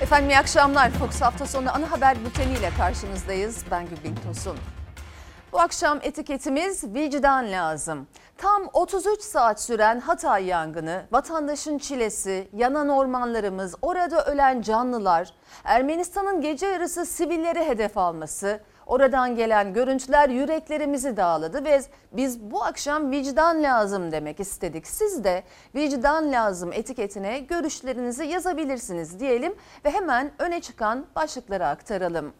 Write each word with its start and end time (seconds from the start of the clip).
Efendim 0.00 0.30
iyi 0.30 0.38
akşamlar. 0.38 0.90
Fox 0.90 1.20
hafta 1.20 1.46
sonu 1.46 1.76
ana 1.76 1.90
haber 1.90 2.24
bülteniyle 2.24 2.70
karşınızdayız. 2.78 3.64
Ben 3.70 3.86
Gülbin 3.88 4.14
Tosun. 4.14 4.56
Bu 5.52 5.60
akşam 5.60 5.98
etiketimiz 6.02 6.84
vicdan 6.94 7.52
lazım. 7.52 8.06
Tam 8.38 8.62
33 8.72 9.20
saat 9.20 9.60
süren 9.62 10.00
Hatay 10.00 10.44
yangını, 10.44 11.02
vatandaşın 11.12 11.78
çilesi, 11.78 12.48
yanan 12.52 12.88
ormanlarımız, 12.88 13.74
orada 13.82 14.24
ölen 14.24 14.62
canlılar, 14.62 15.32
Ermenistan'ın 15.64 16.40
gece 16.40 16.66
yarısı 16.66 17.06
sivilleri 17.06 17.64
hedef 17.64 17.98
alması, 17.98 18.60
oradan 18.90 19.36
gelen 19.36 19.72
görüntüler 19.72 20.28
yüreklerimizi 20.28 21.16
dağladı 21.16 21.64
ve 21.64 21.80
biz 22.12 22.40
bu 22.40 22.64
akşam 22.64 23.10
vicdan 23.10 23.62
lazım 23.62 24.12
demek 24.12 24.40
istedik. 24.40 24.86
Siz 24.86 25.24
de 25.24 25.42
vicdan 25.74 26.32
lazım 26.32 26.72
etiketine 26.72 27.38
görüşlerinizi 27.38 28.24
yazabilirsiniz 28.24 29.20
diyelim 29.20 29.54
ve 29.84 29.90
hemen 29.90 30.30
öne 30.38 30.60
çıkan 30.60 31.06
başlıkları 31.16 31.66
aktaralım. 31.66 32.32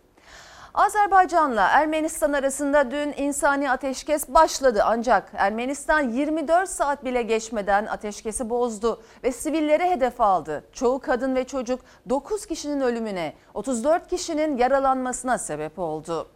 Azerbaycan'la 0.75 1.69
Ermenistan 1.69 2.33
arasında 2.33 2.91
dün 2.91 3.15
insani 3.17 3.71
ateşkes 3.71 4.29
başladı 4.29 4.83
ancak 4.85 5.31
Ermenistan 5.35 6.01
24 6.01 6.69
saat 6.69 7.05
bile 7.05 7.23
geçmeden 7.23 7.87
ateşkesi 7.87 8.51
bozdu 8.51 9.03
ve 9.25 9.33
sivillere 9.33 9.91
hedef 9.91 10.21
aldı. 10.21 10.65
Çoğu 10.73 11.01
kadın 11.01 11.35
ve 11.35 11.45
çocuk 11.45 11.81
9 12.09 12.47
kişinin 12.47 12.81
ölümüne, 12.81 13.35
34 13.55 14.09
kişinin 14.09 14.57
yaralanmasına 14.57 15.39
sebep 15.39 15.79
oldu. 15.79 16.29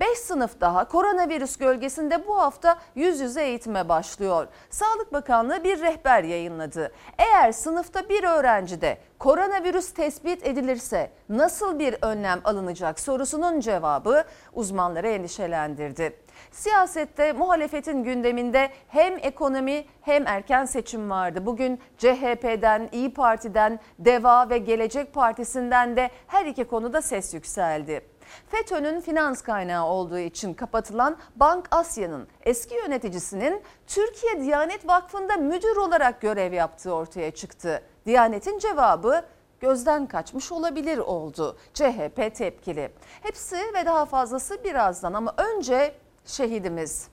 5 0.00 0.18
sınıf 0.18 0.60
daha 0.60 0.88
koronavirüs 0.88 1.56
gölgesinde 1.56 2.26
bu 2.26 2.38
hafta 2.38 2.78
yüz 2.94 3.20
yüze 3.20 3.42
eğitime 3.42 3.88
başlıyor. 3.88 4.46
Sağlık 4.70 5.12
Bakanlığı 5.12 5.64
bir 5.64 5.80
rehber 5.80 6.24
yayınladı. 6.24 6.92
Eğer 7.18 7.52
sınıfta 7.52 8.08
bir 8.08 8.24
öğrencide 8.24 8.98
koronavirüs 9.18 9.94
tespit 9.94 10.46
edilirse 10.46 11.10
nasıl 11.28 11.78
bir 11.78 11.96
önlem 12.02 12.40
alınacak 12.44 13.00
sorusunun 13.00 13.60
cevabı 13.60 14.24
uzmanları 14.52 15.08
endişelendirdi. 15.08 16.16
Siyasette 16.52 17.32
muhalefetin 17.32 18.04
gündeminde 18.04 18.70
hem 18.88 19.18
ekonomi 19.18 19.84
hem 20.00 20.26
erken 20.26 20.64
seçim 20.64 21.10
vardı. 21.10 21.46
Bugün 21.46 21.80
CHP'den, 21.98 22.88
İyi 22.92 23.14
Parti'den, 23.14 23.80
DEVA 23.98 24.50
ve 24.50 24.58
Gelecek 24.58 25.14
Partisi'nden 25.14 25.96
de 25.96 26.10
her 26.26 26.46
iki 26.46 26.64
konuda 26.64 27.02
ses 27.02 27.34
yükseldi. 27.34 28.15
FETÖ'nün 28.48 29.00
finans 29.00 29.42
kaynağı 29.42 29.86
olduğu 29.86 30.18
için 30.18 30.54
kapatılan 30.54 31.16
Bank 31.36 31.68
Asya'nın 31.70 32.28
eski 32.42 32.74
yöneticisinin 32.74 33.62
Türkiye 33.86 34.40
Diyanet 34.40 34.88
Vakfı'nda 34.88 35.36
müdür 35.36 35.76
olarak 35.76 36.20
görev 36.20 36.52
yaptığı 36.52 36.94
ortaya 36.94 37.30
çıktı. 37.30 37.82
Diyanet'in 38.06 38.58
cevabı 38.58 39.24
gözden 39.60 40.06
kaçmış 40.06 40.52
olabilir 40.52 40.98
oldu. 40.98 41.56
CHP 41.74 42.34
tepkili. 42.34 42.92
Hepsi 43.22 43.56
ve 43.56 43.86
daha 43.86 44.04
fazlası 44.04 44.64
birazdan 44.64 45.12
ama 45.12 45.34
önce 45.36 45.94
şehidimiz. 46.24 47.08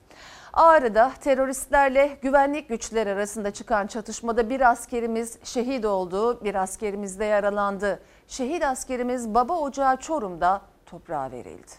Ağrı'da 0.52 1.12
teröristlerle 1.20 2.18
güvenlik 2.22 2.68
güçleri 2.68 3.10
arasında 3.10 3.50
çıkan 3.50 3.86
çatışmada 3.86 4.50
bir 4.50 4.70
askerimiz 4.70 5.38
şehit 5.44 5.84
oldu, 5.84 6.44
bir 6.44 6.54
askerimiz 6.54 7.18
de 7.20 7.24
yaralandı. 7.24 8.02
Şehit 8.28 8.64
askerimiz 8.64 9.34
Baba 9.34 9.58
Ocağı 9.58 9.96
Çorum'da 9.96 10.60
toprağa 10.94 11.32
verildi. 11.32 11.72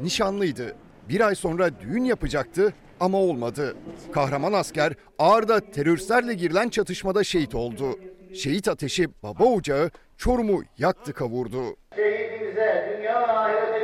Nişanlıydı. 0.00 0.76
Bir 1.08 1.20
ay 1.20 1.34
sonra 1.34 1.80
düğün 1.80 2.04
yapacaktı 2.04 2.74
ama 3.00 3.18
olmadı. 3.18 3.76
Kahraman 4.12 4.52
asker 4.52 4.92
Ağrı'da 5.18 5.60
teröristlerle 5.60 6.34
girilen 6.34 6.68
çatışmada 6.68 7.24
şehit 7.24 7.54
oldu. 7.54 7.98
Şehit 8.34 8.68
ateşi 8.68 9.08
baba 9.22 9.44
ocağı 9.44 9.90
Çorum'u 10.16 10.62
yaktı 10.78 11.12
kavurdu. 11.12 11.76
Şehidimize, 11.96 12.96
dünya 12.98 13.28
ahirete 13.28 13.81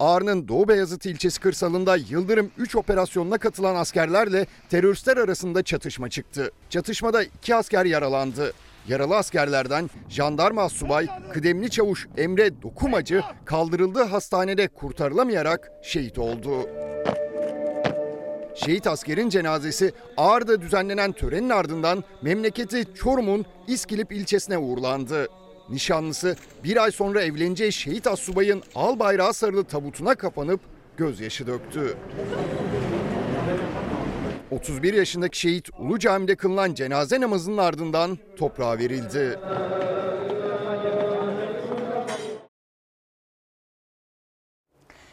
Ağrı'nın 0.00 0.48
Doğu 0.48 0.68
Beyazıt 0.68 1.06
ilçesi 1.06 1.40
kırsalında 1.40 1.96
Yıldırım 1.96 2.50
3 2.58 2.76
operasyonuna 2.76 3.38
katılan 3.38 3.76
askerlerle 3.76 4.46
teröristler 4.70 5.16
arasında 5.16 5.62
çatışma 5.62 6.08
çıktı. 6.08 6.50
Çatışmada 6.70 7.22
iki 7.22 7.54
asker 7.54 7.84
yaralandı. 7.84 8.52
Yaralı 8.88 9.16
askerlerden 9.16 9.90
jandarma 10.08 10.68
subay 10.68 11.06
kıdemli 11.32 11.70
çavuş 11.70 12.08
Emre 12.16 12.62
Dokumacı 12.62 13.22
kaldırıldığı 13.44 14.02
hastanede 14.04 14.68
kurtarılamayarak 14.68 15.70
şehit 15.82 16.18
oldu. 16.18 16.50
Şehit 18.54 18.86
askerin 18.86 19.28
cenazesi 19.28 19.92
Ağrı'da 20.16 20.62
düzenlenen 20.62 21.12
törenin 21.12 21.50
ardından 21.50 22.04
memleketi 22.22 22.84
Çorum'un 22.94 23.44
İskilip 23.66 24.12
ilçesine 24.12 24.58
uğurlandı. 24.58 25.28
Nişanlısı 25.70 26.36
bir 26.64 26.82
ay 26.82 26.90
sonra 26.92 27.22
evleneceği 27.22 27.72
şehit 27.72 28.06
assubayın 28.06 28.62
al 28.74 28.98
bayrağı 28.98 29.34
sarılı 29.34 29.64
tabutuna 29.64 30.14
kapanıp 30.14 30.60
gözyaşı 30.96 31.46
döktü. 31.46 31.96
31 34.50 34.94
yaşındaki 34.94 35.38
şehit 35.38 35.68
Ulu 35.78 35.98
Cami'de 35.98 36.36
kılınan 36.36 36.74
cenaze 36.74 37.20
namazının 37.20 37.58
ardından 37.58 38.18
toprağa 38.38 38.78
verildi. 38.78 39.38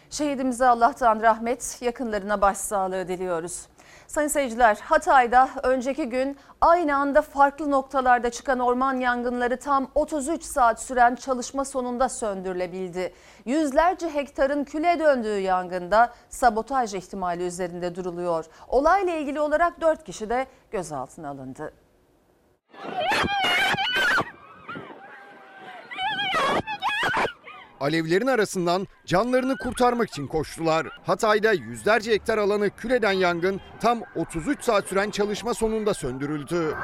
Şehidimize 0.09 0.65
Allah'tan 0.65 1.21
rahmet, 1.21 1.77
yakınlarına 1.81 2.41
başsağlığı 2.41 3.07
diliyoruz. 3.07 3.67
Sayın 4.07 4.27
seyirciler, 4.27 4.75
Hatay'da 4.75 5.49
önceki 5.63 6.09
gün 6.09 6.37
aynı 6.61 6.95
anda 6.95 7.21
farklı 7.21 7.71
noktalarda 7.71 8.29
çıkan 8.29 8.59
orman 8.59 8.93
yangınları 8.93 9.59
tam 9.59 9.87
33 9.95 10.43
saat 10.43 10.81
süren 10.81 11.15
çalışma 11.15 11.65
sonunda 11.65 12.09
söndürülebildi. 12.09 13.13
Yüzlerce 13.45 14.09
hektarın 14.13 14.63
küle 14.63 14.99
döndüğü 14.99 15.39
yangında 15.39 16.13
sabotaj 16.29 16.93
ihtimali 16.93 17.43
üzerinde 17.43 17.95
duruluyor. 17.95 18.45
Olayla 18.67 19.13
ilgili 19.13 19.39
olarak 19.39 19.81
4 19.81 20.03
kişi 20.03 20.29
de 20.29 20.47
gözaltına 20.71 21.29
alındı. 21.29 21.73
Alevlerin 27.79 28.27
arasından 28.27 28.87
canlarını 29.05 29.57
kurtarmak 29.57 30.09
için 30.09 30.27
koştular. 30.27 30.87
Hatay'da 31.03 31.53
yüzlerce 31.53 32.11
hektar 32.11 32.37
alanı 32.37 32.69
kül 32.69 32.91
eden 32.91 33.11
yangın 33.11 33.61
tam 33.79 34.01
33 34.15 34.63
saat 34.63 34.87
süren 34.87 35.09
çalışma 35.09 35.53
sonunda 35.53 35.93
söndürüldü. 35.93 36.75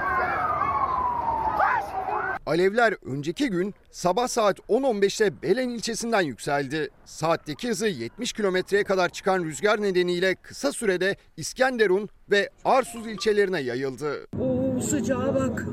Alevler 2.45 2.95
önceki 3.05 3.49
gün 3.49 3.73
sabah 3.91 4.27
saat 4.27 4.59
10.15'te 4.59 5.41
Belen 5.41 5.69
ilçesinden 5.69 6.21
yükseldi. 6.21 6.89
Saatteki 7.05 7.69
hızı 7.69 7.87
70 7.87 8.33
kilometreye 8.33 8.83
kadar 8.83 9.09
çıkan 9.09 9.43
rüzgar 9.43 9.81
nedeniyle 9.81 10.35
kısa 10.35 10.71
sürede 10.71 11.15
İskenderun 11.37 12.09
ve 12.31 12.49
Arsuz 12.65 13.07
ilçelerine 13.07 13.61
yayıldı. 13.61 14.27
Oo 14.39 14.81
sıcağa 14.81 15.35
bak. 15.35 15.65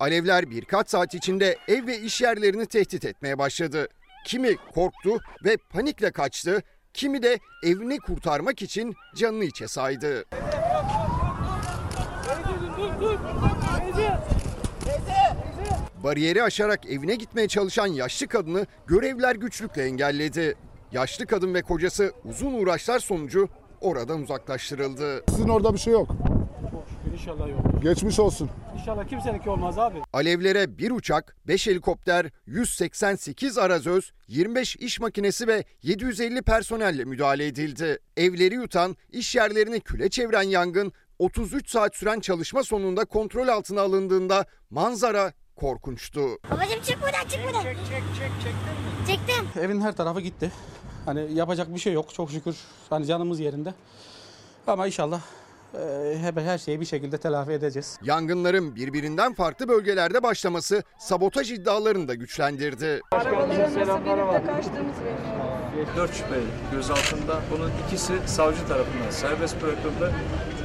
Alevler 0.00 0.50
birkaç 0.50 0.90
saat 0.90 1.14
içinde 1.14 1.56
ev 1.68 1.86
ve 1.86 1.98
iş 1.98 2.20
yerlerini 2.20 2.66
tehdit 2.66 3.04
etmeye 3.04 3.38
başladı. 3.38 3.88
Kimi 4.26 4.56
korktu 4.56 5.20
ve 5.44 5.56
panikle 5.56 6.10
kaçtı, 6.10 6.62
kimi 6.94 7.22
de 7.22 7.38
evini 7.62 7.98
kurtarmak 7.98 8.62
için 8.62 8.94
canını 9.16 9.44
içe 9.44 9.68
saydı. 9.68 10.24
Bariyeri 16.04 16.42
aşarak 16.42 16.86
evine 16.86 17.14
gitmeye 17.14 17.48
çalışan 17.48 17.86
yaşlı 17.86 18.26
kadını 18.26 18.66
görevler 18.86 19.36
güçlükle 19.36 19.84
engelledi. 19.84 20.54
Yaşlı 20.92 21.26
kadın 21.26 21.54
ve 21.54 21.62
kocası 21.62 22.12
uzun 22.24 22.52
uğraşlar 22.52 22.98
sonucu 22.98 23.48
oradan 23.80 24.22
uzaklaştırıldı. 24.22 25.24
Sizin 25.28 25.48
orada 25.48 25.74
bir 25.74 25.78
şey 25.78 25.92
yok. 25.92 26.10
İnşallah 27.20 27.48
yoktur. 27.48 27.82
Geçmiş 27.82 28.18
olsun. 28.18 28.50
İnşallah 28.74 29.08
kimseninki 29.08 29.50
olmaz 29.50 29.78
abi. 29.78 29.98
Alevlere 30.12 30.78
bir 30.78 30.90
uçak, 30.90 31.36
5 31.48 31.66
helikopter, 31.66 32.26
188 32.46 33.58
arazöz, 33.58 34.12
25 34.28 34.76
iş 34.76 35.00
makinesi 35.00 35.46
ve 35.46 35.64
750 35.82 36.42
personelle 36.42 37.04
müdahale 37.04 37.46
edildi. 37.46 37.98
Evleri 38.16 38.54
yutan, 38.54 38.96
iş 39.12 39.34
yerlerini 39.36 39.80
küle 39.80 40.08
çeviren 40.08 40.42
yangın 40.42 40.92
33 41.18 41.70
saat 41.70 41.96
süren 41.96 42.20
çalışma 42.20 42.62
sonunda 42.62 43.04
kontrol 43.04 43.48
altına 43.48 43.80
alındığında 43.80 44.44
manzara 44.70 45.32
korkunçtu. 45.56 46.20
Babacım 46.50 46.82
çık 46.82 47.02
buradan 47.02 47.28
çık 47.28 47.44
buradan. 47.44 47.62
Çek 47.62 47.76
çek 47.76 48.02
çek 48.18 48.30
çektin 48.42 48.72
mi? 48.72 49.06
Çektim. 49.06 49.62
Evin 49.62 49.80
her 49.80 49.96
tarafı 49.96 50.20
gitti. 50.20 50.52
Hani 51.04 51.34
yapacak 51.34 51.74
bir 51.74 51.80
şey 51.80 51.92
yok 51.92 52.14
çok 52.14 52.30
şükür. 52.30 52.56
Hani 52.90 53.06
canımız 53.06 53.40
yerinde. 53.40 53.74
Ama 54.66 54.86
inşallah 54.86 55.20
her 56.44 56.58
şeyi 56.58 56.80
bir 56.80 56.84
şekilde 56.84 57.18
telafi 57.18 57.52
edeceğiz. 57.52 57.98
Yangınların 58.02 58.76
birbirinden 58.76 59.34
farklı 59.34 59.68
bölgelerde 59.68 60.22
başlaması 60.22 60.82
sabotaj 60.98 61.52
iddialarını 61.52 62.08
da 62.08 62.14
güçlendirdi. 62.14 63.00
Arabalarımızı 63.12 63.80
binip 63.80 64.32
de 64.32 64.46
kaçtığımız 64.46 64.96
belli. 65.04 65.86
Dört 65.96 66.14
şüpheli 66.14 66.46
gözaltında. 66.72 67.40
Bunun 67.50 67.70
ikisi 67.86 68.12
savcı 68.26 68.66
tarafından 68.68 69.10
serbest 69.10 69.62
bırakıldı 69.62 70.12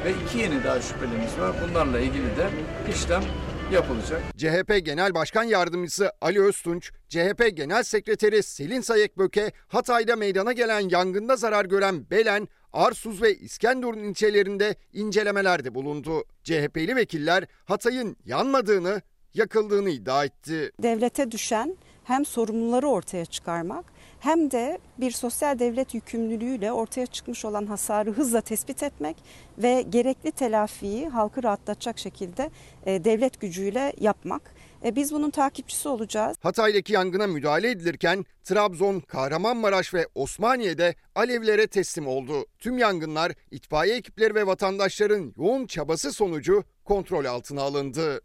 ve 0.05 0.11
iki 0.25 0.37
yeni 0.37 0.63
daha 0.63 0.81
şüphelimiz 0.81 1.39
var. 1.39 1.55
Bunlarla 1.69 1.99
ilgili 1.99 2.37
de 2.37 2.49
işlem 2.89 3.23
yapılacak. 3.71 4.21
CHP 4.37 4.85
Genel 4.85 5.13
Başkan 5.13 5.43
Yardımcısı 5.43 6.11
Ali 6.21 6.41
Öztunç, 6.41 6.91
CHP 7.09 7.57
Genel 7.57 7.83
Sekreteri 7.83 8.43
Selin 8.43 8.81
Sayekböke, 8.81 9.51
Hatay'da 9.67 10.15
meydana 10.15 10.51
gelen 10.51 10.89
yangında 10.89 11.35
zarar 11.35 11.65
gören 11.65 12.09
Belen, 12.09 12.47
Arsuz 12.75 13.21
ve 13.21 13.35
İskenderun 13.35 14.03
ilçelerinde 14.03 14.75
incelemelerde 14.93 15.75
bulundu. 15.75 16.23
CHP'li 16.43 16.95
vekiller 16.95 17.45
Hatay'ın 17.65 18.17
yanmadığını, 18.25 19.01
yakıldığını 19.33 19.89
iddia 19.89 20.25
etti. 20.25 20.71
devlete 20.81 21.31
düşen 21.31 21.77
hem 22.03 22.25
sorumluları 22.25 22.87
ortaya 22.87 23.25
çıkarmak 23.25 23.85
hem 24.25 24.51
de 24.51 24.79
bir 24.97 25.11
sosyal 25.11 25.59
devlet 25.59 25.93
yükümlülüğüyle 25.93 26.71
ortaya 26.71 27.05
çıkmış 27.05 27.45
olan 27.45 27.65
hasarı 27.65 28.11
hızla 28.11 28.41
tespit 28.41 28.83
etmek 28.83 29.17
ve 29.57 29.81
gerekli 29.89 30.31
telafiyi 30.31 31.09
halkı 31.09 31.43
rahatlatacak 31.43 31.99
şekilde 31.99 32.49
e, 32.85 33.03
devlet 33.03 33.41
gücüyle 33.41 33.93
yapmak. 33.99 34.41
E, 34.85 34.95
Biz 34.95 35.11
bunun 35.11 35.29
takipçisi 35.29 35.89
olacağız. 35.89 36.37
Hatay'daki 36.41 36.93
yangına 36.93 37.27
müdahale 37.27 37.69
edilirken 37.71 38.25
Trabzon, 38.43 38.99
Kahramanmaraş 38.99 39.93
ve 39.93 40.07
Osmaniye'de 40.15 40.95
alevlere 41.15 41.67
teslim 41.67 42.07
oldu. 42.07 42.45
Tüm 42.59 42.77
yangınlar 42.77 43.31
itfaiye 43.51 43.95
ekipleri 43.95 44.35
ve 44.35 44.47
vatandaşların 44.47 45.33
yoğun 45.37 45.67
çabası 45.67 46.11
sonucu 46.11 46.63
kontrol 46.85 47.25
altına 47.25 47.61
alındı. 47.61 48.21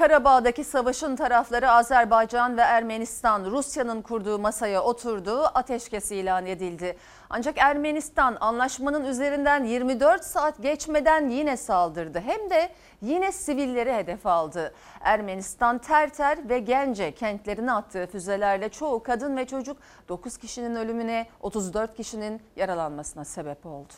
Karabağ'daki 0.00 0.64
savaşın 0.64 1.16
tarafları 1.16 1.70
Azerbaycan 1.70 2.56
ve 2.56 2.60
Ermenistan 2.60 3.44
Rusya'nın 3.44 4.02
kurduğu 4.02 4.38
masaya 4.38 4.82
oturdu, 4.82 5.42
ateşkes 5.54 6.10
ilan 6.10 6.46
edildi. 6.46 6.96
Ancak 7.30 7.58
Ermenistan 7.58 8.36
anlaşmanın 8.40 9.04
üzerinden 9.04 9.64
24 9.64 10.24
saat 10.24 10.62
geçmeden 10.62 11.28
yine 11.28 11.56
saldırdı. 11.56 12.20
Hem 12.20 12.50
de 12.50 12.70
yine 13.02 13.32
sivilleri 13.32 13.92
hedef 13.92 14.26
aldı. 14.26 14.74
Ermenistan 15.00 15.78
Terter 15.78 16.48
ve 16.48 16.58
Gence 16.58 17.12
kentlerine 17.12 17.72
attığı 17.72 18.06
füzelerle 18.06 18.68
çoğu 18.68 19.02
kadın 19.02 19.36
ve 19.36 19.46
çocuk 19.46 19.76
9 20.08 20.36
kişinin 20.36 20.76
ölümüne 20.76 21.26
34 21.40 21.96
kişinin 21.96 22.42
yaralanmasına 22.56 23.24
sebep 23.24 23.66
oldu. 23.66 23.92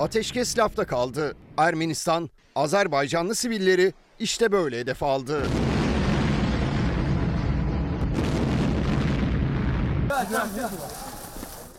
Ateşkes 0.00 0.58
lafta 0.58 0.86
kaldı. 0.86 1.36
Ermenistan, 1.56 2.30
Azerbaycanlı 2.54 3.34
sivilleri 3.34 3.92
işte 4.18 4.52
böyle 4.52 4.78
hedef 4.78 5.02
aldı. 5.02 5.42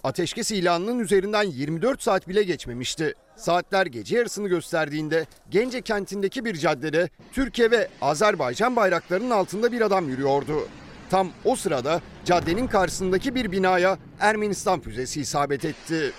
Ateşkes 0.03 0.51
ilanının 0.51 0.99
üzerinden 0.99 1.43
24 1.43 2.01
saat 2.01 2.27
bile 2.27 2.43
geçmemişti. 2.43 3.13
Saatler 3.35 3.85
gece 3.85 4.17
yarısını 4.17 4.47
gösterdiğinde 4.47 5.25
Gence 5.49 5.81
kentindeki 5.81 6.45
bir 6.45 6.55
caddede 6.55 7.09
Türkiye 7.31 7.71
ve 7.71 7.87
Azerbaycan 8.01 8.75
bayraklarının 8.75 9.31
altında 9.31 9.71
bir 9.71 9.81
adam 9.81 10.09
yürüyordu. 10.09 10.67
Tam 11.09 11.29
o 11.45 11.55
sırada 11.55 12.01
caddenin 12.25 12.67
karşısındaki 12.67 13.35
bir 13.35 13.51
binaya 13.51 13.97
Ermenistan 14.19 14.79
füzesi 14.79 15.21
isabet 15.21 15.65
etti. 15.65 16.13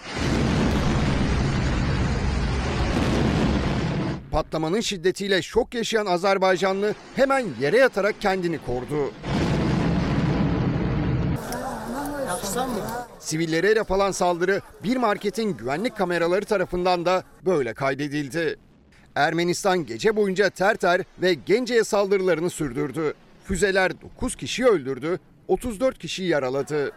Patlamanın 4.33 4.81
şiddetiyle 4.81 5.43
şok 5.43 5.75
yaşayan 5.75 6.07
Azerbaycanlı 6.07 6.95
hemen 7.17 7.47
yere 7.61 7.79
yatarak 7.79 8.21
kendini 8.21 8.59
korudu. 8.67 9.13
Sivillere 13.19 13.81
alan 13.91 14.11
saldırı 14.11 14.61
bir 14.85 14.97
marketin 14.97 15.57
güvenlik 15.57 15.97
kameraları 15.97 16.45
tarafından 16.45 17.07
da 17.07 17.25
böyle 17.47 17.75
kaydedildi. 17.75 18.57
Ermenistan 19.15 19.87
gece 19.87 20.17
boyunca 20.17 20.51
Terter 20.51 21.01
ve 21.23 21.35
Gence'ye 21.35 21.85
saldırılarını 21.85 22.51
sürdürdü. 22.51 23.15
Füzeler 23.45 24.01
9 24.03 24.37
kişiyi 24.37 24.67
öldürdü, 24.67 25.21
34 25.49 25.99
kişiyi 25.99 26.29
yaraladı. 26.29 26.93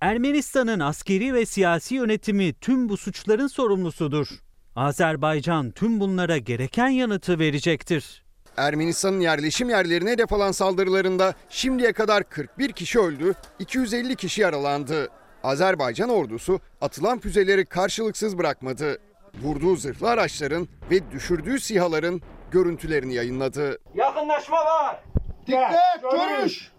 Ermenistan'ın 0.00 0.80
askeri 0.80 1.34
ve 1.34 1.46
siyasi 1.46 1.94
yönetimi 1.94 2.52
tüm 2.52 2.88
bu 2.88 2.96
suçların 2.96 3.46
sorumlusudur. 3.46 4.28
Azerbaycan 4.76 5.70
tüm 5.70 6.00
bunlara 6.00 6.38
gereken 6.38 6.88
yanıtı 6.88 7.38
verecektir. 7.38 8.22
Ermenistan'ın 8.56 9.20
yerleşim 9.20 9.68
yerlerine 9.70 10.10
hedef 10.10 10.32
alan 10.32 10.52
saldırılarında 10.52 11.34
şimdiye 11.48 11.92
kadar 11.92 12.22
41 12.24 12.72
kişi 12.72 13.00
öldü, 13.00 13.34
250 13.58 14.16
kişi 14.16 14.40
yaralandı. 14.40 15.08
Azerbaycan 15.44 16.08
ordusu 16.10 16.60
atılan 16.80 17.18
füzeleri 17.18 17.66
karşılıksız 17.66 18.38
bırakmadı. 18.38 18.98
Vurduğu 19.42 19.76
zırhlı 19.76 20.10
araçların 20.10 20.68
ve 20.90 21.10
düşürdüğü 21.12 21.60
sihaların 21.60 22.20
görüntülerini 22.50 23.14
yayınladı. 23.14 23.78
Yakınlaşma 23.94 24.56
var. 24.56 25.02
Dikkat, 25.46 26.02
görüş. 26.02 26.72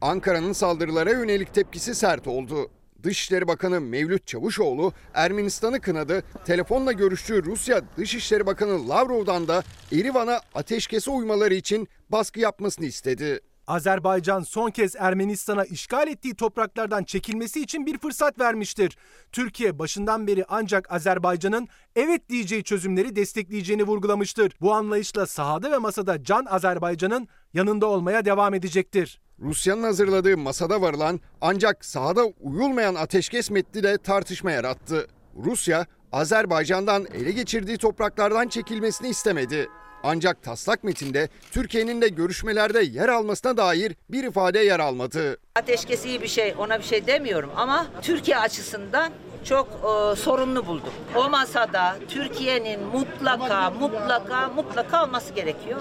Ankara'nın 0.00 0.52
saldırılara 0.52 1.10
yönelik 1.10 1.54
tepkisi 1.54 1.94
sert 1.94 2.26
oldu. 2.26 2.70
Dışişleri 3.02 3.48
Bakanı 3.48 3.80
Mevlüt 3.80 4.26
Çavuşoğlu 4.26 4.92
Ermenistan'ı 5.14 5.80
kınadı. 5.80 6.22
Telefonla 6.44 6.92
görüştüğü 6.92 7.44
Rusya 7.44 7.80
Dışişleri 7.96 8.46
Bakanı 8.46 8.88
Lavrov'dan 8.88 9.48
da 9.48 9.62
Erivan'a 9.92 10.40
ateşkese 10.54 11.10
uymaları 11.10 11.54
için 11.54 11.88
baskı 12.10 12.40
yapmasını 12.40 12.86
istedi. 12.86 13.40
Azerbaycan 13.66 14.42
son 14.42 14.70
kez 14.70 14.96
Ermenistan'a 14.96 15.64
işgal 15.64 16.08
ettiği 16.08 16.34
topraklardan 16.34 17.04
çekilmesi 17.04 17.60
için 17.60 17.86
bir 17.86 17.98
fırsat 17.98 18.38
vermiştir. 18.38 18.98
Türkiye 19.32 19.78
başından 19.78 20.26
beri 20.26 20.44
ancak 20.48 20.92
Azerbaycan'ın 20.92 21.68
evet 21.96 22.28
diyeceği 22.28 22.64
çözümleri 22.64 23.16
destekleyeceğini 23.16 23.82
vurgulamıştır. 23.82 24.52
Bu 24.60 24.74
anlayışla 24.74 25.26
sahada 25.26 25.72
ve 25.72 25.78
masada 25.78 26.24
Can 26.24 26.44
Azerbaycan'ın 26.44 27.28
yanında 27.54 27.86
olmaya 27.86 28.24
devam 28.24 28.54
edecektir. 28.54 29.20
Rusya'nın 29.42 29.82
hazırladığı 29.82 30.36
masada 30.36 30.80
varılan 30.80 31.20
ancak 31.40 31.84
sahada 31.84 32.24
uyulmayan 32.40 32.94
ateşkes 32.94 33.50
metni 33.50 33.82
de 33.82 33.98
tartışma 33.98 34.50
yarattı. 34.50 35.06
Rusya, 35.44 35.86
Azerbaycan'dan 36.12 37.06
ele 37.14 37.32
geçirdiği 37.32 37.78
topraklardan 37.78 38.48
çekilmesini 38.48 39.08
istemedi. 39.08 39.68
Ancak 40.02 40.42
taslak 40.42 40.84
metinde 40.84 41.28
Türkiye'nin 41.52 42.00
de 42.00 42.08
görüşmelerde 42.08 42.82
yer 42.82 43.08
almasına 43.08 43.56
dair 43.56 43.96
bir 44.10 44.24
ifade 44.24 44.58
yer 44.58 44.80
almadı. 44.80 45.36
Ateşkes 45.56 46.04
iyi 46.04 46.22
bir 46.22 46.28
şey, 46.28 46.54
ona 46.58 46.78
bir 46.78 46.84
şey 46.84 47.06
demiyorum 47.06 47.50
ama 47.56 47.86
Türkiye 48.02 48.38
açısından 48.38 49.12
çok 49.44 49.66
e, 49.66 50.16
sorunlu 50.16 50.66
buldum. 50.66 50.92
O 51.16 51.30
masada 51.30 51.96
Türkiye'nin 52.08 52.80
mutlaka, 52.80 53.70
mutlaka, 53.70 54.48
mutlaka 54.48 55.04
olması 55.04 55.34
gerekiyor. 55.34 55.80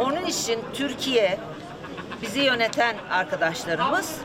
Onun 0.00 0.26
için 0.26 0.60
Türkiye, 0.74 1.38
bizi 2.22 2.40
yöneten 2.40 2.96
arkadaşlarımız 3.10 4.18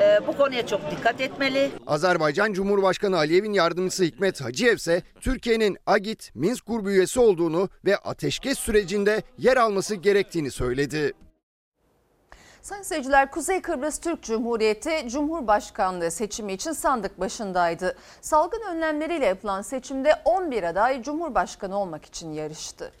e, 0.00 0.26
bu 0.26 0.36
konuya 0.36 0.66
çok 0.66 0.90
dikkat 0.90 1.20
etmeli. 1.20 1.70
Azerbaycan 1.86 2.52
Cumhurbaşkanı 2.52 3.16
Aliyev'in 3.16 3.52
yardımcısı 3.52 4.04
Hikmet 4.04 4.40
Hacıyev 4.40 4.76
ise 4.76 5.02
Türkiye'nin 5.20 5.78
AGİT, 5.86 6.30
Minsk 6.34 6.66
grubu 6.66 6.90
üyesi 6.90 7.20
olduğunu 7.20 7.68
ve 7.84 7.96
ateşkes 7.96 8.58
sürecinde 8.58 9.22
yer 9.38 9.56
alması 9.56 9.94
gerektiğini 9.94 10.50
söyledi. 10.50 11.12
Sayın 12.62 12.82
seyirciler 12.82 13.30
Kuzey 13.30 13.62
Kıbrıs 13.62 13.98
Türk 13.98 14.22
Cumhuriyeti 14.22 15.08
Cumhurbaşkanlığı 15.08 16.10
seçimi 16.10 16.52
için 16.52 16.72
sandık 16.72 17.20
başındaydı. 17.20 17.96
Salgın 18.20 18.62
önlemleriyle 18.70 19.26
yapılan 19.26 19.62
seçimde 19.62 20.14
11 20.24 20.62
aday 20.62 21.02
Cumhurbaşkanı 21.02 21.78
olmak 21.78 22.04
için 22.04 22.32
yarıştı. 22.32 22.92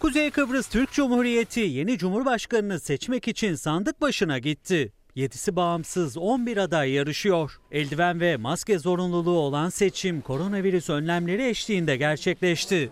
Kuzey 0.00 0.30
Kıbrıs 0.30 0.68
Türk 0.68 0.92
Cumhuriyeti 0.92 1.60
yeni 1.60 1.98
cumhurbaşkanını 1.98 2.80
seçmek 2.80 3.28
için 3.28 3.54
sandık 3.54 4.00
başına 4.00 4.38
gitti. 4.38 4.92
Yedisi 5.14 5.56
bağımsız 5.56 6.16
11 6.16 6.56
aday 6.56 6.90
yarışıyor. 6.90 7.60
Eldiven 7.72 8.20
ve 8.20 8.36
maske 8.36 8.78
zorunluluğu 8.78 9.38
olan 9.38 9.68
seçim 9.68 10.20
koronavirüs 10.20 10.90
önlemleri 10.90 11.48
eşliğinde 11.48 11.96
gerçekleşti. 11.96 12.90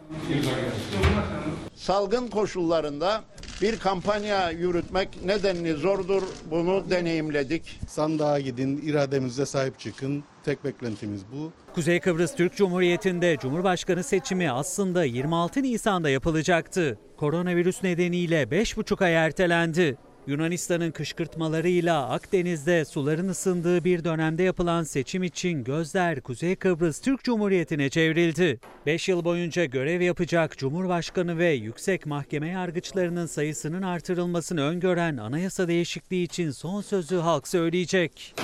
Salgın 1.75 2.29
koşullarında 2.29 3.25
bir 3.63 3.79
kampanya 3.79 4.51
yürütmek 4.51 5.25
nedenli 5.25 5.73
zordur. 5.73 6.23
Bunu 6.51 6.85
deneyimledik. 6.91 7.81
Sandığa 7.89 8.41
gidin, 8.41 8.81
irademize 8.85 9.47
sahip 9.47 9.79
çıkın. 9.79 10.25
Tek 10.45 10.65
beklentimiz 10.65 11.23
bu. 11.33 11.53
Kuzey 11.75 12.01
Kıbrıs 12.01 12.35
Türk 12.35 12.57
Cumhuriyeti'nde 12.57 13.37
Cumhurbaşkanı 13.41 14.05
seçimi 14.05 14.51
aslında 14.51 15.05
26 15.05 15.63
Nisan'da 15.63 16.11
yapılacaktı. 16.11 16.99
Koronavirüs 17.17 17.83
nedeniyle 17.83 18.43
5,5 18.43 19.05
ay 19.05 19.15
ertelendi. 19.15 19.97
Yunanistan'ın 20.27 20.91
kışkırtmalarıyla 20.91 22.09
Akdeniz'de 22.09 22.85
suların 22.85 23.29
ısındığı 23.29 23.85
bir 23.85 24.05
dönemde 24.05 24.43
yapılan 24.43 24.83
seçim 24.83 25.23
için 25.23 25.65
gözler 25.65 26.21
Kuzey 26.21 26.57
Kıbrıs 26.57 27.01
Türk 27.01 27.25
Cumhuriyeti'ne 27.25 27.91
çevrildi. 27.91 28.61
5 28.87 29.09
yıl 29.09 29.25
boyunca 29.25 29.65
görev 29.65 30.01
yapacak 30.01 30.59
Cumhurbaşkanı 30.59 31.39
ve 31.39 31.49
Yüksek 31.51 32.07
Mahkeme 32.07 32.49
yargıçlarının 32.49 33.27
sayısının 33.27 33.83
artırılmasını 33.83 34.63
öngören 34.63 35.17
anayasa 35.17 35.69
değişikliği 35.69 36.25
için 36.25 36.51
son 36.51 36.83
sözü 36.83 37.17
halk 37.17 37.49
söyleyecek. 37.49 38.35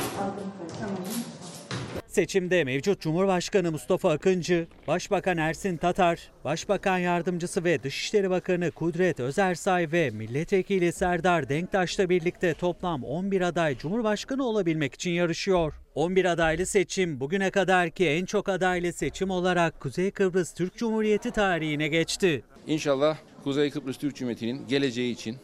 Seçimde 2.13 2.65
mevcut 2.65 3.01
Cumhurbaşkanı 3.01 3.73
Mustafa 3.73 4.11
Akıncı, 4.11 4.67
Başbakan 4.89 5.39
Ersin 5.39 5.77
Tatar, 5.77 6.19
Başbakan 6.45 6.99
Yardımcısı 6.99 7.65
ve 7.65 7.83
Dışişleri 7.83 8.31
Bakanı 8.31 8.71
Kudret 8.71 9.21
Özersay 9.21 9.93
ve 9.93 10.11
Milletvekili 10.11 10.93
Serdar 10.93 11.49
Denktaş'la 11.49 12.09
birlikte 12.09 12.55
toplam 12.55 13.05
11 13.05 13.41
aday 13.41 13.79
Cumhurbaşkanı 13.79 14.47
olabilmek 14.47 14.95
için 14.95 15.11
yarışıyor. 15.11 15.73
11 15.95 16.25
adaylı 16.25 16.67
seçim 16.67 17.21
bugüne 17.21 17.51
kadarki 17.51 18.09
en 18.09 18.25
çok 18.25 18.49
adaylı 18.49 18.93
seçim 18.93 19.31
olarak 19.31 19.81
Kuzey 19.81 20.11
Kıbrıs 20.11 20.55
Türk 20.55 20.77
Cumhuriyeti 20.77 21.31
tarihine 21.31 21.89
geçti. 21.89 22.43
İnşallah 22.67 23.17
Kuzey 23.45 23.71
Kıbrıs 23.71 23.97
Türk 23.99 24.17
Cumhuriyeti'nin 24.17 24.67
geleceği 24.69 25.13
için 25.13 25.37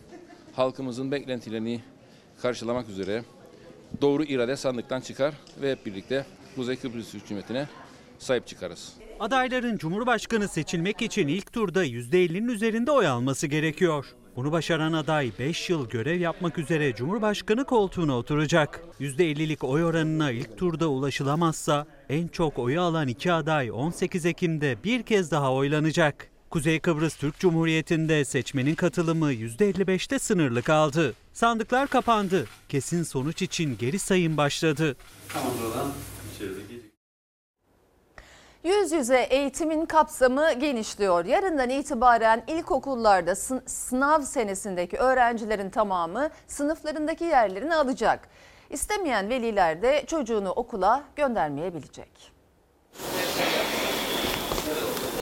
halkımızın 0.52 1.12
beklentilerini 1.12 1.80
karşılamak 2.42 2.88
üzere 2.88 3.22
doğru 4.00 4.24
irade 4.24 4.56
sandıktan 4.56 5.00
çıkar 5.00 5.34
ve 5.62 5.72
hep 5.72 5.86
birlikte 5.86 6.24
Kuzey 6.56 6.76
Kıbrıs 6.76 7.12
Cumhuriyeti'ne 7.12 7.68
sahip 8.18 8.46
çıkarız. 8.46 8.92
Adayların 9.20 9.76
Cumhurbaşkanı 9.78 10.48
seçilmek 10.48 11.02
için 11.02 11.28
ilk 11.28 11.52
turda 11.52 11.86
%50'nin 11.86 12.48
üzerinde 12.48 12.90
oy 12.90 13.06
alması 13.06 13.46
gerekiyor. 13.46 14.06
Bunu 14.36 14.52
başaran 14.52 14.92
aday 14.92 15.32
5 15.38 15.70
yıl 15.70 15.88
görev 15.88 16.20
yapmak 16.20 16.58
üzere 16.58 16.94
Cumhurbaşkanı 16.94 17.64
koltuğuna 17.64 18.16
oturacak. 18.18 18.80
%50'lik 19.00 19.64
oy 19.64 19.84
oranına 19.84 20.30
ilk 20.30 20.58
turda 20.58 20.88
ulaşılamazsa 20.88 21.86
en 22.08 22.28
çok 22.28 22.58
oyu 22.58 22.80
alan 22.80 23.08
iki 23.08 23.32
aday 23.32 23.70
18 23.70 24.26
Ekim'de 24.26 24.76
bir 24.84 25.02
kez 25.02 25.30
daha 25.30 25.52
oylanacak. 25.52 26.28
Kuzey 26.50 26.80
Kıbrıs 26.80 27.16
Türk 27.16 27.38
Cumhuriyeti'nde 27.38 28.24
seçmenin 28.24 28.74
katılımı 28.74 29.32
%55'te 29.32 30.18
sınırlı 30.18 30.62
kaldı. 30.62 31.14
Sandıklar 31.32 31.88
kapandı. 31.88 32.46
Kesin 32.68 33.02
sonuç 33.02 33.42
için 33.42 33.78
geri 33.78 33.98
sayım 33.98 34.36
başladı. 34.36 34.96
Yüz 38.64 38.92
yüze 38.92 39.20
eğitimin 39.22 39.86
kapsamı 39.86 40.52
genişliyor. 40.52 41.24
Yarından 41.24 41.70
itibaren 41.70 42.44
ilkokullarda 42.46 43.30
sın- 43.34 43.62
sınav 43.68 44.20
senesindeki 44.22 44.96
öğrencilerin 44.96 45.70
tamamı 45.70 46.30
sınıflarındaki 46.46 47.24
yerlerini 47.24 47.74
alacak. 47.74 48.28
İstemeyen 48.70 49.28
veliler 49.28 49.82
de 49.82 50.04
çocuğunu 50.06 50.50
okula 50.50 51.02
göndermeyebilecek. 51.16 52.32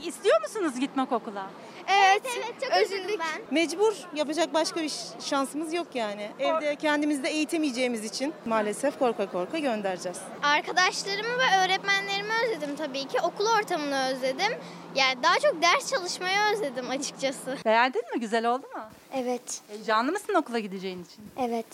İstiyor 0.03 0.41
musunuz 0.43 0.81
gitmek 0.81 1.13
okula? 1.13 1.47
Evet, 1.89 2.23
çok 2.61 2.83
üzüldük. 2.87 3.19
Ben. 3.21 3.43
Mecbur 3.51 3.95
yapacak 4.15 4.55
başka 4.55 4.83
bir 4.83 4.93
şansımız 5.21 5.73
yok 5.73 5.87
yani. 5.95 6.31
Evde 6.39 6.77
kendimizde 6.77 7.29
eğitemeyeceğimiz 7.29 8.05
için 8.05 8.35
maalesef 8.47 8.99
korka 8.99 9.31
korka 9.31 9.59
göndereceğiz. 9.59 10.19
Arkadaşlarımı 10.43 11.39
ve 11.39 11.65
öğretmenlerimi 11.65 12.33
özledim 12.45 12.77
tabii 12.77 13.05
ki. 13.05 13.19
Okul 13.23 13.47
ortamını 13.59 14.09
özledim. 14.09 14.53
Yani 14.95 15.23
daha 15.23 15.39
çok 15.39 15.63
ders 15.63 15.91
çalışmayı 15.91 16.39
özledim 16.53 16.91
açıkçası. 16.91 17.57
Beğendin 17.65 18.03
mi? 18.15 18.21
Güzel 18.21 18.47
oldu 18.47 18.67
mu? 18.75 18.83
Evet, 19.15 19.61
Heyecanlı 19.69 20.13
mısın 20.13 20.35
okula 20.35 20.59
gideceğin 20.59 21.05
için? 21.05 21.25
evet. 21.39 21.67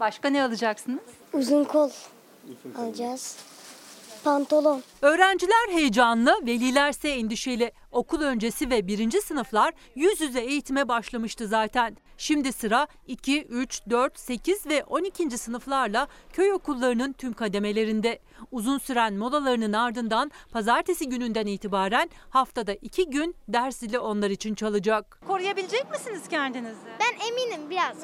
Başka 0.00 0.28
ne 0.28 0.42
alacaksınız? 0.42 1.00
Uzun 1.32 1.64
kol 1.64 1.90
alacağız. 2.78 3.36
Pantolon. 4.24 4.82
Öğrenciler 5.02 5.68
heyecanlı, 5.70 6.46
velilerse 6.46 7.08
endişeli. 7.08 7.72
Okul 7.94 8.20
öncesi 8.20 8.70
ve 8.70 8.86
birinci 8.86 9.22
sınıflar 9.22 9.74
yüz 9.94 10.20
yüze 10.20 10.40
eğitime 10.40 10.88
başlamıştı 10.88 11.48
zaten. 11.48 11.96
Şimdi 12.18 12.52
sıra 12.52 12.86
2, 13.06 13.44
3, 13.44 13.82
4, 13.90 14.18
8 14.18 14.66
ve 14.66 14.84
12. 14.84 15.38
sınıflarla 15.38 16.08
köy 16.32 16.52
okullarının 16.52 17.12
tüm 17.12 17.32
kademelerinde. 17.32 18.18
Uzun 18.52 18.78
süren 18.78 19.14
molalarının 19.14 19.72
ardından 19.72 20.30
pazartesi 20.52 21.08
gününden 21.08 21.46
itibaren 21.46 22.10
haftada 22.30 22.74
2 22.74 23.10
gün 23.10 23.36
ders 23.48 23.76
zili 23.76 23.98
onlar 23.98 24.30
için 24.30 24.54
çalacak. 24.54 25.20
Koruyabilecek 25.26 25.90
misiniz 25.90 26.22
kendinizi? 26.30 26.76
Ben 27.00 27.26
eminim 27.28 27.70
biraz. 27.70 27.96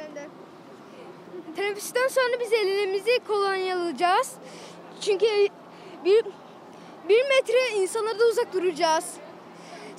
Teneffüsten 1.57 2.09
sonra 2.09 2.41
biz 2.41 2.53
ellerimizi 2.53 3.19
kolonyalayacağız. 3.27 4.33
Çünkü 5.01 5.27
bir, 6.05 6.25
bir 7.09 7.23
metre 7.29 7.77
insanlardan 7.77 8.29
uzak 8.29 8.53
duracağız. 8.53 9.05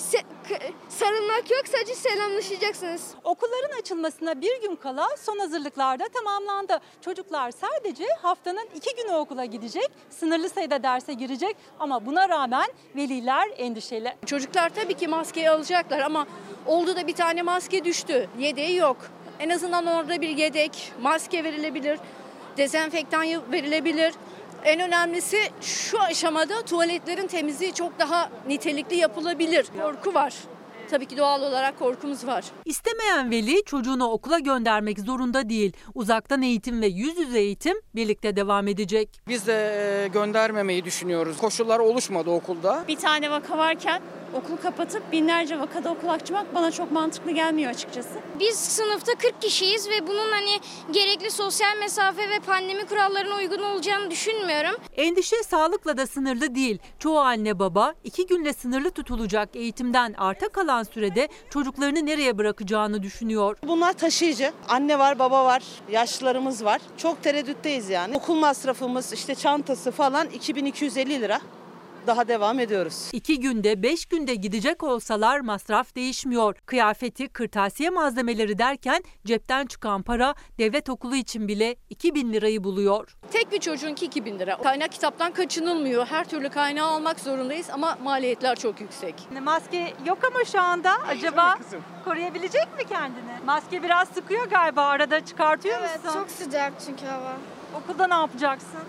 Se- 0.01 0.24
sarılmak 0.89 1.51
yok 1.51 1.67
sadece 1.67 1.96
selamlaşacaksınız. 1.96 3.13
Okulların 3.24 3.79
açılmasına 3.79 4.41
bir 4.41 4.62
gün 4.62 4.75
kala 4.75 5.08
son 5.17 5.39
hazırlıklar 5.39 6.00
da 6.00 6.08
tamamlandı. 6.08 6.79
Çocuklar 7.01 7.51
sadece 7.51 8.05
haftanın 8.22 8.67
iki 8.75 8.96
günü 8.96 9.12
okula 9.15 9.46
gidecek, 9.46 9.91
sınırlı 10.10 10.50
sayıda 10.50 10.84
derse 10.84 11.13
girecek 11.13 11.58
ama 11.79 12.05
buna 12.05 12.29
rağmen 12.29 12.67
veliler 12.96 13.50
endişeli. 13.58 14.15
Çocuklar 14.25 14.70
tabii 14.70 14.93
ki 14.93 15.08
maskeyi 15.08 15.50
alacaklar 15.50 16.00
ama 16.00 16.27
oldu 16.65 16.96
da 16.96 17.08
bir 17.08 17.15
tane 17.15 17.41
maske 17.41 17.84
düştü. 17.86 18.29
Yedeği 18.39 18.75
yok. 18.75 18.98
En 19.39 19.50
azından 19.50 19.86
orada 19.88 20.22
bir 20.22 20.29
yedek, 20.29 20.93
maske 21.01 21.43
verilebilir, 21.43 22.00
dezenfektan 22.58 23.51
verilebilir. 23.51 24.13
En 24.65 24.80
önemlisi 24.80 25.38
şu 25.62 26.01
aşamada 26.01 26.62
tuvaletlerin 26.62 27.27
temizliği 27.27 27.74
çok 27.74 28.00
daha 28.00 28.30
nitelikli 28.48 28.96
yapılabilir. 28.96 29.65
Korku 29.82 30.13
var. 30.13 30.34
Tabii 30.89 31.06
ki 31.06 31.18
doğal 31.18 31.41
olarak 31.41 31.80
korkumuz 31.80 32.27
var. 32.27 32.46
İstemeyen 32.65 33.32
veli 33.32 33.63
çocuğunu 33.65 34.06
okula 34.10 34.39
göndermek 34.39 35.00
zorunda 35.00 35.50
değil. 35.50 35.74
Uzaktan 35.96 36.41
eğitim 36.41 36.82
ve 36.82 36.88
yüz 36.88 37.20
yüze 37.20 37.39
eğitim 37.39 37.77
birlikte 37.96 38.36
devam 38.36 38.68
edecek. 38.68 39.22
Biz 39.27 39.48
de 39.48 40.10
göndermemeyi 40.13 40.86
düşünüyoruz. 40.86 41.38
Koşullar 41.38 41.80
oluşmadı 41.80 42.30
okulda. 42.30 42.84
Bir 42.88 42.96
tane 42.96 43.32
vaka 43.32 43.58
varken 43.58 44.01
okulu 44.33 44.61
kapatıp 44.61 45.11
binlerce 45.11 45.59
vakada 45.59 45.91
okul 45.91 46.09
açmak 46.09 46.55
bana 46.55 46.71
çok 46.71 46.91
mantıklı 46.91 47.31
gelmiyor 47.31 47.71
açıkçası. 47.71 48.09
Biz 48.39 48.55
sınıfta 48.55 49.11
40 49.15 49.41
kişiyiz 49.41 49.89
ve 49.89 50.07
bunun 50.07 50.31
hani 50.31 50.59
gerekli 50.91 51.31
sosyal 51.31 51.77
mesafe 51.77 52.29
ve 52.29 52.39
pandemi 52.39 52.85
kurallarına 52.85 53.35
uygun 53.35 53.59
olacağını 53.59 54.11
düşünmüyorum. 54.11 54.75
Endişe 54.95 55.43
sağlıkla 55.43 55.97
da 55.97 56.07
sınırlı 56.07 56.55
değil. 56.55 56.79
Çoğu 57.00 57.19
anne 57.19 57.59
baba 57.59 57.93
iki 58.03 58.27
günle 58.27 58.53
sınırlı 58.53 58.91
tutulacak 58.91 59.55
eğitimden 59.55 60.13
arta 60.13 60.50
kalan 60.50 60.83
sürede 60.83 61.27
çocuklarını 61.50 62.05
nereye 62.05 62.38
bırakacağını 62.38 63.03
düşünüyor. 63.03 63.57
Bunlar 63.67 63.93
taşıyıcı. 63.93 64.51
Anne 64.69 65.00
var, 65.00 65.19
baba 65.19 65.45
var, 65.45 65.63
yaşlılarımız 65.91 66.65
var. 66.65 66.81
Çok 66.97 67.23
tereddütteyiz 67.23 67.89
yani. 67.89 68.17
Okul 68.17 68.35
masrafımız, 68.35 69.13
işte 69.13 69.35
çantası 69.35 69.91
falan 69.91 70.27
2250 70.29 71.21
lira. 71.21 71.41
Daha 72.08 72.27
devam 72.27 72.60
ediyoruz. 72.60 73.10
İki 73.13 73.39
günde, 73.39 73.84
beş 73.84 74.05
günde 74.05 74.36
gidecek 74.36 74.84
olsalar 74.84 75.39
masraf 75.39 75.96
değişmiyor. 75.96 76.55
Kıyafeti, 76.65 77.27
kırtasiye 77.27 77.89
malzemeleri 77.89 78.58
derken 78.58 79.03
cepten 79.25 79.65
çıkan 79.65 80.01
para 80.01 80.36
devlet 80.58 80.89
okulu 80.89 81.15
için 81.15 81.48
bile 81.48 81.75
2000 81.89 82.34
lirayı 82.34 82.63
buluyor. 82.63 83.17
Tek 83.31 83.51
bir 83.51 83.60
çocuğunki 83.60 84.05
2000 84.05 84.39
lira. 84.39 84.58
Kaynak 84.58 84.91
kitaptan 84.91 85.31
kaçınılmıyor. 85.34 86.05
Her 86.08 86.29
türlü 86.29 86.50
kaynağı 86.50 86.88
almak 86.88 87.20
zorundayız 87.20 87.70
ama 87.70 87.98
maliyetler 88.03 88.55
çok 88.55 88.81
yüksek. 88.81 89.15
Maske 89.43 89.93
yok 90.05 90.17
ama 90.31 90.46
şu 90.46 90.62
anda 90.62 90.91
acaba 91.08 91.58
koruyabilecek 92.05 92.67
mi 92.77 92.84
kendini? 92.89 93.31
Maske 93.46 93.84
biraz 93.84 94.08
sıkıyor 94.08 94.46
galiba 94.50 94.81
arada 94.86 95.25
çıkartıyor 95.25 95.77
Evet, 95.79 96.03
musun? 96.05 96.20
çok 96.20 96.31
sıcak 96.31 96.74
çünkü 96.86 97.05
hava. 97.05 97.34
Okulda 97.84 98.08
ne 98.08 98.13
yapacaksın? 98.13 98.79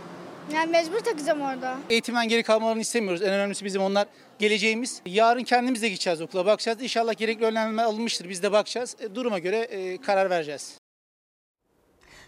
Yani 0.55 0.71
mecbur 0.71 0.99
takacağım 0.99 1.41
orada. 1.41 1.77
Eğitimden 1.91 2.29
geri 2.29 2.43
kalmalarını 2.43 2.81
istemiyoruz. 2.81 3.23
En 3.23 3.33
önemlisi 3.33 3.65
bizim 3.65 3.83
onlar 3.83 4.07
geleceğimiz. 4.39 5.03
Yarın 5.07 5.45
kendimiz 5.45 5.83
de 5.83 5.89
gideceğiz 5.89 6.21
okula 6.21 6.47
bakacağız. 6.47 6.83
İnşallah 6.83 7.15
gerekli 7.17 7.45
önlemler 7.45 7.85
alınmıştır. 7.85 8.29
Biz 8.29 8.43
de 8.43 8.53
bakacağız. 8.53 8.97
E, 9.01 9.15
duruma 9.15 9.39
göre 9.39 9.57
e, 9.59 10.01
karar 10.01 10.31
vereceğiz. 10.31 10.82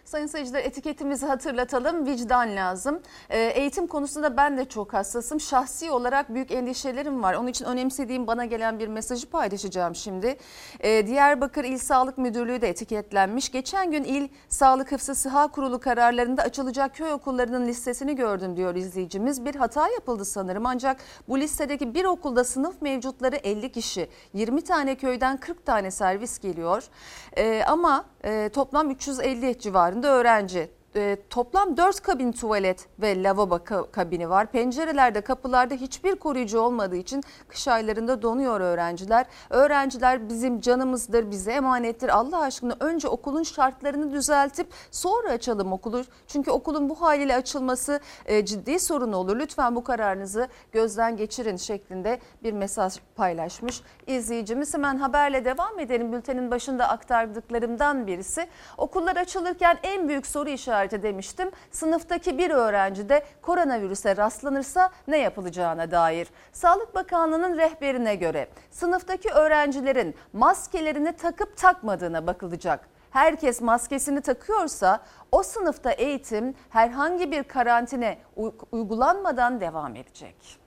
Sayın 0.04 0.26
seyirciler 0.26 0.64
etiketimizi 0.64 1.26
hatırlatalım. 1.26 2.06
Vicdan 2.06 2.56
lazım. 2.56 3.02
Ee, 3.30 3.38
eğitim 3.38 3.86
konusunda 3.86 4.36
ben 4.36 4.58
de 4.58 4.64
çok 4.64 4.94
hassasım. 4.94 5.40
Şahsi 5.40 5.90
olarak 5.90 6.34
büyük 6.34 6.50
endişelerim 6.50 7.22
var. 7.22 7.34
Onun 7.34 7.46
için 7.46 7.64
önemsediğim 7.64 8.26
bana 8.26 8.44
gelen 8.44 8.78
bir 8.78 8.88
mesajı 8.88 9.30
paylaşacağım 9.30 9.94
şimdi. 9.94 10.36
Ee, 10.80 11.06
Diyarbakır 11.06 11.64
İl 11.64 11.78
Sağlık 11.78 12.18
Müdürlüğü 12.18 12.60
de 12.60 12.68
etiketlenmiş. 12.68 13.52
Geçen 13.52 13.90
gün 13.90 14.04
İl 14.04 14.28
Sağlık 14.48 14.92
Hıfzı 14.92 15.14
Sıha 15.14 15.48
Kurulu 15.48 15.80
kararlarında 15.80 16.42
açılacak 16.42 16.94
köy 16.94 17.12
okullarının 17.12 17.66
listesini 17.66 18.16
gördüm 18.16 18.56
diyor 18.56 18.74
izleyicimiz. 18.74 19.44
Bir 19.44 19.54
hata 19.54 19.88
yapıldı 19.88 20.24
sanırım 20.24 20.66
ancak 20.66 21.00
bu 21.28 21.40
listedeki 21.40 21.94
bir 21.94 22.04
okulda 22.04 22.44
sınıf 22.44 22.82
mevcutları 22.82 23.36
50 23.36 23.72
kişi. 23.72 24.08
20 24.34 24.62
tane 24.62 24.94
köyden 24.94 25.36
40 25.36 25.66
tane 25.66 25.90
servis 25.90 26.38
geliyor. 26.38 26.84
Ee, 27.36 27.62
ama 27.66 28.04
e, 28.10 28.13
toplam 28.52 28.90
350 28.90 29.58
civarında 29.58 30.08
öğrenci. 30.08 30.70
E, 30.96 31.16
toplam 31.30 31.76
4 31.76 32.00
kabin 32.00 32.32
tuvalet 32.32 32.86
ve 33.00 33.22
lavabo 33.22 33.56
ka- 33.56 33.90
kabini 33.90 34.30
var. 34.30 34.46
Pencerelerde, 34.46 35.20
kapılarda 35.20 35.74
hiçbir 35.74 36.14
koruyucu 36.16 36.60
olmadığı 36.60 36.96
için 36.96 37.22
kış 37.48 37.68
aylarında 37.68 38.22
donuyor 38.22 38.60
öğrenciler. 38.60 39.26
Öğrenciler 39.50 40.28
bizim 40.28 40.60
canımızdır, 40.60 41.30
bize 41.30 41.52
emanettir. 41.52 42.08
Allah 42.08 42.40
aşkına 42.40 42.76
önce 42.80 43.08
okulun 43.08 43.42
şartlarını 43.42 44.12
düzeltip 44.12 44.66
sonra 44.90 45.30
açalım 45.30 45.72
okulu. 45.72 46.04
Çünkü 46.26 46.50
okulun 46.50 46.88
bu 46.88 47.00
haliyle 47.00 47.36
açılması 47.36 48.00
e, 48.26 48.44
ciddi 48.44 48.80
sorun 48.80 49.12
olur. 49.12 49.38
Lütfen 49.38 49.76
bu 49.76 49.84
kararınızı 49.84 50.48
gözden 50.72 51.16
geçirin 51.16 51.56
şeklinde 51.56 52.18
bir 52.42 52.52
mesaj 52.52 52.94
paylaşmış 53.16 53.82
izleyicimiz. 54.06 54.74
Hemen 54.74 54.96
haberle 54.96 55.44
devam 55.44 55.78
edelim. 55.78 56.12
Bültenin 56.12 56.50
başında 56.50 56.88
aktardıklarımdan 56.88 58.06
birisi. 58.06 58.46
Okullar 58.78 59.16
açılırken 59.16 59.78
en 59.82 60.08
büyük 60.08 60.26
soru 60.26 60.48
işareti 60.50 60.83
demiştim. 61.02 61.50
Sınıftaki 61.70 62.38
bir 62.38 62.50
öğrenci 62.50 63.08
de 63.08 63.24
koronavirüse 63.42 64.16
rastlanırsa 64.16 64.90
ne 65.08 65.18
yapılacağına 65.18 65.90
dair. 65.90 66.28
Sağlık 66.52 66.94
Bakanlığı'nın 66.94 67.58
rehberine 67.58 68.14
göre 68.14 68.48
sınıftaki 68.70 69.30
öğrencilerin 69.30 70.14
maskelerini 70.32 71.12
takıp 71.12 71.56
takmadığına 71.56 72.26
bakılacak. 72.26 72.88
Herkes 73.10 73.60
maskesini 73.60 74.20
takıyorsa 74.20 75.00
o 75.32 75.42
sınıfta 75.42 75.90
eğitim 75.90 76.54
herhangi 76.70 77.30
bir 77.30 77.42
karantine 77.42 78.18
uygulanmadan 78.72 79.60
devam 79.60 79.96
edecek 79.96 80.63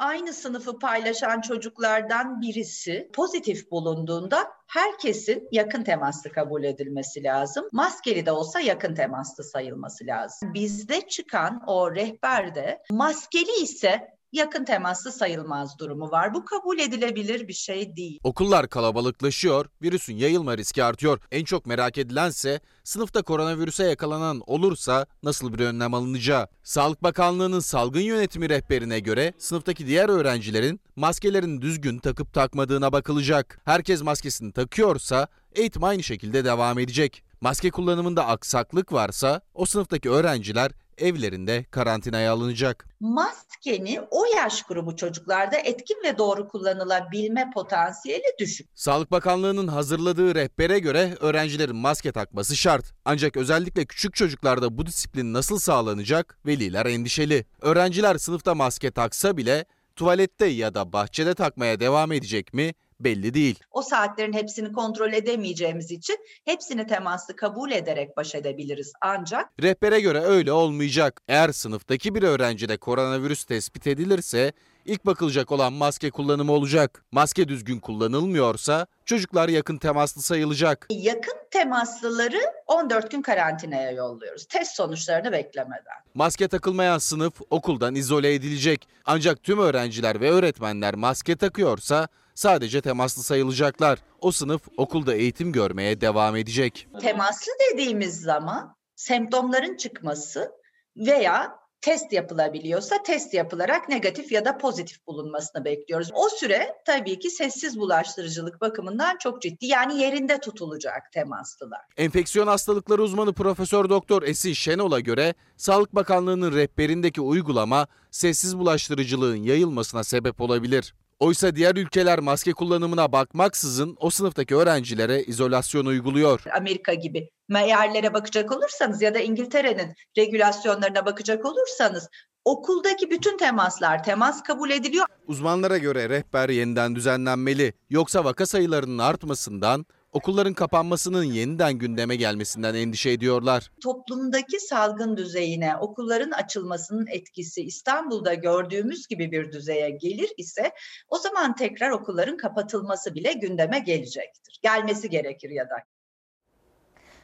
aynı 0.00 0.32
sınıfı 0.32 0.78
paylaşan 0.78 1.40
çocuklardan 1.40 2.40
birisi 2.40 3.10
pozitif 3.12 3.70
bulunduğunda 3.70 4.48
herkesin 4.66 5.48
yakın 5.52 5.82
temaslı 5.82 6.32
kabul 6.32 6.64
edilmesi 6.64 7.24
lazım. 7.24 7.68
Maskeli 7.72 8.26
de 8.26 8.32
olsa 8.32 8.60
yakın 8.60 8.94
temaslı 8.94 9.44
sayılması 9.44 10.06
lazım. 10.06 10.54
Bizde 10.54 11.00
çıkan 11.08 11.62
o 11.66 11.94
rehberde 11.94 12.82
maskeli 12.90 13.62
ise 13.62 14.19
yakın 14.32 14.64
temaslı 14.64 15.12
sayılmaz 15.12 15.78
durumu 15.78 16.10
var. 16.10 16.34
Bu 16.34 16.44
kabul 16.44 16.78
edilebilir 16.78 17.48
bir 17.48 17.52
şey 17.52 17.96
değil. 17.96 18.18
Okullar 18.24 18.68
kalabalıklaşıyor, 18.68 19.66
virüsün 19.82 20.16
yayılma 20.16 20.56
riski 20.56 20.84
artıyor. 20.84 21.20
En 21.30 21.44
çok 21.44 21.66
merak 21.66 21.98
edilense 21.98 22.60
sınıfta 22.84 23.22
koronavirüse 23.22 23.84
yakalanan 23.84 24.42
olursa 24.46 25.06
nasıl 25.22 25.52
bir 25.52 25.64
önlem 25.64 25.94
alınacağı. 25.94 26.46
Sağlık 26.62 27.02
Bakanlığı'nın 27.02 27.60
salgın 27.60 28.00
yönetimi 28.00 28.48
rehberine 28.48 29.00
göre 29.00 29.32
sınıftaki 29.38 29.86
diğer 29.86 30.08
öğrencilerin 30.08 30.80
maskelerini 30.96 31.62
düzgün 31.62 31.98
takıp 31.98 32.32
takmadığına 32.32 32.92
bakılacak. 32.92 33.60
Herkes 33.64 34.02
maskesini 34.02 34.52
takıyorsa 34.52 35.28
eğitim 35.54 35.84
aynı 35.84 36.02
şekilde 36.02 36.44
devam 36.44 36.78
edecek. 36.78 37.22
Maske 37.40 37.70
kullanımında 37.70 38.26
aksaklık 38.26 38.92
varsa 38.92 39.40
o 39.54 39.66
sınıftaki 39.66 40.10
öğrenciler 40.10 40.72
evlerinde 41.02 41.64
karantinaya 41.70 42.32
alınacak. 42.32 42.86
Maskenin 43.00 44.00
o 44.10 44.24
yaş 44.36 44.62
grubu 44.62 44.96
çocuklarda 44.96 45.56
etkin 45.56 45.96
ve 46.04 46.18
doğru 46.18 46.48
kullanılabilme 46.48 47.50
potansiyeli 47.54 48.24
düşük. 48.38 48.68
Sağlık 48.74 49.10
Bakanlığı'nın 49.10 49.68
hazırladığı 49.68 50.34
rehbere 50.34 50.78
göre 50.78 51.16
öğrencilerin 51.20 51.76
maske 51.76 52.12
takması 52.12 52.56
şart. 52.56 52.92
Ancak 53.04 53.36
özellikle 53.36 53.84
küçük 53.84 54.14
çocuklarda 54.14 54.78
bu 54.78 54.86
disiplin 54.86 55.32
nasıl 55.32 55.58
sağlanacak 55.58 56.38
veliler 56.46 56.86
endişeli. 56.86 57.44
Öğrenciler 57.60 58.18
sınıfta 58.18 58.54
maske 58.54 58.90
taksa 58.90 59.36
bile 59.36 59.64
tuvalette 59.96 60.46
ya 60.46 60.74
da 60.74 60.92
bahçede 60.92 61.34
takmaya 61.34 61.80
devam 61.80 62.12
edecek 62.12 62.54
mi 62.54 62.74
belli 63.00 63.34
değil. 63.34 63.58
O 63.70 63.82
saatlerin 63.82 64.32
hepsini 64.32 64.72
kontrol 64.72 65.12
edemeyeceğimiz 65.12 65.90
için 65.90 66.16
hepsini 66.44 66.86
temaslı 66.86 67.36
kabul 67.36 67.70
ederek 67.70 68.16
baş 68.16 68.34
edebiliriz 68.34 68.92
ancak. 69.00 69.48
Rehbere 69.62 70.00
göre 70.00 70.20
öyle 70.20 70.52
olmayacak. 70.52 71.20
Eğer 71.28 71.52
sınıftaki 71.52 72.14
bir 72.14 72.22
öğrencide 72.22 72.76
koronavirüs 72.76 73.44
tespit 73.44 73.86
edilirse 73.86 74.52
ilk 74.84 75.06
bakılacak 75.06 75.52
olan 75.52 75.72
maske 75.72 76.10
kullanımı 76.10 76.52
olacak. 76.52 77.04
Maske 77.12 77.48
düzgün 77.48 77.80
kullanılmıyorsa 77.80 78.86
çocuklar 79.04 79.48
yakın 79.48 79.76
temaslı 79.76 80.22
sayılacak. 80.22 80.86
Yakın 80.90 81.36
temaslıları 81.50 82.40
14 82.66 83.10
gün 83.10 83.22
karantinaya 83.22 83.90
yolluyoruz. 83.90 84.46
Test 84.46 84.76
sonuçlarını 84.76 85.32
beklemeden. 85.32 86.00
Maske 86.14 86.48
takılmayan 86.48 86.98
sınıf 86.98 87.40
okuldan 87.50 87.94
izole 87.94 88.34
edilecek. 88.34 88.88
Ancak 89.04 89.42
tüm 89.42 89.58
öğrenciler 89.58 90.20
ve 90.20 90.30
öğretmenler 90.30 90.94
maske 90.94 91.36
takıyorsa 91.36 92.08
sadece 92.40 92.80
temaslı 92.80 93.22
sayılacaklar. 93.22 93.98
O 94.20 94.32
sınıf 94.32 94.62
okulda 94.76 95.14
eğitim 95.14 95.52
görmeye 95.52 96.00
devam 96.00 96.36
edecek. 96.36 96.88
Temaslı 97.00 97.52
dediğimiz 97.72 98.20
zaman 98.20 98.76
semptomların 98.96 99.76
çıkması 99.76 100.52
veya 100.96 101.60
test 101.80 102.12
yapılabiliyorsa 102.12 103.02
test 103.02 103.34
yapılarak 103.34 103.88
negatif 103.88 104.32
ya 104.32 104.44
da 104.44 104.58
pozitif 104.58 105.06
bulunmasını 105.06 105.64
bekliyoruz. 105.64 106.10
O 106.14 106.28
süre 106.28 106.74
tabii 106.86 107.18
ki 107.18 107.30
sessiz 107.30 107.78
bulaştırıcılık 107.78 108.60
bakımından 108.60 109.16
çok 109.18 109.42
ciddi. 109.42 109.66
Yani 109.66 110.00
yerinde 110.00 110.40
tutulacak 110.40 111.12
temaslılar. 111.12 111.80
Enfeksiyon 111.96 112.46
hastalıkları 112.46 113.02
uzmanı 113.02 113.32
Profesör 113.32 113.88
Doktor 113.88 114.22
Esin 114.22 114.52
Şenol'a 114.52 115.00
göre 115.00 115.34
Sağlık 115.56 115.94
Bakanlığı'nın 115.94 116.54
rehberindeki 116.54 117.20
uygulama 117.20 117.86
sessiz 118.10 118.58
bulaştırıcılığın 118.58 119.36
yayılmasına 119.36 120.04
sebep 120.04 120.40
olabilir. 120.40 120.94
Oysa 121.20 121.56
diğer 121.56 121.76
ülkeler 121.76 122.18
maske 122.18 122.52
kullanımına 122.52 123.12
bakmaksızın 123.12 123.96
o 124.00 124.10
sınıftaki 124.10 124.56
öğrencilere 124.56 125.22
izolasyon 125.22 125.86
uyguluyor. 125.86 126.40
Amerika 126.56 126.94
gibi 126.94 127.30
meallere 127.48 128.14
bakacak 128.14 128.52
olursanız 128.52 129.02
ya 129.02 129.14
da 129.14 129.18
İngiltere'nin 129.18 129.94
regülasyonlarına 130.18 131.06
bakacak 131.06 131.44
olursanız 131.44 132.08
okuldaki 132.44 133.10
bütün 133.10 133.36
temaslar 133.36 134.04
temas 134.04 134.42
kabul 134.42 134.70
ediliyor. 134.70 135.06
Uzmanlara 135.26 135.78
göre 135.78 136.08
rehber 136.08 136.48
yeniden 136.48 136.94
düzenlenmeli. 136.94 137.72
Yoksa 137.90 138.24
vaka 138.24 138.46
sayılarının 138.46 138.98
artmasından 138.98 139.86
okulların 140.12 140.54
kapanmasının 140.54 141.24
yeniden 141.24 141.78
gündeme 141.78 142.16
gelmesinden 142.16 142.74
endişe 142.74 143.10
ediyorlar. 143.10 143.70
Toplumdaki 143.82 144.60
salgın 144.60 145.16
düzeyine 145.16 145.76
okulların 145.76 146.30
açılmasının 146.30 147.06
etkisi 147.06 147.62
İstanbul'da 147.62 148.34
gördüğümüz 148.34 149.06
gibi 149.06 149.32
bir 149.32 149.52
düzeye 149.52 149.90
gelir 149.90 150.30
ise 150.36 150.70
o 151.08 151.18
zaman 151.18 151.54
tekrar 151.54 151.90
okulların 151.90 152.36
kapatılması 152.36 153.14
bile 153.14 153.32
gündeme 153.32 153.78
gelecektir. 153.78 154.58
Gelmesi 154.62 155.10
gerekir 155.10 155.50
ya 155.50 155.64
da. 155.64 155.76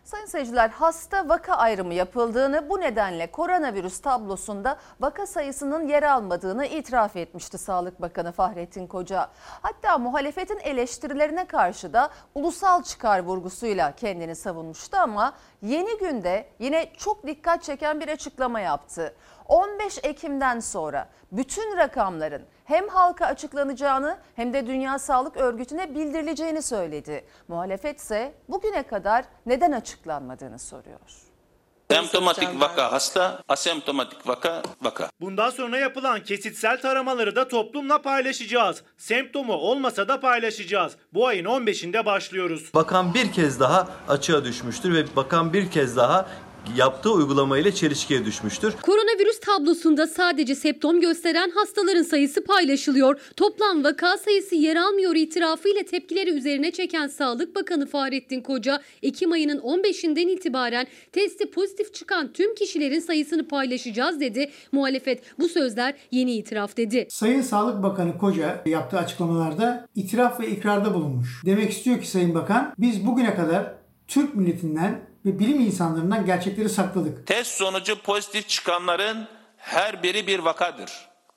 Sayın 0.07 0.27
seyirciler 0.27 0.69
hasta 0.69 1.29
vaka 1.29 1.55
ayrımı 1.55 1.95
yapıldığını 1.95 2.71
bu 2.71 2.81
nedenle 2.81 3.31
koronavirüs 3.31 4.01
tablosunda 4.01 4.77
vaka 5.01 5.27
sayısının 5.27 5.88
yer 5.88 6.03
almadığını 6.03 6.66
itiraf 6.66 7.16
etmişti 7.16 7.59
Sağlık 7.59 8.03
Bakanı 8.03 8.33
Fahrettin 8.33 8.87
Koca. 8.87 9.29
Hatta 9.62 9.99
muhalefetin 9.99 10.59
eleştirilerine 10.59 11.45
karşı 11.45 11.92
da 11.92 12.11
ulusal 12.35 12.83
çıkar 12.83 13.19
vurgusuyla 13.23 13.92
kendini 13.97 14.37
savunmuştu 14.37 14.97
ama 14.97 15.33
yeni 15.62 15.99
günde 15.99 16.49
yine 16.59 16.92
çok 16.97 17.27
dikkat 17.27 17.62
çeken 17.62 18.01
bir 18.01 18.09
açıklama 18.09 18.61
yaptı. 18.61 19.14
15 19.49 19.99
Ekim'den 20.03 20.61
sonra 20.61 21.09
bütün 21.33 21.77
rakamların 21.77 22.43
hem 22.65 22.89
halka 22.89 23.27
açıklanacağını 23.27 24.19
hem 24.37 24.53
de 24.53 24.67
Dünya 24.67 24.99
Sağlık 24.99 25.37
Örgütü'ne 25.37 25.95
bildirileceğini 25.95 26.63
söyledi. 26.63 27.25
Muhalefet 27.49 27.99
ise 27.99 28.35
bugüne 28.49 28.83
kadar 28.83 29.25
neden 29.47 29.73
açıklanmadığını 29.73 30.59
soruyor. 30.59 31.27
Semptomatik 31.91 32.61
vaka 32.61 32.93
hasta, 32.93 33.43
asemptomatik 33.49 34.29
vaka 34.29 34.63
vaka. 34.83 35.11
Bundan 35.21 35.51
sonra 35.51 35.79
yapılan 35.79 36.25
kesitsel 36.25 36.81
taramaları 36.81 37.37
da 37.37 37.49
toplumla 37.49 38.03
paylaşacağız. 38.03 38.83
Semptomu 38.97 39.53
olmasa 39.53 40.09
da 40.09 40.21
paylaşacağız. 40.21 40.97
Bu 41.15 41.27
ayın 41.27 41.45
15'inde 41.45 42.07
başlıyoruz. 42.07 42.75
Bakan 42.75 43.15
bir 43.15 43.33
kez 43.33 43.61
daha 43.61 43.89
açığa 44.09 44.45
düşmüştür 44.45 44.95
ve 44.95 45.17
bakan 45.17 45.53
bir 45.53 45.71
kez 45.71 45.97
daha 45.97 46.27
yaptığı 46.76 47.12
uygulamayla 47.12 47.72
çelişkiye 47.74 48.24
düşmüştür. 48.24 48.74
Koronavirüs 48.83 49.40
tablosunda 49.40 50.07
sadece 50.07 50.55
septom 50.55 51.00
gösteren 51.00 51.50
hastaların 51.50 52.02
sayısı 52.02 52.44
paylaşılıyor. 52.44 53.20
Toplam 53.37 53.85
vaka 53.85 54.18
sayısı 54.18 54.55
yer 54.55 54.76
almıyor 54.76 55.14
itirafıyla 55.14 55.83
tepkileri 55.83 56.31
üzerine 56.31 56.70
çeken 56.70 57.07
Sağlık 57.07 57.57
Bakanı 57.57 57.87
Fahrettin 57.87 58.40
Koca, 58.40 58.83
Ekim 59.02 59.33
ayının 59.33 59.59
15'inden 59.59 60.29
itibaren 60.29 60.87
testi 61.12 61.50
pozitif 61.50 61.94
çıkan 61.94 62.33
tüm 62.33 62.55
kişilerin 62.55 63.00
sayısını 63.00 63.48
paylaşacağız 63.48 64.20
dedi. 64.20 64.50
Muhalefet 64.72 65.22
bu 65.38 65.48
sözler 65.48 65.94
yeni 66.11 66.33
itiraf 66.33 66.76
dedi. 66.76 67.07
Sayın 67.11 67.42
Sağlık 67.42 67.83
Bakanı 67.83 68.18
Koca 68.18 68.62
yaptığı 68.66 68.98
açıklamalarda 68.98 69.88
itiraf 69.94 70.40
ve 70.40 70.48
ikrarda 70.48 70.94
bulunmuş. 70.94 71.42
Demek 71.46 71.70
istiyor 71.70 72.00
ki 72.00 72.11
Sayın 72.11 72.35
Bakan 72.35 72.74
biz 72.79 73.07
bugüne 73.07 73.35
kadar 73.35 73.74
Türk 74.09 74.35
milletinden 74.35 75.00
ve 75.27 75.39
bilim 75.39 75.61
insanlarından 75.61 76.27
gerçekleri 76.27 76.69
sakladık. 76.69 77.27
Test 77.27 77.51
sonucu 77.51 78.03
pozitif 78.03 78.49
çıkanların 78.49 79.29
her 79.57 80.03
biri 80.03 80.27
bir 80.27 80.39
vakadır. 80.39 80.91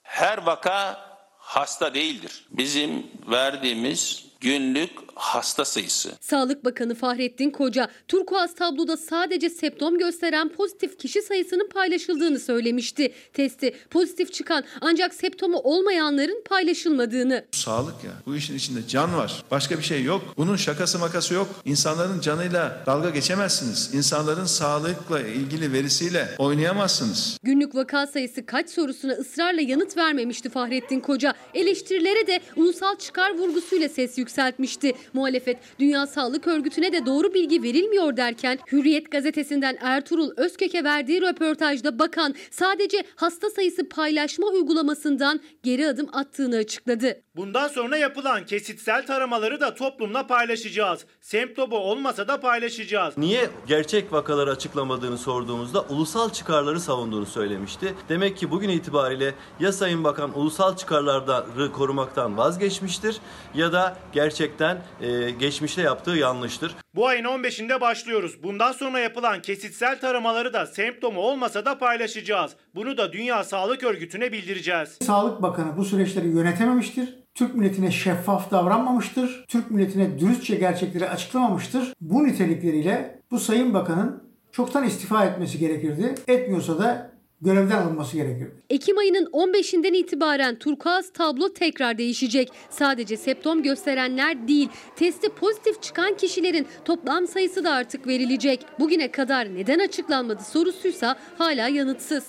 Her 0.03 0.37
vaka 0.37 1.09
hasta 1.37 1.93
değildir. 1.93 2.47
Bizim 2.51 3.07
verdiğimiz 3.31 4.28
günlük 4.41 4.89
hasta 5.15 5.65
sayısı. 5.65 6.11
Sağlık 6.21 6.65
Bakanı 6.65 6.95
Fahrettin 6.95 7.49
Koca, 7.49 7.89
turkuaz 8.07 8.55
tabloda 8.55 8.97
sadece 8.97 9.49
septom 9.49 9.97
gösteren 9.97 10.49
pozitif 10.49 10.99
kişi 10.99 11.21
sayısının 11.21 11.69
paylaşıldığını 11.69 12.39
söylemişti. 12.39 13.13
Testi 13.33 13.75
pozitif 13.89 14.33
çıkan 14.33 14.63
ancak 14.81 15.13
septomu 15.13 15.57
olmayanların 15.57 16.43
paylaşılmadığını. 16.49 17.45
Sağlık 17.51 18.03
ya. 18.03 18.11
Bu 18.25 18.35
işin 18.35 18.55
içinde 18.55 18.87
can 18.87 19.17
var. 19.17 19.43
Başka 19.51 19.77
bir 19.77 19.83
şey 19.83 20.03
yok. 20.03 20.21
Bunun 20.37 20.55
şakası 20.55 20.99
makası 20.99 21.33
yok. 21.33 21.47
İnsanların 21.65 22.21
canıyla 22.21 22.83
dalga 22.85 23.09
geçemezsiniz. 23.09 23.89
İnsanların 23.93 24.45
sağlıkla 24.45 25.19
ilgili 25.21 25.73
verisiyle 25.73 26.27
oynayamazsınız. 26.37 27.37
Günlük 27.43 27.75
vaka 27.75 28.07
sayısı 28.07 28.45
kaç 28.45 28.69
sorusuna 28.69 29.13
ısrarla 29.13 29.61
yanıt 29.61 29.97
vermemişti 29.97 30.49
Fahrettin 30.49 30.99
Koca. 30.99 31.33
Eleştirilere 31.53 32.27
de 32.27 32.39
ulusal 32.55 32.95
çıkar 32.95 33.37
vurgusuyla 33.37 33.89
ses 33.89 34.17
yükseltmişti. 34.29 34.93
Muhalefet 35.13 35.57
Dünya 35.79 36.07
Sağlık 36.07 36.47
Örgütü'ne 36.47 36.91
de 36.91 37.05
doğru 37.05 37.33
bilgi 37.33 37.63
verilmiyor 37.63 38.17
derken 38.17 38.59
Hürriyet 38.71 39.11
gazetesinden 39.11 39.77
Ertuğrul 39.81 40.31
Özkök'e 40.37 40.83
verdiği 40.83 41.21
röportajda 41.21 41.99
bakan 41.99 42.35
sadece 42.51 43.03
hasta 43.15 43.49
sayısı 43.49 43.89
paylaşma 43.89 44.47
uygulamasından 44.47 45.39
geri 45.63 45.87
adım 45.87 46.07
attığını 46.13 46.55
açıkladı. 46.55 47.21
Bundan 47.35 47.67
sonra 47.67 47.97
yapılan 47.97 48.45
kesitsel 48.45 49.05
taramaları 49.05 49.61
da 49.61 49.75
toplumla 49.75 50.27
paylaşacağız. 50.27 51.05
Semptomu 51.21 51.75
olmasa 51.75 52.27
da 52.27 52.39
paylaşacağız. 52.39 53.17
Niye 53.17 53.49
gerçek 53.67 54.13
vakaları 54.13 54.51
açıklamadığını 54.51 55.17
sorduğumuzda 55.17 55.81
ulusal 55.81 56.29
çıkarları 56.29 56.79
savunduğunu 56.79 57.25
söylemişti. 57.25 57.93
Demek 58.09 58.37
ki 58.37 58.51
bugün 58.51 58.69
itibariyle 58.69 59.35
ya 59.59 59.71
Sayın 59.71 60.03
Bakan 60.03 60.39
ulusal 60.39 60.75
çıkarları 60.75 61.71
korumaktan 61.71 62.37
vazgeçmiştir 62.37 63.17
ya 63.53 63.73
da 63.73 63.97
gerçekten 64.23 64.77
e, 65.01 65.31
geçmişte 65.31 65.81
yaptığı 65.81 66.11
yanlıştır. 66.11 66.75
Bu 66.95 67.07
ayın 67.07 67.23
15'inde 67.23 67.81
başlıyoruz. 67.81 68.43
Bundan 68.43 68.71
sonra 68.71 68.99
yapılan 68.99 69.41
kesitsel 69.41 69.99
taramaları 69.99 70.53
da 70.53 70.65
semptomu 70.65 71.19
olmasa 71.21 71.65
da 71.65 71.77
paylaşacağız. 71.77 72.51
Bunu 72.75 72.97
da 72.97 73.13
Dünya 73.13 73.43
Sağlık 73.43 73.83
Örgütü'ne 73.83 74.31
bildireceğiz. 74.31 74.97
Sağlık 75.01 75.41
Bakanı 75.41 75.77
bu 75.77 75.85
süreçleri 75.85 76.27
yönetememiştir. 76.27 77.19
Türk 77.35 77.55
milletine 77.55 77.91
şeffaf 77.91 78.51
davranmamıştır. 78.51 79.45
Türk 79.47 79.71
milletine 79.71 80.19
dürüstçe 80.19 80.55
gerçekleri 80.55 81.09
açıklamamıştır. 81.09 81.93
Bu 82.01 82.23
nitelikleriyle 82.23 83.21
bu 83.31 83.39
Sayın 83.39 83.73
Bakan'ın 83.73 84.23
çoktan 84.51 84.83
istifa 84.83 85.25
etmesi 85.25 85.59
gerekirdi. 85.59 86.15
Etmiyorsa 86.27 86.79
da 86.79 87.08
görevden 87.41 87.81
alınması 87.81 88.17
gerekirdi. 88.17 88.51
Ekim 88.69 88.97
ayının 88.97 89.25
15'inden 89.25 89.93
itibaren 89.93 90.55
turkuaz 90.55 91.13
tablo 91.13 91.53
tekrar 91.53 91.97
değişecek. 91.97 92.51
Sadece 92.69 93.17
septom 93.17 93.63
gösterenler 93.63 94.47
değil, 94.47 94.69
testi 94.95 95.29
pozitif 95.29 95.81
çıkan 95.81 96.17
kişilerin 96.17 96.67
toplam 96.85 97.27
sayısı 97.27 97.63
da 97.63 97.71
artık 97.71 98.07
verilecek. 98.07 98.65
Bugüne 98.79 99.11
kadar 99.11 99.55
neden 99.55 99.79
açıklanmadı 99.79 100.43
sorusuysa 100.43 101.15
hala 101.37 101.67
yanıtsız. 101.67 102.23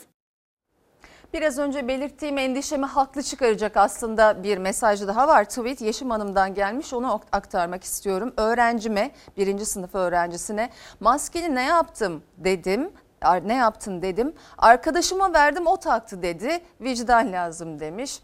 Biraz 1.35 1.59
önce 1.59 1.89
belirttiğim 1.89 2.39
endişemi 2.39 2.87
haklı 2.87 3.23
çıkaracak 3.23 3.77
aslında 3.77 4.43
bir 4.43 4.59
mesaj 4.59 5.07
daha 5.07 5.29
var. 5.29 5.45
Tweet 5.45 5.81
Yeşim 5.81 6.11
Hanım'dan 6.11 6.55
gelmiş 6.55 6.93
onu 6.93 7.21
aktarmak 7.33 7.85
istiyorum. 7.85 8.33
Öğrencime, 8.37 9.11
birinci 9.37 9.67
sınıf 9.67 9.95
öğrencisine 9.95 10.71
maskeni 11.01 11.55
ne 11.55 11.63
yaptım 11.63 12.23
dedim. 12.39 12.91
Ne 13.23 13.55
yaptın 13.55 14.03
dedim. 14.03 14.35
Arkadaşıma 14.59 15.33
verdim 15.33 15.67
o 15.67 15.77
taktı 15.77 16.23
dedi. 16.23 16.61
Vicdan 16.81 17.33
lazım 17.33 17.81
demiş. 17.81 18.21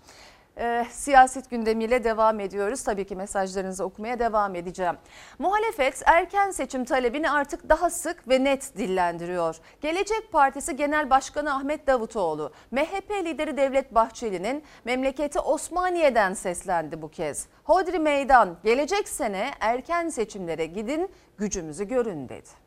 Ee, 0.58 0.86
siyaset 0.90 1.50
gündemiyle 1.50 2.04
devam 2.04 2.40
ediyoruz. 2.40 2.84
Tabii 2.84 3.06
ki 3.06 3.16
mesajlarınızı 3.16 3.84
okumaya 3.84 4.18
devam 4.18 4.54
edeceğim. 4.54 4.96
Muhalefet 5.38 6.02
erken 6.06 6.50
seçim 6.50 6.84
talebini 6.84 7.30
artık 7.30 7.68
daha 7.68 7.90
sık 7.90 8.28
ve 8.28 8.44
net 8.44 8.76
dillendiriyor. 8.76 9.56
Gelecek 9.80 10.32
Partisi 10.32 10.76
Genel 10.76 11.10
Başkanı 11.10 11.54
Ahmet 11.54 11.86
Davutoğlu, 11.86 12.52
MHP 12.70 13.10
lideri 13.10 13.56
Devlet 13.56 13.94
Bahçeli'nin 13.94 14.62
memleketi 14.84 15.40
Osmaniye'den 15.40 16.34
seslendi 16.34 17.02
bu 17.02 17.08
kez. 17.08 17.46
Hodri 17.64 17.98
Meydan 17.98 18.56
gelecek 18.64 19.08
sene 19.08 19.50
erken 19.60 20.08
seçimlere 20.08 20.66
gidin 20.66 21.10
gücümüzü 21.38 21.84
görün 21.88 22.28
dedi. 22.28 22.65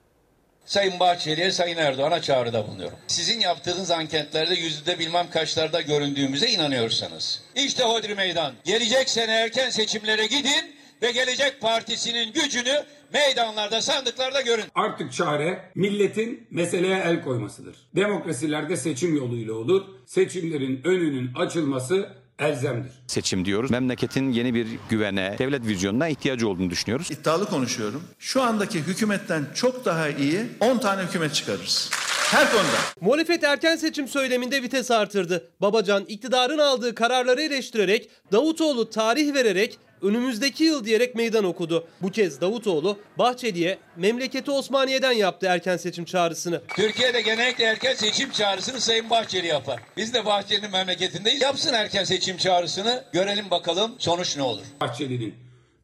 Sayın 0.69 0.99
Bahçeli'ye, 0.99 1.51
Sayın 1.51 1.77
Erdoğan'a 1.77 2.21
çağrıda 2.21 2.67
bulunuyorum. 2.67 2.97
Sizin 3.07 3.39
yaptığınız 3.39 3.91
anketlerde 3.91 4.55
yüzde 4.55 4.99
bilmem 4.99 5.29
kaçlarda 5.29 5.81
göründüğümüze 5.81 6.49
inanıyorsanız. 6.49 7.41
İşte 7.55 7.83
Hodri 7.83 8.15
Meydan. 8.15 8.53
Gelecek 8.63 9.09
sene 9.09 9.31
erken 9.31 9.69
seçimlere 9.69 10.25
gidin 10.25 10.75
ve 11.01 11.11
Gelecek 11.11 11.61
Partisi'nin 11.61 12.33
gücünü 12.33 12.83
meydanlarda, 13.13 13.81
sandıklarda 13.81 14.41
görün. 14.41 14.65
Artık 14.75 15.13
çare 15.13 15.71
milletin 15.75 16.47
meseleye 16.51 16.97
el 16.97 17.23
koymasıdır. 17.23 17.75
Demokrasilerde 17.95 18.77
seçim 18.77 19.17
yoluyla 19.17 19.53
olur. 19.53 19.85
Seçimlerin 20.05 20.81
önünün 20.83 21.33
açılması 21.35 22.09
elzemdir. 22.39 22.91
Seçim 23.07 23.45
diyoruz. 23.45 23.71
Memleketin 23.71 24.31
yeni 24.31 24.53
bir 24.53 24.67
güvene, 24.89 25.35
devlet 25.39 25.67
vizyonuna 25.67 26.07
ihtiyacı 26.07 26.47
olduğunu 26.49 26.69
düşünüyoruz. 26.69 27.11
İddialı 27.11 27.45
konuşuyorum. 27.45 28.03
Şu 28.19 28.41
andaki 28.41 28.79
hükümetten 28.79 29.45
çok 29.55 29.85
daha 29.85 30.09
iyi 30.09 30.41
10 30.59 30.77
tane 30.77 31.01
hükümet 31.03 31.33
çıkarırız. 31.33 31.89
Her 32.31 32.51
konuda. 32.51 32.77
Muhalefet 33.01 33.43
erken 33.43 33.75
seçim 33.75 34.07
söyleminde 34.07 34.61
vites 34.63 34.91
artırdı. 34.91 35.51
Babacan 35.61 36.05
iktidarın 36.07 36.57
aldığı 36.57 36.95
kararları 36.95 37.41
eleştirerek, 37.41 38.09
Davutoğlu 38.31 38.89
tarih 38.89 39.33
vererek 39.33 39.77
önümüzdeki 40.01 40.63
yıl 40.63 40.85
diyerek 40.85 41.15
meydan 41.15 41.43
okudu. 41.43 41.87
Bu 42.01 42.11
kez 42.11 42.41
Davutoğlu 42.41 42.99
Bahçeli'ye 43.17 43.77
memleketi 43.95 44.51
Osmaniye'den 44.51 45.11
yaptı 45.11 45.45
erken 45.45 45.77
seçim 45.77 46.05
çağrısını. 46.05 46.61
Türkiye'de 46.75 47.21
genellikle 47.21 47.63
erken 47.63 47.93
seçim 47.93 48.31
çağrısını 48.31 48.81
Sayın 48.81 49.09
Bahçeli 49.09 49.47
yapar. 49.47 49.79
Biz 49.97 50.13
de 50.13 50.25
Bahçeli'nin 50.25 50.71
memleketindeyiz. 50.71 51.41
Yapsın 51.41 51.73
erken 51.73 52.03
seçim 52.03 52.37
çağrısını. 52.37 53.03
Görelim 53.13 53.45
bakalım 53.51 53.95
sonuç 53.97 54.37
ne 54.37 54.43
olur. 54.43 54.63
Bahçeli'nin 54.81 55.33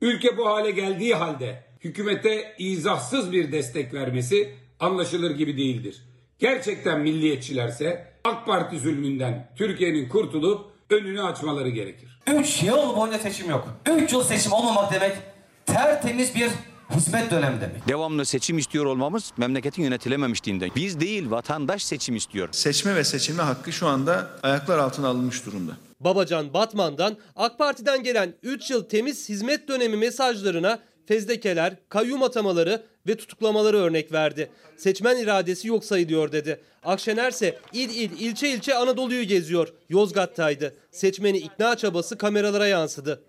ülke 0.02 0.38
bu 0.38 0.46
hale 0.48 0.72
geldiği 0.72 1.16
halde 1.16 1.64
hükümete 1.84 2.56
izahsız 2.58 3.32
bir 3.32 3.52
destek 3.52 3.94
vermesi 3.94 4.54
anlaşılır 4.80 5.32
gibi 5.32 5.58
değildir. 5.58 6.02
Gerçekten 6.40 7.00
milliyetçilerse 7.00 8.08
AK 8.24 8.46
Parti 8.46 8.80
zulmünden 8.80 9.52
Türkiye'nin 9.56 10.10
kurtulup 10.10 10.72
önünü 10.90 11.22
açmaları 11.22 11.70
gerekir. 11.70 12.15
3 12.34 12.64
yıl 12.64 12.96
boyunca 12.96 13.20
seçim 13.20 13.50
yok. 13.50 13.68
3 13.98 14.14
yıl 14.14 14.24
seçim 14.24 14.52
olmamak 14.54 14.94
demek 14.94 15.18
tertemiz 15.66 16.36
bir 16.36 16.50
hizmet 16.96 17.32
dönemi 17.32 17.62
demek. 17.62 17.88
Devamlı 17.88 18.26
seçim 18.26 18.58
istiyor 18.58 18.86
olmamız 18.86 19.32
memleketin 19.38 19.84
yönetilememişliğinden. 19.84 20.70
Biz 20.76 21.00
değil 21.00 21.32
vatandaş 21.32 21.84
seçim 21.84 22.16
istiyor. 22.16 22.50
Seçme 22.52 22.96
ve 22.96 23.04
seçilme 23.04 23.44
hakkı 23.44 23.72
şu 23.72 23.88
anda 23.88 24.30
ayaklar 24.44 24.78
altına 24.78 25.08
alınmış 25.08 25.46
durumda. 25.46 25.72
Babacan 26.00 26.54
Batman'dan 26.54 27.18
AK 27.36 27.58
Parti'den 27.58 28.04
gelen 28.04 28.34
3 28.44 28.72
yıl 28.72 28.84
temiz 28.90 29.30
hizmet 29.30 29.68
dönemi 29.68 29.98
mesajlarına 29.98 30.80
fezlekeler, 31.06 31.76
kayyum 31.90 32.24
atamaları 32.24 32.84
ve 33.08 33.18
tutuklamaları 33.18 33.78
örnek 33.78 34.12
verdi. 34.12 34.52
Seçmen 34.78 35.18
iradesi 35.18 35.68
yok 35.68 35.86
sayılıyor 35.86 36.32
dedi. 36.32 36.62
Akşener 36.86 37.30
ise 37.32 37.58
il 37.74 37.90
il 37.90 38.12
ilçe 38.20 38.50
ilçe 38.50 38.76
Anadolu'yu 38.76 39.24
geziyor. 39.24 39.74
Yozgat'taydı. 39.90 40.74
Seçmeni 40.92 41.38
ikna 41.38 41.78
çabası 41.78 42.18
kameralara 42.18 42.68
yansıdı. 42.68 43.22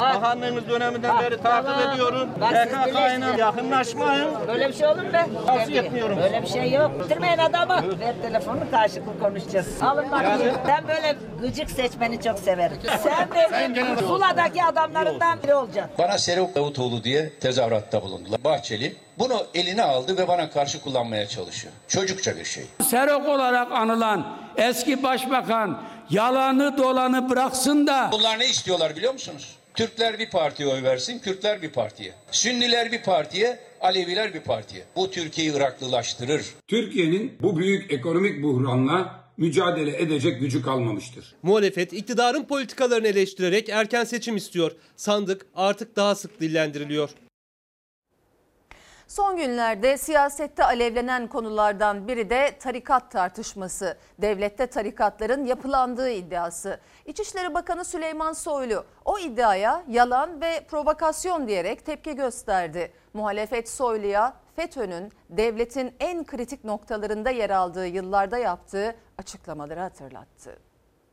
Bakanlığınız 0.00 0.68
döneminden 0.68 1.20
beri 1.20 1.42
takip 1.42 1.92
ediyorum. 1.94 2.28
PKK'yla 2.34 3.36
yakınlaşmayın. 3.38 4.28
Böyle 4.48 4.68
bir 4.68 4.72
şey 4.74 4.86
olur 4.86 5.02
mu 5.02 5.12
be? 5.12 5.26
Tavsiye 5.46 5.82
etmiyorum. 5.82 6.18
Öyle 6.18 6.42
bir 6.42 6.46
şey 6.46 6.72
yok. 6.72 7.04
Bitirmeyin 7.04 7.38
adamı. 7.38 8.00
Ver 8.00 8.14
telefonu 8.22 8.60
karşılıklı 8.70 9.18
konuşacağız. 9.20 9.66
Alın 9.82 10.10
bakayım. 10.10 10.54
Ben 10.68 10.88
böyle 10.88 11.16
gıcık 11.42 11.70
seçmeni 11.70 12.22
çok 12.22 12.38
severim. 12.38 12.76
Sen 13.50 13.74
benim 13.76 13.98
Zula'daki 13.98 14.64
adamlarından 14.64 15.42
biri 15.42 15.54
olacaksın. 15.54 15.94
Bana 15.98 16.18
Serok 16.18 16.54
Davutoğlu 16.54 17.04
diye 17.04 17.32
tezahüratta 17.40 18.02
bulundular. 18.02 18.44
Bahçeli 18.44 18.96
bunu 19.18 19.46
eline 19.54 19.82
aldı 19.82 20.16
ve 20.16 20.28
bana 20.28 20.50
karşı 20.50 20.80
kullanmaya 20.82 21.28
çalışıyor. 21.28 21.72
Çocukça 21.88 22.36
bir 22.36 22.44
şey. 22.44 22.64
Serok 22.98 23.28
olarak 23.28 23.72
anılan 23.72 24.36
eski 24.56 25.02
başbakan 25.02 25.82
yalanı 26.10 26.78
dolanı 26.78 27.30
bıraksın 27.30 27.86
da 27.86 28.10
Bunlar 28.12 28.38
ne 28.38 28.48
istiyorlar 28.48 28.96
biliyor 28.96 29.12
musunuz? 29.12 29.56
Türkler 29.74 30.18
bir 30.18 30.30
partiye 30.30 30.68
oy 30.68 30.82
versin, 30.82 31.18
Kürtler 31.18 31.62
bir 31.62 31.70
partiye. 31.70 32.12
Sünniler 32.30 32.92
bir 32.92 33.02
partiye, 33.02 33.58
Aleviler 33.80 34.34
bir 34.34 34.40
partiye. 34.40 34.84
Bu 34.96 35.10
Türkiye'yi 35.10 35.56
Iraklılaştırır. 35.56 36.46
Türkiye'nin 36.68 37.38
bu 37.42 37.58
büyük 37.58 37.92
ekonomik 37.92 38.42
buhranla 38.42 39.14
mücadele 39.36 40.02
edecek 40.02 40.40
gücü 40.40 40.62
kalmamıştır. 40.62 41.34
Muhalefet 41.42 41.92
iktidarın 41.92 42.44
politikalarını 42.44 43.06
eleştirerek 43.08 43.68
erken 43.68 44.04
seçim 44.04 44.36
istiyor. 44.36 44.72
Sandık 44.96 45.46
artık 45.54 45.96
daha 45.96 46.14
sık 46.14 46.40
dillendiriliyor. 46.40 47.10
Son 49.08 49.36
günlerde 49.36 49.98
siyasette 49.98 50.64
alevlenen 50.64 51.26
konulardan 51.26 52.08
biri 52.08 52.30
de 52.30 52.56
tarikat 52.60 53.10
tartışması. 53.10 53.98
Devlette 54.18 54.66
tarikatların 54.66 55.46
yapılandığı 55.46 56.10
iddiası. 56.10 56.80
İçişleri 57.06 57.54
Bakanı 57.54 57.84
Süleyman 57.84 58.32
Soylu 58.32 58.84
o 59.04 59.18
iddiaya 59.18 59.84
yalan 59.88 60.40
ve 60.40 60.66
provokasyon 60.70 61.48
diyerek 61.48 61.86
tepki 61.86 62.16
gösterdi. 62.16 62.92
Muhalefet 63.14 63.68
Soylu'ya 63.68 64.34
FETÖ'nün 64.56 65.12
devletin 65.30 65.92
en 66.00 66.24
kritik 66.24 66.64
noktalarında 66.64 67.30
yer 67.30 67.50
aldığı 67.50 67.86
yıllarda 67.86 68.38
yaptığı 68.38 68.94
açıklamaları 69.18 69.80
hatırlattı. 69.80 70.58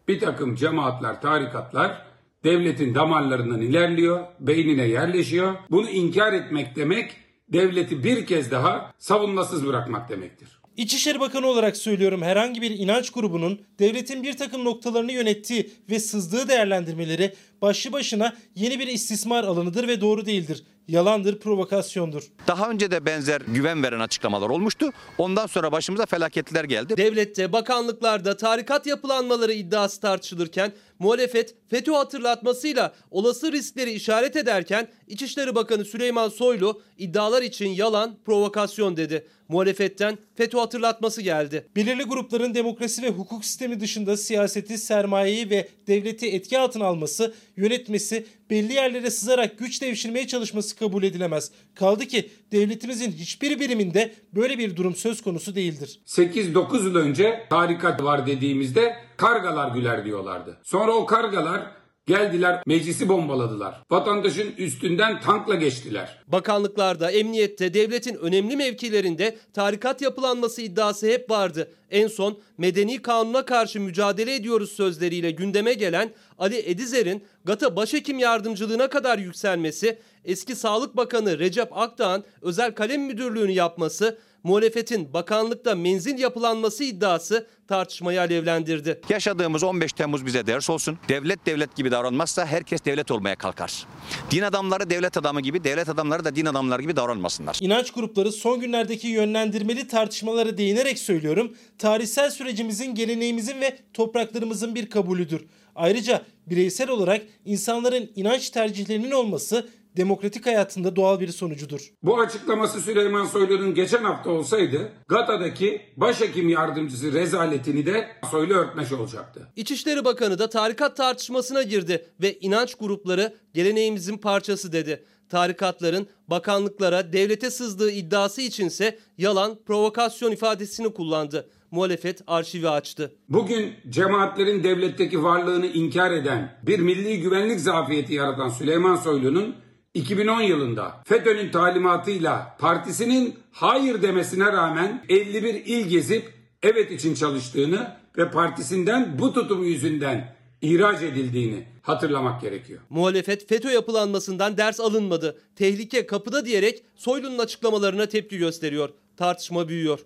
Bir 0.07 0.19
takım 0.19 0.55
cemaatler, 0.55 1.21
tarikatlar 1.21 2.05
devletin 2.43 2.95
damarlarından 2.95 3.61
ilerliyor, 3.61 4.25
beynine 4.39 4.83
yerleşiyor. 4.83 5.55
Bunu 5.71 5.89
inkar 5.89 6.33
etmek 6.33 6.75
demek 6.75 7.24
devleti 7.49 8.03
bir 8.03 8.25
kez 8.25 8.51
daha 8.51 8.93
savunmasız 8.97 9.67
bırakmak 9.67 10.09
demektir. 10.09 10.59
İçişleri 10.77 11.19
Bakanı 11.19 11.47
olarak 11.47 11.77
söylüyorum 11.77 12.21
herhangi 12.21 12.61
bir 12.61 12.71
inanç 12.71 13.09
grubunun 13.09 13.61
devletin 13.79 14.23
bir 14.23 14.37
takım 14.37 14.65
noktalarını 14.65 15.11
yönettiği 15.11 15.71
ve 15.89 15.99
sızdığı 15.99 16.47
değerlendirmeleri 16.47 17.33
başlı 17.61 17.91
başına 17.91 18.35
yeni 18.55 18.79
bir 18.79 18.87
istismar 18.87 19.43
alanıdır 19.43 19.87
ve 19.87 20.01
doğru 20.01 20.25
değildir. 20.25 20.63
Yalandır, 20.87 21.39
provokasyondur. 21.39 22.23
Daha 22.47 22.69
önce 22.69 22.91
de 22.91 23.05
benzer 23.05 23.41
güven 23.47 23.83
veren 23.83 23.99
açıklamalar 23.99 24.49
olmuştu. 24.49 24.89
Ondan 25.17 25.47
sonra 25.47 25.71
başımıza 25.71 26.05
felaketler 26.05 26.63
geldi. 26.63 26.97
Devlette, 26.97 27.53
bakanlıklarda 27.53 28.37
tarikat 28.37 28.85
yapılanmaları 28.85 29.53
iddiası 29.53 30.01
tartışılırken 30.01 30.73
muhalefet 30.99 31.55
FETÖ 31.69 31.91
hatırlatmasıyla 31.91 32.93
olası 33.11 33.51
riskleri 33.51 33.91
işaret 33.91 34.35
ederken 34.35 34.87
İçişleri 35.07 35.55
Bakanı 35.55 35.85
Süleyman 35.85 36.29
Soylu 36.29 36.81
iddialar 36.97 37.41
için 37.41 37.69
yalan, 37.69 38.17
provokasyon 38.25 38.97
dedi. 38.97 39.27
Muhalefetten 39.49 40.17
FETÖ 40.35 40.57
hatırlatması 40.57 41.21
geldi. 41.21 41.67
Belirli 41.75 42.03
grupların 42.03 42.55
demokrasi 42.55 43.03
ve 43.03 43.09
hukuk 43.09 43.45
sistemi 43.45 43.79
dışında 43.79 44.17
siyaseti, 44.17 44.77
sermayeyi 44.77 45.49
ve 45.49 45.67
devleti 45.87 46.27
etki 46.27 46.59
altına 46.59 46.85
alması, 46.85 47.33
yönetmesi, 47.57 48.25
belli 48.49 48.73
yerlere 48.73 49.11
sızarak 49.11 49.59
güç 49.59 49.81
devşirmeye 49.81 50.27
çalışması 50.27 50.77
kabul 50.77 51.03
edilemez. 51.03 51.51
Kaldı 51.75 52.05
ki 52.05 52.29
devletimizin 52.51 53.11
hiçbir 53.11 53.59
biriminde 53.59 54.13
böyle 54.35 54.57
bir 54.57 54.75
durum 54.75 54.95
söz 54.95 55.21
konusu 55.21 55.55
değildir. 55.55 55.99
8-9 56.05 56.83
yıl 56.83 56.95
önce 56.95 57.45
tarikat 57.49 58.03
var 58.03 58.27
dediğimizde 58.27 58.95
kargalar 59.17 59.75
güler 59.75 60.05
diyorlardı. 60.05 60.57
Sonra 60.63 60.91
o 60.91 61.05
kargalar 61.05 61.84
geldiler 62.05 62.63
meclisi 62.65 63.09
bombaladılar. 63.09 63.81
Vatandaşın 63.91 64.53
üstünden 64.57 65.19
tankla 65.21 65.55
geçtiler. 65.55 66.23
Bakanlıklarda, 66.27 67.11
emniyette, 67.11 67.73
devletin 67.73 68.15
önemli 68.15 68.55
mevkilerinde 68.55 69.37
tarikat 69.53 70.01
yapılanması 70.01 70.61
iddiası 70.61 71.07
hep 71.07 71.29
vardı. 71.29 71.71
En 71.91 72.07
son 72.07 72.39
medeni 72.57 73.01
kanuna 73.01 73.45
karşı 73.45 73.79
mücadele 73.79 74.35
ediyoruz 74.35 74.71
sözleriyle 74.71 75.31
gündeme 75.31 75.73
gelen 75.73 76.09
Ali 76.39 76.69
Edizer'in 76.69 77.23
GATA 77.45 77.75
Başhekim 77.75 78.19
Yardımcılığına 78.19 78.87
kadar 78.89 79.17
yükselmesi, 79.17 79.99
eski 80.25 80.55
Sağlık 80.55 80.97
Bakanı 80.97 81.39
Recep 81.39 81.77
Akdağ'ın 81.77 82.23
özel 82.41 82.71
kalem 82.71 83.01
müdürlüğünü 83.01 83.51
yapması, 83.51 84.17
muhalefetin 84.45 85.13
bakanlıkta 85.13 85.75
menzil 85.75 86.19
yapılanması 86.19 86.83
iddiası 86.83 87.47
tartışmayı 87.67 88.21
alevlendirdi. 88.21 89.01
Yaşadığımız 89.09 89.63
15 89.63 89.93
Temmuz 89.93 90.25
bize 90.25 90.47
ders 90.47 90.69
olsun. 90.69 90.97
Devlet 91.09 91.45
devlet 91.45 91.75
gibi 91.75 91.91
davranmazsa 91.91 92.45
herkes 92.45 92.85
devlet 92.85 93.11
olmaya 93.11 93.35
kalkar. 93.35 93.87
Din 94.31 94.41
adamları 94.41 94.89
devlet 94.89 95.17
adamı 95.17 95.41
gibi, 95.41 95.63
devlet 95.63 95.89
adamları 95.89 96.25
da 96.25 96.35
din 96.35 96.45
adamları 96.45 96.81
gibi 96.81 96.95
davranmasınlar. 96.95 97.57
İnanç 97.61 97.91
grupları 97.91 98.31
son 98.31 98.59
günlerdeki 98.59 99.07
yönlendirmeli 99.07 99.87
tartışmalara 99.87 100.57
değinerek 100.57 100.99
söylüyorum. 100.99 101.55
Tarihsel 101.77 102.31
sürecimizin, 102.31 102.95
geleneğimizin 102.95 103.61
ve 103.61 103.77
topraklarımızın 103.93 104.75
bir 104.75 104.89
kabulüdür. 104.89 105.45
Ayrıca 105.75 106.21
bireysel 106.47 106.89
olarak 106.89 107.21
insanların 107.45 108.11
inanç 108.15 108.49
tercihlerinin 108.49 109.11
olması 109.11 109.69
demokratik 109.97 110.45
hayatında 110.45 110.95
doğal 110.95 111.19
bir 111.19 111.27
sonucudur. 111.27 111.91
Bu 112.03 112.19
açıklaması 112.19 112.81
Süleyman 112.81 113.25
Soylu'nun 113.25 113.73
geçen 113.73 114.03
hafta 114.03 114.29
olsaydı 114.29 114.91
GATA'daki 115.07 115.81
başhekim 115.97 116.49
yardımcısı 116.49 117.13
rezaletini 117.13 117.85
de 117.85 118.07
Soylu 118.31 118.53
örtmeş 118.53 118.91
olacaktı. 118.91 119.47
İçişleri 119.55 120.05
Bakanı 120.05 120.39
da 120.39 120.49
tarikat 120.49 120.97
tartışmasına 120.97 121.63
girdi 121.63 122.05
ve 122.21 122.39
inanç 122.39 122.75
grupları 122.75 123.33
geleneğimizin 123.53 124.17
parçası 124.17 124.71
dedi. 124.71 125.03
Tarikatların 125.29 126.07
bakanlıklara, 126.27 127.13
devlete 127.13 127.49
sızdığı 127.51 127.91
iddiası 127.91 128.41
içinse 128.41 128.99
yalan, 129.17 129.57
provokasyon 129.65 130.31
ifadesini 130.31 130.93
kullandı. 130.93 131.49
Muhalefet 131.71 132.21
arşivi 132.27 132.69
açtı. 132.69 133.15
Bugün 133.29 133.73
cemaatlerin 133.89 134.63
devletteki 134.63 135.23
varlığını 135.23 135.67
inkar 135.67 136.11
eden, 136.11 136.59
bir 136.63 136.79
milli 136.79 137.21
güvenlik 137.21 137.59
zafiyeti 137.59 138.13
yaratan 138.13 138.49
Süleyman 138.49 138.95
Soylu'nun 138.95 139.55
2010 139.95 140.41
yılında 140.41 141.01
FETÖ'nün 141.05 141.51
talimatıyla 141.51 142.55
partisinin 142.59 143.35
hayır 143.51 144.01
demesine 144.01 144.45
rağmen 144.45 145.05
51 145.09 145.53
il 145.65 145.87
gezip 145.87 146.33
evet 146.63 146.91
için 146.91 147.15
çalıştığını 147.15 147.97
ve 148.17 148.31
partisinden 148.31 149.19
bu 149.19 149.33
tutumu 149.33 149.65
yüzünden 149.65 150.35
ihraç 150.61 151.01
edildiğini 151.01 151.67
hatırlamak 151.81 152.41
gerekiyor. 152.41 152.81
Muhalefet 152.89 153.49
FETÖ 153.49 153.71
yapılanmasından 153.71 154.57
ders 154.57 154.79
alınmadı. 154.79 155.39
Tehlike 155.55 156.05
kapıda 156.05 156.45
diyerek 156.45 156.83
Soylu'nun 156.95 157.37
açıklamalarına 157.37 158.05
tepki 158.05 158.37
gösteriyor. 158.37 158.89
Tartışma 159.17 159.67
büyüyor. 159.67 159.99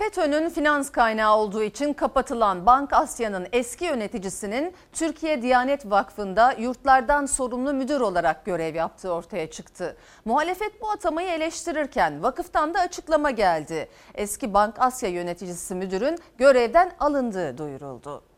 FETÖ'nün 0.00 0.48
finans 0.48 0.90
kaynağı 0.90 1.36
olduğu 1.36 1.62
için 1.62 1.92
kapatılan 1.92 2.66
Bank 2.66 2.92
Asya'nın 2.92 3.46
eski 3.52 3.84
yöneticisinin 3.84 4.74
Türkiye 4.92 5.42
Diyanet 5.42 5.90
Vakfı'nda 5.90 6.52
yurtlardan 6.52 7.26
sorumlu 7.26 7.72
müdür 7.72 8.00
olarak 8.00 8.44
görev 8.44 8.74
yaptığı 8.74 9.12
ortaya 9.12 9.50
çıktı. 9.50 9.96
Muhalefet 10.24 10.82
bu 10.82 10.90
atamayı 10.90 11.28
eleştirirken 11.28 12.22
vakıftan 12.22 12.74
da 12.74 12.80
açıklama 12.80 13.30
geldi. 13.30 13.88
Eski 14.14 14.54
Bank 14.54 14.74
Asya 14.78 15.08
yöneticisi 15.08 15.74
müdürün 15.74 16.18
görevden 16.38 16.92
alındığı 16.98 17.58
duyuruldu. 17.58 18.29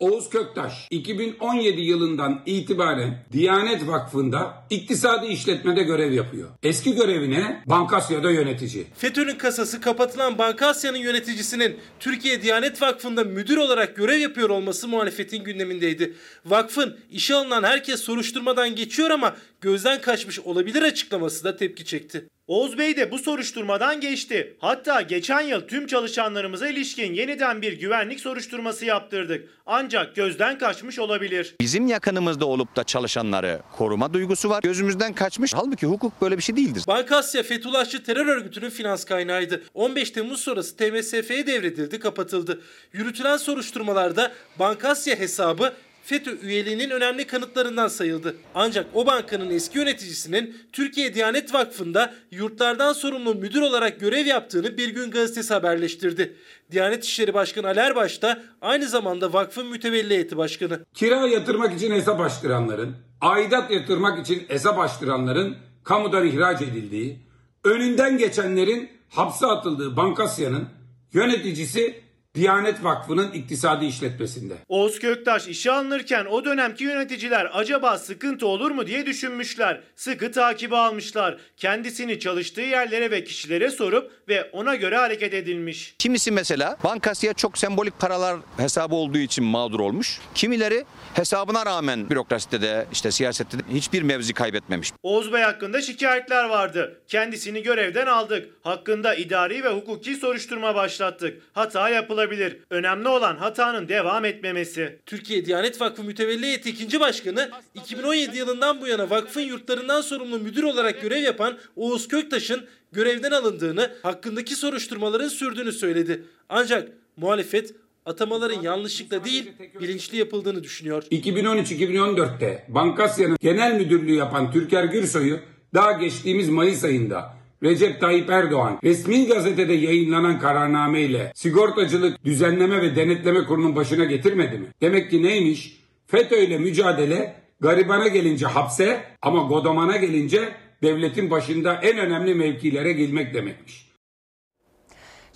Oğuz 0.00 0.30
Köktaş 0.30 0.88
2017 0.90 1.80
yılından 1.80 2.42
itibaren 2.46 3.24
Diyanet 3.32 3.86
Vakfı'nda 3.86 4.66
iktisadi 4.70 5.26
işletmede 5.26 5.82
görev 5.82 6.12
yapıyor. 6.12 6.48
Eski 6.62 6.94
görevine 6.94 7.62
Bankasya'da 7.66 8.30
yönetici. 8.30 8.86
FETÖ'nün 8.96 9.38
kasası 9.38 9.80
kapatılan 9.80 10.38
Bankasya'nın 10.38 10.98
yöneticisinin 10.98 11.76
Türkiye 12.00 12.42
Diyanet 12.42 12.82
Vakfı'nda 12.82 13.24
müdür 13.24 13.56
olarak 13.56 13.96
görev 13.96 14.20
yapıyor 14.20 14.50
olması 14.50 14.88
muhalefetin 14.88 15.44
gündemindeydi. 15.44 16.14
Vakfın 16.46 16.98
işe 17.10 17.34
alınan 17.34 17.62
herkes 17.62 18.00
soruşturmadan 18.00 18.74
geçiyor 18.74 19.10
ama 19.10 19.36
gözden 19.60 20.00
kaçmış 20.00 20.40
olabilir 20.40 20.82
açıklaması 20.82 21.44
da 21.44 21.56
tepki 21.56 21.84
çekti. 21.84 22.28
Oğuz 22.48 22.78
Bey 22.78 22.96
de 22.96 23.10
bu 23.10 23.18
soruşturmadan 23.18 24.00
geçti. 24.00 24.56
Hatta 24.58 25.00
geçen 25.00 25.40
yıl 25.40 25.60
tüm 25.60 25.86
çalışanlarımıza 25.86 26.68
ilişkin 26.68 27.14
yeniden 27.14 27.62
bir 27.62 27.72
güvenlik 27.72 28.20
soruşturması 28.20 28.84
yaptırdık. 28.84 29.48
Ancak 29.66 30.16
gözden 30.16 30.58
kaçmış 30.58 30.98
olabilir. 30.98 31.54
Bizim 31.60 31.86
yakınımızda 31.86 32.46
olup 32.46 32.76
da 32.76 32.84
çalışanları 32.84 33.60
koruma 33.76 34.14
duygusu 34.14 34.50
var. 34.50 34.62
Gözümüzden 34.62 35.12
kaçmış. 35.12 35.54
Halbuki 35.54 35.86
hukuk 35.86 36.22
böyle 36.22 36.36
bir 36.36 36.42
şey 36.42 36.56
değildir. 36.56 36.84
Bankasya 36.86 37.42
Fethullahçı 37.42 38.02
terör 38.02 38.26
örgütünün 38.26 38.70
finans 38.70 39.04
kaynağıydı. 39.04 39.62
15 39.74 40.10
Temmuz 40.10 40.40
sonrası 40.40 40.76
TMSF'ye 40.76 41.46
devredildi, 41.46 42.00
kapatıldı. 42.00 42.60
Yürütülen 42.92 43.36
soruşturmalarda 43.36 44.32
Bankasya 44.58 45.16
hesabı 45.16 45.72
FETÖ 46.06 46.38
üyeliğinin 46.42 46.90
önemli 46.90 47.26
kanıtlarından 47.26 47.88
sayıldı. 47.88 48.36
Ancak 48.54 48.86
o 48.94 49.06
bankanın 49.06 49.50
eski 49.50 49.78
yöneticisinin 49.78 50.56
Türkiye 50.72 51.14
Diyanet 51.14 51.54
Vakfı'nda 51.54 52.14
yurtlardan 52.30 52.92
sorumlu 52.92 53.34
müdür 53.34 53.60
olarak 53.60 54.00
görev 54.00 54.26
yaptığını 54.26 54.76
Bir 54.76 54.88
Gün 54.88 55.10
Gazetesi 55.10 55.54
haberleştirdi. 55.54 56.36
Diyanet 56.70 57.04
İşleri 57.04 57.34
Başkanı 57.34 57.66
Ali 57.66 57.80
Erbaş 57.80 58.22
da 58.22 58.42
aynı 58.60 58.88
zamanda 58.88 59.32
vakfın 59.32 59.66
mütevelli 59.66 60.10
heyeti 60.10 60.36
başkanı. 60.36 60.80
Kira 60.94 61.26
yatırmak 61.26 61.74
için 61.76 61.92
hesap 61.92 62.20
açtıranların, 62.20 62.96
aidat 63.20 63.70
yatırmak 63.70 64.18
için 64.26 64.44
hesap 64.48 64.78
açtıranların 64.78 65.56
kamudan 65.84 66.26
ihraç 66.26 66.62
edildiği, 66.62 67.18
önünden 67.64 68.18
geçenlerin 68.18 68.90
hapse 69.08 69.46
atıldığı 69.46 69.96
Bankasya'nın 69.96 70.68
yöneticisi 71.12 72.05
Diyanet 72.36 72.84
Vakfı'nın 72.84 73.32
iktisadi 73.32 73.84
işletmesinde. 73.84 74.54
Oğuz 74.68 74.98
Köktaş 74.98 75.48
işe 75.48 75.72
alınırken 75.72 76.24
o 76.24 76.44
dönemki 76.44 76.84
yöneticiler 76.84 77.50
acaba 77.52 77.98
sıkıntı 77.98 78.46
olur 78.46 78.70
mu 78.70 78.86
diye 78.86 79.06
düşünmüşler. 79.06 79.80
Sıkı 79.94 80.32
takibi 80.32 80.76
almışlar. 80.76 81.36
Kendisini 81.56 82.20
çalıştığı 82.20 82.60
yerlere 82.60 83.10
ve 83.10 83.24
kişilere 83.24 83.70
sorup 83.70 84.10
ve 84.28 84.50
ona 84.52 84.74
göre 84.74 84.96
hareket 84.96 85.34
edilmiş. 85.34 85.94
Kimisi 85.98 86.30
mesela 86.30 86.76
bankasya 86.84 87.32
çok 87.32 87.58
sembolik 87.58 87.98
paralar 87.98 88.36
hesabı 88.56 88.94
olduğu 88.94 89.18
için 89.18 89.44
mağdur 89.44 89.80
olmuş. 89.80 90.20
Kimileri 90.34 90.84
hesabına 91.14 91.66
rağmen 91.66 92.10
bürokraside 92.10 92.62
de 92.62 92.86
işte 92.92 93.10
siyasette 93.10 93.58
de 93.58 93.62
hiçbir 93.72 94.02
mevzi 94.02 94.34
kaybetmemiş. 94.34 94.92
Oğuz 95.02 95.32
Bey 95.32 95.42
hakkında 95.42 95.82
şikayetler 95.82 96.44
vardı. 96.44 97.00
Kendisini 97.08 97.62
görevden 97.62 98.06
aldık. 98.06 98.48
Hakkında 98.62 99.14
idari 99.14 99.64
ve 99.64 99.68
hukuki 99.68 100.14
soruşturma 100.14 100.74
başlattık. 100.74 101.42
Hata 101.52 101.88
yapılabilir. 101.88 102.25
Önemli 102.70 103.08
olan 103.08 103.36
hatanın 103.36 103.88
devam 103.88 104.24
etmemesi. 104.24 104.98
Türkiye 105.06 105.44
Diyanet 105.44 105.80
Vakfı 105.80 106.04
Mütevelli 106.04 106.46
Heyeti 106.46 106.70
2. 106.70 107.00
Başkanı 107.00 107.50
2017 107.74 108.38
yılından 108.38 108.80
bu 108.80 108.86
yana 108.86 109.10
vakfın 109.10 109.40
yurtlarından 109.40 110.00
sorumlu 110.00 110.38
müdür 110.38 110.62
olarak 110.62 111.02
görev 111.02 111.22
yapan 111.22 111.58
Oğuz 111.76 112.08
Köktaş'ın 112.08 112.66
görevden 112.92 113.30
alındığını, 113.30 113.90
hakkındaki 114.02 114.54
soruşturmaların 114.54 115.28
sürdüğünü 115.28 115.72
söyledi. 115.72 116.22
Ancak 116.48 116.88
muhalefet 117.16 117.74
atamaların 118.06 118.62
yanlışlıkla 118.62 119.24
değil, 119.24 119.52
bilinçli 119.80 120.16
yapıldığını 120.16 120.64
düşünüyor. 120.64 121.02
2013-2014'te 121.02 122.64
Bankasya'nın 122.68 123.36
genel 123.40 123.74
müdürlüğü 123.74 124.14
yapan 124.14 124.52
Türker 124.52 124.84
Gürsoy'u 124.84 125.40
daha 125.74 125.92
geçtiğimiz 125.92 126.48
Mayıs 126.48 126.84
ayında 126.84 127.35
Recep 127.62 128.00
Tayyip 128.00 128.30
Erdoğan 128.30 128.78
resmi 128.84 129.26
gazetede 129.26 129.72
yayınlanan 129.72 130.38
kararname 130.38 131.02
ile 131.02 131.32
Sigortacılık 131.34 132.24
Düzenleme 132.24 132.82
ve 132.82 132.96
Denetleme 132.96 133.44
Kurulu'nun 133.44 133.76
başına 133.76 134.04
getirmedi 134.04 134.58
mi? 134.58 134.66
Demek 134.80 135.10
ki 135.10 135.22
neymiş? 135.22 135.80
FETÖ 136.06 136.36
ile 136.36 136.58
mücadele 136.58 137.34
garibana 137.60 138.08
gelince 138.08 138.46
hapse 138.46 139.00
ama 139.22 139.42
godamana 139.42 139.96
gelince 139.96 140.48
devletin 140.82 141.30
başında 141.30 141.74
en 141.74 141.98
önemli 141.98 142.34
mevkilere 142.34 142.92
gelmek 142.92 143.34
demekmiş. 143.34 143.85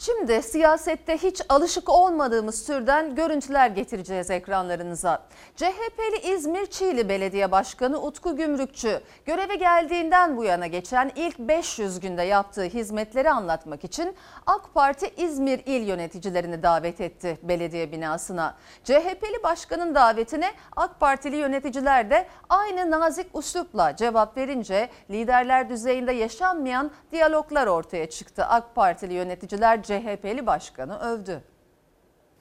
Şimdi 0.00 0.42
siyasette 0.42 1.16
hiç 1.16 1.42
alışık 1.48 1.88
olmadığımız 1.88 2.66
türden 2.66 3.14
görüntüler 3.14 3.70
getireceğiz 3.70 4.30
ekranlarınıza. 4.30 5.22
CHP'li 5.56 6.34
İzmir 6.34 6.66
Çiğli 6.66 7.08
Belediye 7.08 7.52
Başkanı 7.52 8.02
Utku 8.02 8.36
Gümrükçü 8.36 9.00
göreve 9.26 9.54
geldiğinden 9.54 10.36
bu 10.36 10.44
yana 10.44 10.66
geçen 10.66 11.12
ilk 11.16 11.38
500 11.38 12.00
günde 12.00 12.22
yaptığı 12.22 12.62
hizmetleri 12.62 13.30
anlatmak 13.30 13.84
için 13.84 14.14
AK 14.46 14.74
Parti 14.74 15.10
İzmir 15.16 15.60
il 15.66 15.88
yöneticilerini 15.88 16.62
davet 16.62 17.00
etti 17.00 17.38
belediye 17.42 17.92
binasına. 17.92 18.54
CHP'li 18.84 19.42
başkanın 19.42 19.94
davetine 19.94 20.52
AK 20.76 21.00
Partili 21.00 21.36
yöneticiler 21.36 22.10
de 22.10 22.26
aynı 22.48 22.90
nazik 22.90 23.38
üslupla 23.38 23.96
cevap 23.96 24.36
verince 24.36 24.88
liderler 25.10 25.68
düzeyinde 25.68 26.12
yaşanmayan 26.12 26.90
diyaloglar 27.12 27.66
ortaya 27.66 28.10
çıktı. 28.10 28.44
AK 28.44 28.74
Partili 28.74 29.14
yöneticiler 29.14 29.82
CHP'li 29.90 30.46
başkanı 30.46 30.98
övdü. 30.98 31.42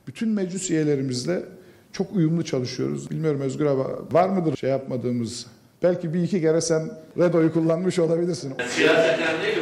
Bütün 0.07 0.29
meclis 0.29 0.69
üyelerimizle 0.71 1.45
çok 1.91 2.15
uyumlu 2.15 2.45
çalışıyoruz. 2.45 3.12
Bilmiyorum 3.12 3.41
Özgür 3.41 3.65
abi 3.65 3.83
var 4.12 4.29
mıdır 4.29 4.57
şey 4.57 4.69
yapmadığımız? 4.69 5.45
Belki 5.83 6.13
bir 6.13 6.23
iki 6.23 6.41
kere 6.41 6.62
sen 6.62 6.91
Redo'yu 7.17 7.53
kullanmış 7.53 7.99
olabilirsin. 7.99 8.53
Siyaseten 8.69 9.41
değil. 9.41 9.57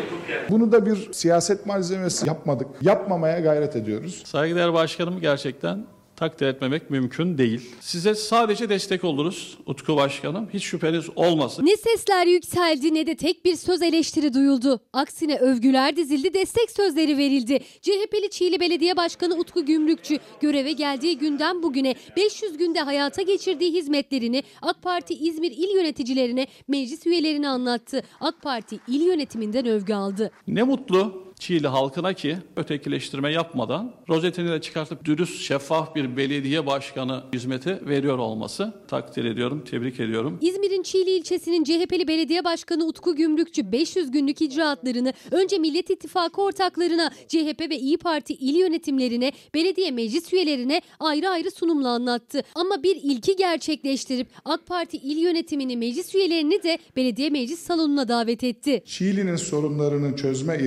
Bunu 0.50 0.71
da 0.71 0.86
bir 0.86 1.13
siyaset 1.13 1.65
malzemesi 1.65 2.28
yapmadık. 2.28 2.67
Yapmamaya 2.82 3.39
gayret 3.39 3.76
ediyoruz. 3.76 4.23
Saygıdeğer 4.26 4.73
başkanım 4.73 5.19
gerçekten 5.19 5.86
takdir 6.17 6.47
etmemek 6.47 6.89
mümkün 6.89 7.38
değil. 7.38 7.62
Size 7.80 8.15
sadece 8.15 8.69
destek 8.69 9.03
oluruz 9.03 9.58
Utku 9.65 9.95
Başkanım. 9.95 10.49
Hiç 10.53 10.63
şüpheniz 10.63 11.06
olmasın. 11.15 11.65
Ne 11.65 11.77
sesler 11.77 12.27
yükseldi 12.27 12.93
ne 12.93 13.08
de 13.08 13.15
tek 13.15 13.45
bir 13.45 13.56
söz 13.56 13.82
eleştiri 13.82 14.34
duyuldu. 14.34 14.80
Aksine 14.93 15.38
övgüler 15.38 15.95
dizildi, 15.95 16.34
destek 16.34 16.71
sözleri 16.71 17.17
verildi. 17.17 17.60
CHP'li 17.82 18.30
Çiğli 18.30 18.60
Belediye 18.60 18.97
Başkanı 18.97 19.36
Utku 19.36 19.65
Gümrükçü 19.65 20.17
göreve 20.41 20.71
geldiği 20.71 21.17
günden 21.17 21.63
bugüne 21.63 21.95
500 22.17 22.58
günde 22.58 22.80
hayata 22.80 23.21
geçirdiği 23.21 23.73
hizmetlerini 23.73 24.43
AK 24.62 24.82
Parti 24.82 25.13
İzmir 25.13 25.51
il 25.51 25.75
yöneticilerine, 25.75 26.47
meclis 26.67 27.08
üyelerine 27.08 27.49
anlattı. 27.49 28.03
AK 28.19 28.41
Parti 28.41 28.80
il 28.88 29.01
yönetiminden 29.01 29.65
övgü 29.65 29.93
aldı. 29.93 30.32
Ne 30.47 30.63
mutlu 30.63 31.27
Çiğli 31.39 31.67
halkına 31.67 32.13
ki 32.13 32.38
ötekileştirme 32.56 33.32
yapmadan 33.32 33.95
rozetini 34.10 34.52
de 34.52 34.62
çıkartıp 34.62 35.06
dürüst, 35.06 35.41
şeffaf 35.41 35.95
bir 35.95 36.17
belediye 36.17 36.65
başkanı 36.65 37.23
hizmeti 37.34 37.80
veriyor 37.88 38.17
olması 38.17 38.73
takdir 38.88 39.26
ediyorum, 39.26 39.63
tebrik 39.69 40.00
ediyorum. 40.00 40.38
İzmir'in 40.41 40.84
Çiğli 40.84 41.10
ilçesinin 41.10 41.63
CHP'li 41.63 42.08
belediye 42.08 42.43
başkanı 42.43 42.86
Utku 42.86 43.15
Gümrükçü 43.15 43.71
500 43.71 44.12
günlük 44.12 44.41
icraatlarını 44.41 45.13
önce 45.32 45.58
Millet 45.58 45.89
İttifakı 45.89 46.41
ortaklarına, 46.41 47.12
CHP 47.28 47.69
ve 47.69 47.78
İyi 47.78 47.97
Parti 47.97 48.34
il 48.34 48.56
yönetimlerine, 48.56 49.32
belediye 49.56 49.91
meclis 49.91 50.34
üyelerine 50.34 50.82
ayrı 51.00 51.30
ayrı 51.30 51.52
sunumla 51.52 51.89
anlattı. 51.89 52.41
Ama 52.56 52.84
bir 52.84 52.95
ilki 52.95 53.36
gerçekleştirip 53.36 54.28
AK 54.45 54.67
Parti 54.67 54.97
il 54.97 55.17
yönetimini, 55.17 55.78
meclis 55.78 56.15
üyelerini 56.15 56.63
de 56.63 56.78
belediye 56.95 57.30
meclis 57.30 57.60
salonuna 57.60 58.08
davet 58.08 58.43
etti. 58.43 58.84
Çiğli'nin 58.86 59.36
sorunlarını 59.36 60.15
çözme 60.15 60.58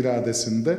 iradesinde 0.60 0.78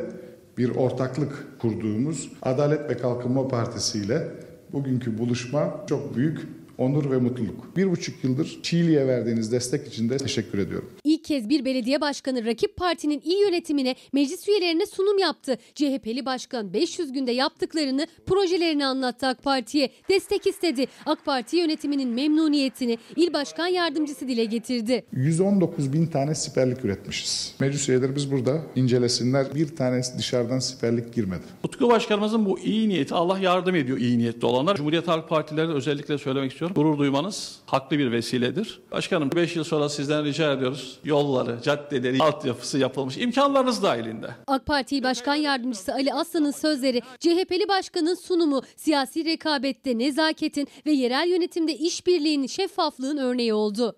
bir 0.58 0.76
ortaklık 0.76 1.60
kurduğumuz 1.60 2.32
Adalet 2.42 2.90
ve 2.90 2.96
Kalkınma 2.96 3.48
Partisi 3.48 3.98
ile 3.98 4.28
bugünkü 4.72 5.18
buluşma 5.18 5.84
çok 5.88 6.16
büyük 6.16 6.40
onur 6.82 7.10
ve 7.10 7.16
mutluluk. 7.16 7.76
Bir 7.76 7.90
buçuk 7.90 8.24
yıldır 8.24 8.58
Çiğli'ye 8.62 9.06
verdiğiniz 9.06 9.52
destek 9.52 9.86
için 9.86 10.10
de 10.10 10.16
teşekkür 10.16 10.58
ediyorum. 10.58 10.90
İlk 11.04 11.24
kez 11.24 11.48
bir 11.48 11.64
belediye 11.64 12.00
başkanı 12.00 12.44
rakip 12.44 12.76
partinin 12.76 13.20
il 13.24 13.40
yönetimine, 13.40 13.94
meclis 14.12 14.48
üyelerine 14.48 14.86
sunum 14.86 15.18
yaptı. 15.18 15.58
CHP'li 15.74 16.26
başkan 16.26 16.72
500 16.72 17.12
günde 17.12 17.32
yaptıklarını, 17.32 18.06
projelerini 18.26 18.86
anlattı 18.86 19.26
AK 19.26 19.42
Parti'ye. 19.42 19.90
Destek 20.10 20.46
istedi. 20.46 20.86
AK 21.06 21.24
Parti 21.24 21.56
yönetiminin 21.56 22.08
memnuniyetini 22.08 22.98
il 23.16 23.32
başkan 23.32 23.66
yardımcısı 23.66 24.28
dile 24.28 24.44
getirdi. 24.44 25.04
119 25.12 25.92
bin 25.92 26.06
tane 26.06 26.34
siperlik 26.34 26.84
üretmişiz. 26.84 27.54
Meclis 27.60 27.88
üyelerimiz 27.88 28.32
burada 28.32 28.62
incelesinler. 28.76 29.54
Bir 29.54 29.76
tanesi 29.76 30.18
dışarıdan 30.18 30.58
siperlik 30.58 31.14
girmedi. 31.14 31.42
Utku 31.64 31.88
Başkanımızın 31.88 32.46
bu 32.46 32.58
iyi 32.58 32.88
niyeti 32.88 33.14
Allah 33.14 33.38
yardım 33.38 33.74
ediyor 33.74 33.98
iyi 33.98 34.18
niyetli 34.18 34.46
olanlar. 34.46 34.76
Cumhuriyet 34.76 35.08
Halk 35.08 35.28
Partileri 35.28 35.68
özellikle 35.68 36.18
söylemek 36.18 36.52
istiyorum. 36.52 36.71
Gurur 36.74 36.98
duymanız 36.98 37.58
haklı 37.66 37.98
bir 37.98 38.12
vesiledir. 38.12 38.80
Başkanım 38.92 39.30
5 39.36 39.56
yıl 39.56 39.64
sonra 39.64 39.88
sizden 39.88 40.24
rica 40.24 40.52
ediyoruz. 40.52 40.98
Yolları, 41.04 41.62
caddeleri, 41.62 42.22
altyapısı 42.22 42.78
yapılmış. 42.78 43.16
imkanlarınız 43.16 43.82
dahilinde. 43.82 44.30
AK 44.46 44.66
Parti 44.66 45.02
Başkan 45.02 45.34
Yardımcısı 45.34 45.92
Ali 45.94 46.12
Aslan'ın 46.14 46.50
sözleri, 46.50 47.02
CHP'li 47.20 47.68
başkanın 47.68 48.14
sunumu, 48.14 48.62
siyasi 48.76 49.24
rekabette 49.24 49.98
nezaketin 49.98 50.68
ve 50.86 50.92
yerel 50.92 51.28
yönetimde 51.28 51.74
işbirliğinin 51.74 52.46
şeffaflığın 52.46 53.16
örneği 53.16 53.54
oldu. 53.54 53.96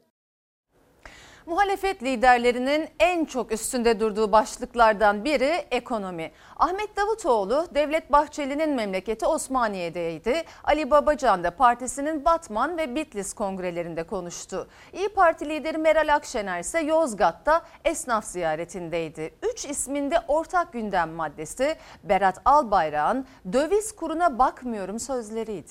Muhalefet 1.46 2.02
liderlerinin 2.02 2.88
en 2.98 3.24
çok 3.24 3.52
üstünde 3.52 4.00
durduğu 4.00 4.32
başlıklardan 4.32 5.24
biri 5.24 5.64
ekonomi. 5.70 6.32
Ahmet 6.56 6.96
Davutoğlu 6.96 7.66
Devlet 7.74 8.12
Bahçeli'nin 8.12 8.70
memleketi 8.70 9.26
Osmaniye'deydi. 9.26 10.42
Ali 10.64 10.90
Babacan 10.90 11.44
da 11.44 11.50
partisinin 11.50 12.24
Batman 12.24 12.78
ve 12.78 12.94
Bitlis 12.94 13.32
kongrelerinde 13.32 14.02
konuştu. 14.02 14.68
İyi 14.92 15.08
Parti 15.08 15.48
lideri 15.48 15.78
Meral 15.78 16.14
Akşener 16.14 16.60
ise 16.60 16.80
Yozgat'ta 16.80 17.62
esnaf 17.84 18.24
ziyaretindeydi. 18.24 19.34
Üç 19.52 19.64
isminde 19.64 20.16
ortak 20.28 20.72
gündem 20.72 21.10
maddesi 21.10 21.76
Berat 22.04 22.40
Albayrak'ın 22.44 23.26
döviz 23.52 23.96
kuruna 23.96 24.38
bakmıyorum 24.38 25.00
sözleriydi. 25.00 25.70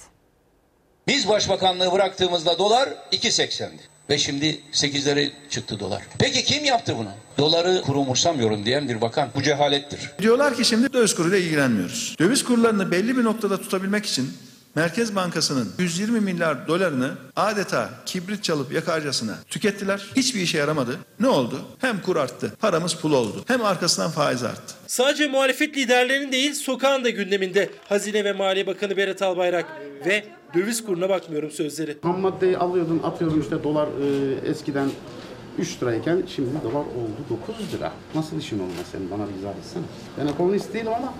Biz 1.07 1.29
başbakanlığı 1.29 1.91
bıraktığımızda 1.91 2.57
dolar 2.59 2.89
2.80'di. 3.11 3.92
Ve 4.09 4.17
şimdi 4.17 4.59
8'lere 4.73 5.29
çıktı 5.49 5.79
dolar. 5.79 6.03
Peki 6.19 6.43
kim 6.43 6.65
yaptı 6.65 6.95
bunu? 6.97 7.09
Doları 7.37 7.81
kuru 7.81 7.99
umursamıyorum 7.99 8.65
diyen 8.65 8.89
bir 8.89 9.01
bakan. 9.01 9.29
Bu 9.35 9.43
cehalettir. 9.43 9.99
Diyorlar 10.19 10.55
ki 10.55 10.65
şimdi 10.65 10.93
döviz 10.93 11.15
kuruyla 11.15 11.37
ilgilenmiyoruz. 11.37 12.15
Döviz 12.19 12.43
kurlarını 12.43 12.91
belli 12.91 13.17
bir 13.17 13.23
noktada 13.23 13.57
tutabilmek 13.61 14.05
için 14.05 14.29
Merkez 14.75 15.15
Bankası'nın 15.15 15.73
120 15.79 16.19
milyar 16.19 16.67
dolarını 16.67 17.11
adeta 17.35 17.89
kibrit 18.05 18.43
çalıp 18.43 18.73
yakarcasına 18.73 19.35
tükettiler. 19.47 20.05
Hiçbir 20.15 20.41
işe 20.41 20.57
yaramadı. 20.57 20.99
Ne 21.19 21.27
oldu? 21.27 21.61
Hem 21.79 22.01
kur 22.01 22.15
arttı, 22.15 22.53
paramız 22.59 22.93
pul 22.95 23.13
oldu. 23.13 23.43
Hem 23.47 23.65
arkasından 23.65 24.11
faiz 24.11 24.43
arttı. 24.43 24.73
Sadece 24.87 25.27
muhalefet 25.27 25.77
liderlerinin 25.77 26.31
değil 26.31 26.53
sokağın 26.53 27.03
da 27.03 27.09
gündeminde 27.09 27.69
Hazine 27.89 28.23
ve 28.23 28.33
Maliye 28.33 28.67
Bakanı 28.67 28.97
Berat 28.97 29.21
Albayrak 29.21 29.65
ve 30.05 30.23
döviz 30.53 30.85
kuruna 30.85 31.09
bakmıyorum 31.09 31.51
sözleri. 31.51 31.97
Ham 32.01 32.19
maddeyi 32.19 32.57
alıyordun 32.57 33.01
atıyordun 33.03 33.41
işte 33.41 33.63
dolar 33.63 33.87
e, 33.87 34.49
eskiden 34.49 34.89
3 35.57 35.83
lirayken 35.83 36.23
şimdi 36.27 36.49
dolar 36.63 36.81
oldu 36.81 37.39
9 37.49 37.73
lira. 37.73 37.91
Nasıl 38.15 38.37
işin 38.37 38.59
olmaz 38.59 38.85
senin 38.91 39.11
bana 39.11 39.29
bir 39.29 39.33
izah 39.39 39.49
etsene. 39.49 39.83
Ben 40.17 40.27
ekonomist 40.27 40.73
değilim 40.73 40.91
ama 40.97 41.13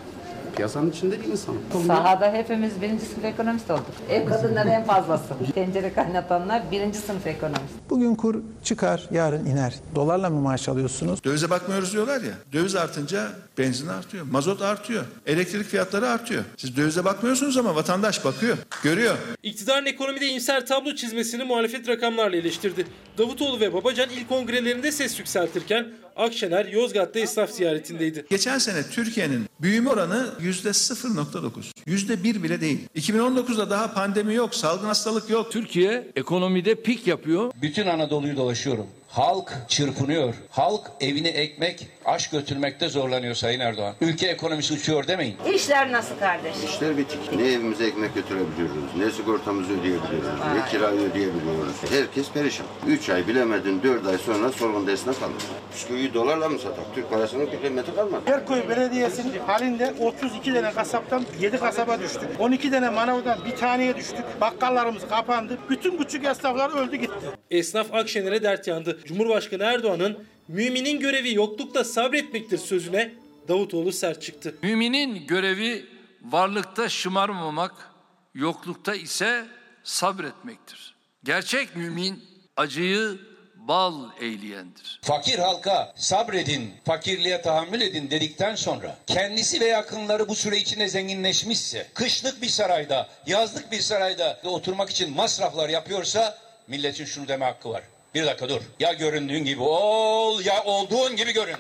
piyasanın 0.55 0.91
içinde 0.91 1.19
bir 1.21 1.27
insanım. 1.27 1.61
Sahada 1.87 2.33
hepimiz 2.33 2.81
birinci 2.81 3.05
sınıf 3.05 3.25
ekonomist 3.25 3.71
olduk. 3.71 3.85
Ev 4.09 4.29
kadınları 4.29 4.69
en 4.69 4.83
fazlası. 4.83 5.33
Tencere 5.53 5.93
kaynatanlar 5.93 6.71
birinci 6.71 6.97
sınıf 6.97 7.27
ekonomist. 7.27 7.73
Bugün 7.89 8.15
kur 8.15 8.35
çıkar, 8.63 9.07
yarın 9.11 9.45
iner. 9.45 9.73
Dolarla 9.95 10.29
mı 10.29 10.39
maaş 10.41 10.69
alıyorsunuz? 10.69 11.23
Dövize 11.23 11.49
bakmıyoruz 11.49 11.93
diyorlar 11.93 12.21
ya. 12.21 12.33
Döviz 12.53 12.75
artınca 12.75 13.27
benzin 13.57 13.87
artıyor, 13.87 14.25
mazot 14.31 14.61
artıyor, 14.61 15.03
elektrik 15.25 15.65
fiyatları 15.65 16.07
artıyor. 16.07 16.43
Siz 16.57 16.77
dövize 16.77 17.05
bakmıyorsunuz 17.05 17.57
ama 17.57 17.75
vatandaş 17.75 18.25
bakıyor, 18.25 18.57
görüyor. 18.83 19.15
İktidarın 19.43 19.85
ekonomide 19.85 20.25
iyimser 20.27 20.65
tablo 20.65 20.95
çizmesini 20.95 21.43
muhalefet 21.43 21.89
rakamlarla 21.89 22.37
eleştirdi. 22.37 22.87
Davutoğlu 23.17 23.59
ve 23.59 23.73
Babacan 23.73 24.09
ilk 24.09 24.29
kongrelerinde 24.29 24.91
ses 24.91 25.19
yükseltirken 25.19 25.87
Akşener 26.15 26.65
Yozgat'ta 26.65 27.19
esnaf 27.19 27.51
ziyaretindeydi. 27.51 28.25
Geçen 28.29 28.57
sene 28.57 28.83
Türkiye'nin 28.91 29.45
büyüme 29.61 29.89
oranı 29.89 30.29
yüzde 30.41 30.69
0.9. 30.69 31.49
Yüzde 31.85 32.23
bir 32.23 32.43
bile 32.43 32.61
değil. 32.61 32.79
2019'da 32.95 33.69
daha 33.69 33.93
pandemi 33.93 34.33
yok, 34.33 34.55
salgın 34.55 34.85
hastalık 34.87 35.29
yok. 35.29 35.51
Türkiye 35.51 36.07
ekonomide 36.15 36.75
pik 36.75 37.07
yapıyor. 37.07 37.51
Bütün 37.61 37.87
Anadolu'yu 37.87 38.37
dolaşıyorum. 38.37 38.87
Halk 39.07 39.53
çırpınıyor. 39.67 40.33
Halk 40.49 40.91
evine 41.01 41.29
ekmek, 41.29 41.87
aş 42.05 42.29
götürmekte 42.29 42.89
zorlanıyor 42.89 43.35
Sayın 43.35 43.59
Erdoğan. 43.59 43.95
Ülke 44.01 44.27
ekonomisi 44.27 44.73
uçuyor 44.73 45.07
demeyin. 45.07 45.37
İşler 45.53 45.91
nasıl 45.91 46.19
kardeş? 46.19 46.55
İşler 46.65 46.97
bitik. 46.97 47.33
Ne 47.35 47.47
evimize 47.47 47.85
ekmek 47.87 48.15
götürebiliyoruz, 48.15 48.95
ne 48.97 49.11
sigortamızı 49.11 49.73
ödeyebiliyoruz, 49.73 50.27
ne 50.55 50.69
kirayı 50.71 50.99
ödeyebiliyoruz. 50.99 51.75
Herkes 51.91 52.31
perişan. 52.31 52.65
3 52.87 53.09
ay 53.09 53.27
bilemedin 53.27 53.83
4 53.83 54.07
ay 54.07 54.17
sonra 54.17 54.51
sorgun 54.51 54.87
esnaf 54.87 55.19
kalır. 55.19 55.33
Bisküviyi 55.73 56.13
dolarla 56.13 56.49
mı 56.49 56.59
satak? 56.59 56.95
Türk 56.95 57.09
parasının 57.09 57.51
bir 57.51 57.61
kıymeti 57.61 57.95
kalmadı. 57.95 58.21
Erkoy 58.27 58.69
Belediyesi'nin 58.69 59.39
halinde 59.47 59.93
32 59.99 60.53
tane 60.53 60.71
kasaptan 60.71 61.25
7 61.41 61.57
kasaba 61.57 61.99
düştük. 61.99 62.29
12 62.39 62.71
tane 62.71 62.89
manavdan 62.89 63.39
bir 63.45 63.55
taneye 63.55 63.95
düştük. 63.95 64.41
Bakkallarımız 64.41 65.07
kapandı. 65.09 65.57
Bütün 65.69 65.97
küçük 65.97 66.25
esnaflar 66.25 66.69
öldü 66.69 66.95
gitti. 66.95 67.25
Esnaf 67.51 67.93
Akşener'e 67.93 68.43
dert 68.43 68.67
yandı. 68.67 68.99
Cumhurbaşkanı 69.05 69.63
Erdoğan'ın 69.63 70.17
müminin 70.47 70.99
görevi 70.99 71.33
yoklukta 71.33 71.83
sabretmektir 71.83 72.57
sözüne 72.57 73.13
Davutoğlu 73.47 73.91
sert 73.91 74.21
çıktı. 74.21 74.55
Müminin 74.63 75.27
görevi 75.27 75.85
varlıkta 76.21 76.89
şımarmamak, 76.89 77.91
yoklukta 78.33 78.95
ise 78.95 79.45
sabretmektir. 79.83 80.95
Gerçek 81.23 81.75
mümin 81.75 82.23
acıyı 82.57 83.19
bal 83.55 84.09
eyleyendir. 84.21 84.99
Fakir 85.01 85.39
halka 85.39 85.93
sabredin, 85.95 86.73
fakirliğe 86.85 87.41
tahammül 87.41 87.81
edin 87.81 88.11
dedikten 88.11 88.55
sonra 88.55 88.97
kendisi 89.07 89.59
ve 89.59 89.65
yakınları 89.65 90.27
bu 90.27 90.35
süre 90.35 90.57
içinde 90.57 90.87
zenginleşmişse, 90.87 91.87
kışlık 91.93 92.41
bir 92.41 92.47
sarayda, 92.47 93.09
yazlık 93.25 93.71
bir 93.71 93.79
sarayda 93.79 94.41
oturmak 94.43 94.89
için 94.89 95.15
masraflar 95.15 95.69
yapıyorsa 95.69 96.37
milletin 96.67 97.05
şunu 97.05 97.27
deme 97.27 97.45
hakkı 97.45 97.69
var. 97.69 97.83
Bir 98.13 98.25
dakika 98.25 98.49
dur. 98.49 98.61
Ya 98.79 98.93
göründüğün 98.93 99.45
gibi 99.45 99.61
ol 99.61 100.41
ya 100.45 100.63
olduğun 100.63 101.15
gibi 101.15 101.33
görün. 101.33 101.55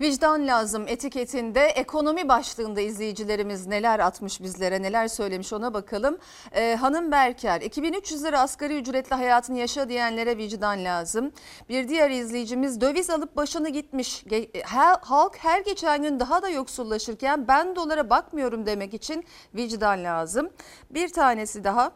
Vicdan 0.00 0.46
lazım 0.46 0.88
etiketinde 0.88 1.60
ekonomi 1.60 2.28
başlığında 2.28 2.80
izleyicilerimiz 2.80 3.66
neler 3.66 3.98
atmış 3.98 4.40
bizlere 4.42 4.82
neler 4.82 5.08
söylemiş 5.08 5.52
ona 5.52 5.74
bakalım. 5.74 6.18
Ee, 6.52 6.76
Hanım 6.80 7.12
Berker 7.12 7.60
2300 7.60 8.24
lira 8.24 8.40
asgari 8.40 8.78
ücretli 8.78 9.14
hayatını 9.14 9.58
yaşa 9.58 9.88
diyenlere 9.88 10.36
vicdan 10.36 10.84
lazım. 10.84 11.32
Bir 11.68 11.88
diğer 11.88 12.10
izleyicimiz 12.10 12.80
döviz 12.80 13.10
alıp 13.10 13.36
başını 13.36 13.68
gitmiş. 13.68 14.24
Her- 14.64 14.98
halk 15.02 15.36
her 15.38 15.60
geçen 15.60 16.02
gün 16.02 16.20
daha 16.20 16.42
da 16.42 16.48
yoksullaşırken 16.48 17.48
ben 17.48 17.76
dolara 17.76 18.10
bakmıyorum 18.10 18.66
demek 18.66 18.94
için 18.94 19.24
vicdan 19.54 20.04
lazım. 20.04 20.50
Bir 20.90 21.08
tanesi 21.08 21.64
daha. 21.64 21.92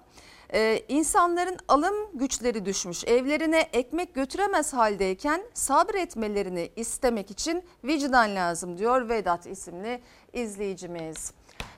Ee, 0.52 0.82
insanların 0.88 1.56
alım 1.68 1.94
güçleri 2.14 2.64
düşmüş. 2.64 3.04
Evlerine 3.04 3.60
ekmek 3.72 4.14
götüremez 4.14 4.72
haldeyken 4.72 5.42
sabretmelerini 5.54 6.70
istemek 6.76 7.30
için 7.30 7.64
vicdan 7.84 8.36
lazım 8.36 8.78
diyor 8.78 9.08
Vedat 9.08 9.46
isimli 9.46 10.02
izleyicimiz. 10.32 11.32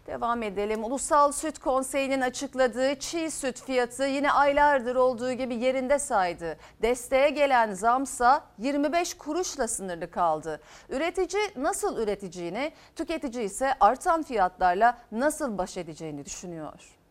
Devam 0.07 0.43
edelim. 0.43 0.85
Ulusal 0.85 1.33
Süt 1.33 1.59
Konseyi'nin 1.59 2.21
açıkladığı 2.21 2.95
çiğ 2.95 3.31
süt 3.31 3.63
fiyatı 3.63 4.05
yine 4.05 4.33
aylardır 4.33 4.97
olduğu 4.97 5.33
gibi 5.33 5.55
yerinde 5.55 5.99
saydı. 5.99 6.59
Desteğe 6.83 7.31
gelen 7.31 7.75
zamsa 7.75 8.45
25 8.59 9.15
kuruşla 9.15 9.69
sınırlı 9.69 10.11
kaldı. 10.11 10.61
Üretici 10.89 11.43
nasıl 11.57 11.99
üreteceğini, 11.99 12.73
tüketici 12.97 13.45
ise 13.45 13.75
artan 13.81 14.23
fiyatlarla 14.23 14.99
nasıl 15.13 15.59
baş 15.59 15.77
edeceğini 15.77 16.25
düşünüyor. 16.25 17.03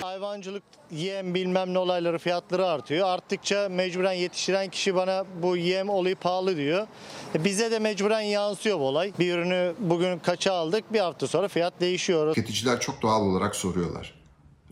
Hayvancılık 0.00 0.62
yem 0.90 1.34
bilmem 1.34 1.74
ne 1.74 1.78
olayları 1.78 2.18
fiyatları 2.18 2.66
artıyor. 2.66 3.08
Arttıkça 3.08 3.68
mecburen 3.68 4.12
yetiştiren 4.12 4.70
kişi 4.70 4.94
bana 4.94 5.24
bu 5.42 5.56
yem 5.56 5.88
olayı 5.88 6.16
pahalı 6.16 6.56
diyor. 6.56 6.86
E 7.34 7.44
bize 7.44 7.70
de 7.70 7.78
mecburen 7.78 8.20
yansıyor 8.20 8.78
bu 8.78 8.82
olay. 8.82 9.12
Bir 9.18 9.34
ürünü 9.34 9.74
bugün 9.78 10.18
kaça 10.18 10.52
aldık 10.52 10.92
bir 10.92 11.00
hafta 11.00 11.26
sonra 11.26 11.48
fiyat 11.48 11.80
değişiyor. 11.80 12.34
Tüketiciler 12.34 12.80
çok 12.80 13.02
doğal 13.02 13.22
olarak 13.22 13.56
soruyorlar. 13.56 14.14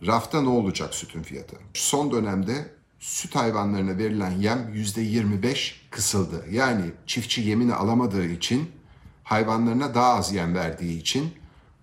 Rafta 0.07 0.41
ne 0.41 0.49
olacak 0.49 0.95
sütün 0.95 1.23
fiyatı? 1.23 1.55
Son 1.73 2.11
dönemde 2.11 2.53
süt 2.99 3.35
hayvanlarına 3.35 3.97
verilen 3.97 4.31
yem 4.31 4.73
%25 4.73 5.73
kısıldı. 5.89 6.45
Yani 6.51 6.83
çiftçi 7.07 7.41
yemini 7.41 7.73
alamadığı 7.73 8.25
için 8.25 8.71
hayvanlarına 9.23 9.95
daha 9.95 10.13
az 10.13 10.33
yem 10.33 10.55
verdiği 10.55 10.99
için 10.99 11.33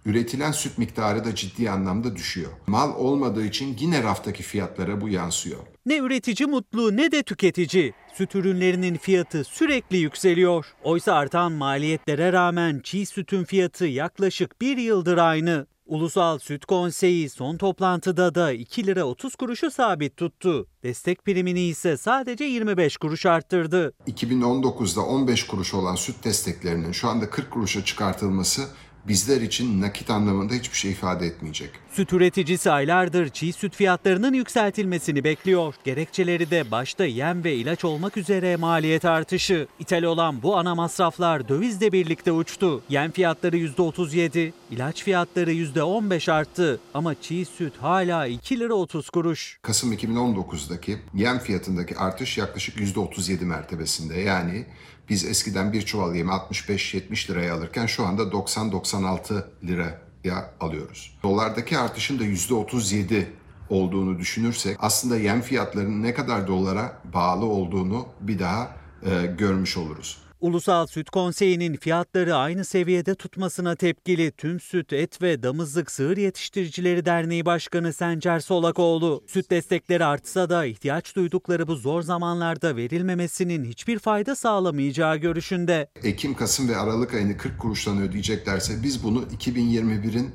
üretilen 0.08 0.52
süt 0.52 0.78
miktarı 0.78 1.24
da 1.24 1.34
ciddi 1.34 1.70
anlamda 1.70 2.16
düşüyor. 2.16 2.50
Mal 2.66 2.96
olmadığı 2.96 3.44
için 3.44 3.76
yine 3.80 4.02
raftaki 4.02 4.42
fiyatlara 4.42 5.00
bu 5.00 5.08
yansıyor. 5.08 5.58
Ne 5.86 5.96
üretici 5.98 6.48
mutlu 6.48 6.96
ne 6.96 7.12
de 7.12 7.22
tüketici. 7.22 7.92
Süt 8.14 8.34
ürünlerinin 8.34 8.96
fiyatı 8.96 9.44
sürekli 9.44 9.96
yükseliyor. 9.96 10.66
Oysa 10.84 11.14
artan 11.14 11.52
maliyetlere 11.52 12.32
rağmen 12.32 12.80
çiğ 12.84 13.06
sütün 13.06 13.44
fiyatı 13.44 13.86
yaklaşık 13.86 14.60
bir 14.60 14.76
yıldır 14.76 15.18
aynı. 15.18 15.66
Ulusal 15.88 16.38
Süt 16.38 16.64
Konseyi 16.64 17.30
son 17.30 17.56
toplantıda 17.56 18.34
da 18.34 18.52
2 18.52 18.86
lira 18.86 19.04
30 19.04 19.36
kuruşu 19.36 19.70
sabit 19.70 20.16
tuttu. 20.16 20.66
Destek 20.82 21.24
primini 21.24 21.60
ise 21.60 21.96
sadece 21.96 22.44
25 22.44 22.96
kuruş 22.96 23.26
arttırdı. 23.26 23.92
2019'da 24.06 25.00
15 25.00 25.46
kuruş 25.46 25.74
olan 25.74 25.94
süt 25.94 26.24
desteklerinin 26.24 26.92
şu 26.92 27.08
anda 27.08 27.30
40 27.30 27.50
kuruşa 27.50 27.84
çıkartılması 27.84 28.68
bizler 29.08 29.40
için 29.40 29.80
nakit 29.80 30.10
anlamında 30.10 30.54
hiçbir 30.54 30.76
şey 30.76 30.90
ifade 30.90 31.26
etmeyecek. 31.26 31.70
Süt 31.92 32.12
üreticisi 32.12 32.70
aylardır 32.70 33.28
çiğ 33.28 33.52
süt 33.52 33.76
fiyatlarının 33.76 34.32
yükseltilmesini 34.32 35.24
bekliyor. 35.24 35.74
Gerekçeleri 35.84 36.50
de 36.50 36.70
başta 36.70 37.04
yem 37.04 37.44
ve 37.44 37.54
ilaç 37.54 37.84
olmak 37.84 38.16
üzere 38.16 38.56
maliyet 38.56 39.04
artışı. 39.04 39.66
İthal 39.78 40.02
olan 40.02 40.42
bu 40.42 40.56
ana 40.56 40.74
masraflar 40.74 41.48
dövizle 41.48 41.92
birlikte 41.92 42.32
uçtu. 42.32 42.82
Yem 42.88 43.10
fiyatları 43.10 43.56
%37, 43.56 44.52
ilaç 44.70 45.04
fiyatları 45.04 45.52
%15 45.52 46.32
arttı 46.32 46.80
ama 46.94 47.14
çiğ 47.20 47.44
süt 47.44 47.76
hala 47.76 48.26
2 48.26 48.60
lira 48.60 48.74
30 48.74 49.10
kuruş. 49.10 49.58
Kasım 49.62 49.92
2019'daki 49.92 50.98
yem 51.14 51.38
fiyatındaki 51.38 51.96
artış 51.96 52.38
yaklaşık 52.38 52.76
%37 52.76 53.44
mertebesinde. 53.44 54.20
Yani 54.20 54.66
biz 55.10 55.24
eskiden 55.24 55.72
bir 55.72 55.82
çuval 55.82 56.14
yemi 56.14 56.30
65-70 56.30 57.30
liraya 57.30 57.54
alırken 57.54 57.86
şu 57.86 58.06
anda 58.06 58.22
90-96 58.22 59.44
liraya 59.64 60.54
alıyoruz. 60.60 61.18
Dolardaki 61.22 61.78
artışın 61.78 62.18
da 62.18 62.24
%37 62.24 63.24
olduğunu 63.70 64.18
düşünürsek 64.18 64.76
aslında 64.80 65.16
yem 65.16 65.40
fiyatlarının 65.40 66.02
ne 66.02 66.14
kadar 66.14 66.46
dolara 66.46 67.02
bağlı 67.14 67.44
olduğunu 67.44 68.06
bir 68.20 68.38
daha 68.38 68.76
e, 69.06 69.26
görmüş 69.26 69.76
oluruz. 69.76 70.27
Ulusal 70.40 70.86
Süt 70.86 71.10
Konseyi'nin 71.10 71.76
fiyatları 71.76 72.36
aynı 72.36 72.64
seviyede 72.64 73.14
tutmasına 73.14 73.74
tepkili 73.74 74.30
Tüm 74.30 74.60
Süt, 74.60 74.92
Et 74.92 75.22
ve 75.22 75.42
Damızlık 75.42 75.90
Sığır 75.90 76.16
Yetiştiricileri 76.16 77.04
Derneği 77.04 77.46
Başkanı 77.46 77.92
Sencer 77.92 78.40
Solakoğlu, 78.40 79.24
süt 79.26 79.50
destekleri 79.50 80.04
artsa 80.04 80.50
da 80.50 80.64
ihtiyaç 80.64 81.16
duydukları 81.16 81.68
bu 81.68 81.76
zor 81.76 82.02
zamanlarda 82.02 82.76
verilmemesinin 82.76 83.64
hiçbir 83.64 83.98
fayda 83.98 84.34
sağlamayacağı 84.36 85.16
görüşünde. 85.16 85.90
Ekim, 86.02 86.34
Kasım 86.34 86.68
ve 86.68 86.76
Aralık 86.76 87.14
ayını 87.14 87.36
40 87.36 87.58
kuruştan 87.58 88.00
ödeyeceklerse 88.00 88.82
biz 88.82 89.04
bunu 89.04 89.22
2021'in 89.22 90.30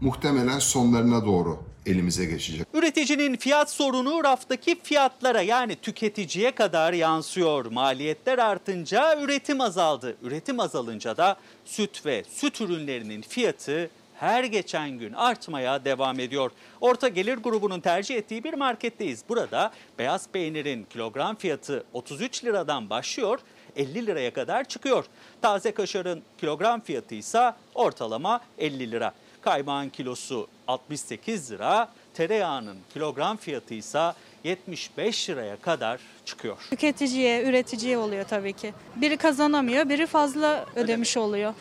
muhtemelen 0.00 0.58
sonlarına 0.58 1.26
doğru 1.26 1.58
elimize 1.86 2.24
geçecek. 2.24 2.66
Üreticinin 2.74 3.36
fiyat 3.36 3.70
sorunu 3.70 4.24
raftaki 4.24 4.80
fiyatlara 4.82 5.42
yani 5.42 5.76
tüketiciye 5.76 6.50
kadar 6.50 6.92
yansıyor. 6.92 7.64
Maliyetler 7.64 8.38
artınca 8.38 9.20
üretim 9.20 9.60
azaldı. 9.60 10.16
Üretim 10.22 10.60
azalınca 10.60 11.16
da 11.16 11.36
süt 11.64 12.06
ve 12.06 12.24
süt 12.28 12.60
ürünlerinin 12.60 13.22
fiyatı 13.22 13.90
her 14.14 14.44
geçen 14.44 14.90
gün 14.90 15.12
artmaya 15.12 15.84
devam 15.84 16.20
ediyor. 16.20 16.50
Orta 16.80 17.08
gelir 17.08 17.36
grubunun 17.36 17.80
tercih 17.80 18.16
ettiği 18.16 18.44
bir 18.44 18.54
marketteyiz. 18.54 19.22
Burada 19.28 19.72
beyaz 19.98 20.28
peynirin 20.28 20.86
kilogram 20.90 21.36
fiyatı 21.36 21.84
33 21.92 22.44
liradan 22.44 22.90
başlıyor, 22.90 23.38
50 23.76 24.06
liraya 24.06 24.32
kadar 24.32 24.64
çıkıyor. 24.64 25.04
Taze 25.42 25.74
kaşarın 25.74 26.22
kilogram 26.38 26.80
fiyatı 26.80 27.14
ise 27.14 27.52
ortalama 27.74 28.40
50 28.58 28.90
lira. 28.90 29.12
Kaymağın 29.42 29.88
kilosu 29.88 30.48
68 30.68 31.52
lira, 31.52 31.88
tereyağının 32.14 32.76
kilogram 32.92 33.36
fiyatı 33.36 33.74
ise 33.74 34.12
75 34.44 35.30
liraya 35.30 35.56
kadar 35.56 36.00
çıkıyor. 36.24 36.56
Tüketiciye, 36.70 37.44
üreticiye 37.44 37.98
oluyor 37.98 38.24
tabii 38.24 38.52
ki. 38.52 38.74
Biri 38.96 39.16
kazanamıyor, 39.16 39.88
biri 39.88 40.06
fazla 40.06 40.66
ödemiş 40.76 41.16
oluyor. 41.16 41.54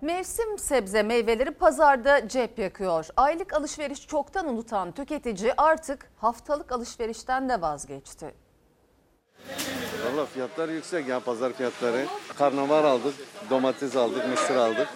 Mevsim 0.00 0.58
sebze 0.58 1.02
meyveleri 1.02 1.50
pazarda 1.50 2.28
cep 2.28 2.58
yakıyor. 2.58 3.06
Aylık 3.16 3.54
alışveriş 3.54 4.06
çoktan 4.06 4.48
unutan 4.48 4.92
tüketici 4.92 5.52
artık 5.56 6.10
haftalık 6.16 6.72
alışverişten 6.72 7.48
de 7.48 7.60
vazgeçti. 7.60 8.34
Valla 10.04 10.26
fiyatlar 10.26 10.68
yüksek 10.68 11.08
ya 11.08 11.20
pazar 11.20 11.52
fiyatları. 11.52 12.06
Karnabahar 12.38 12.84
aldık, 12.84 13.14
domates 13.50 13.96
aldık, 13.96 14.28
mısır 14.28 14.56
aldık. 14.56 14.88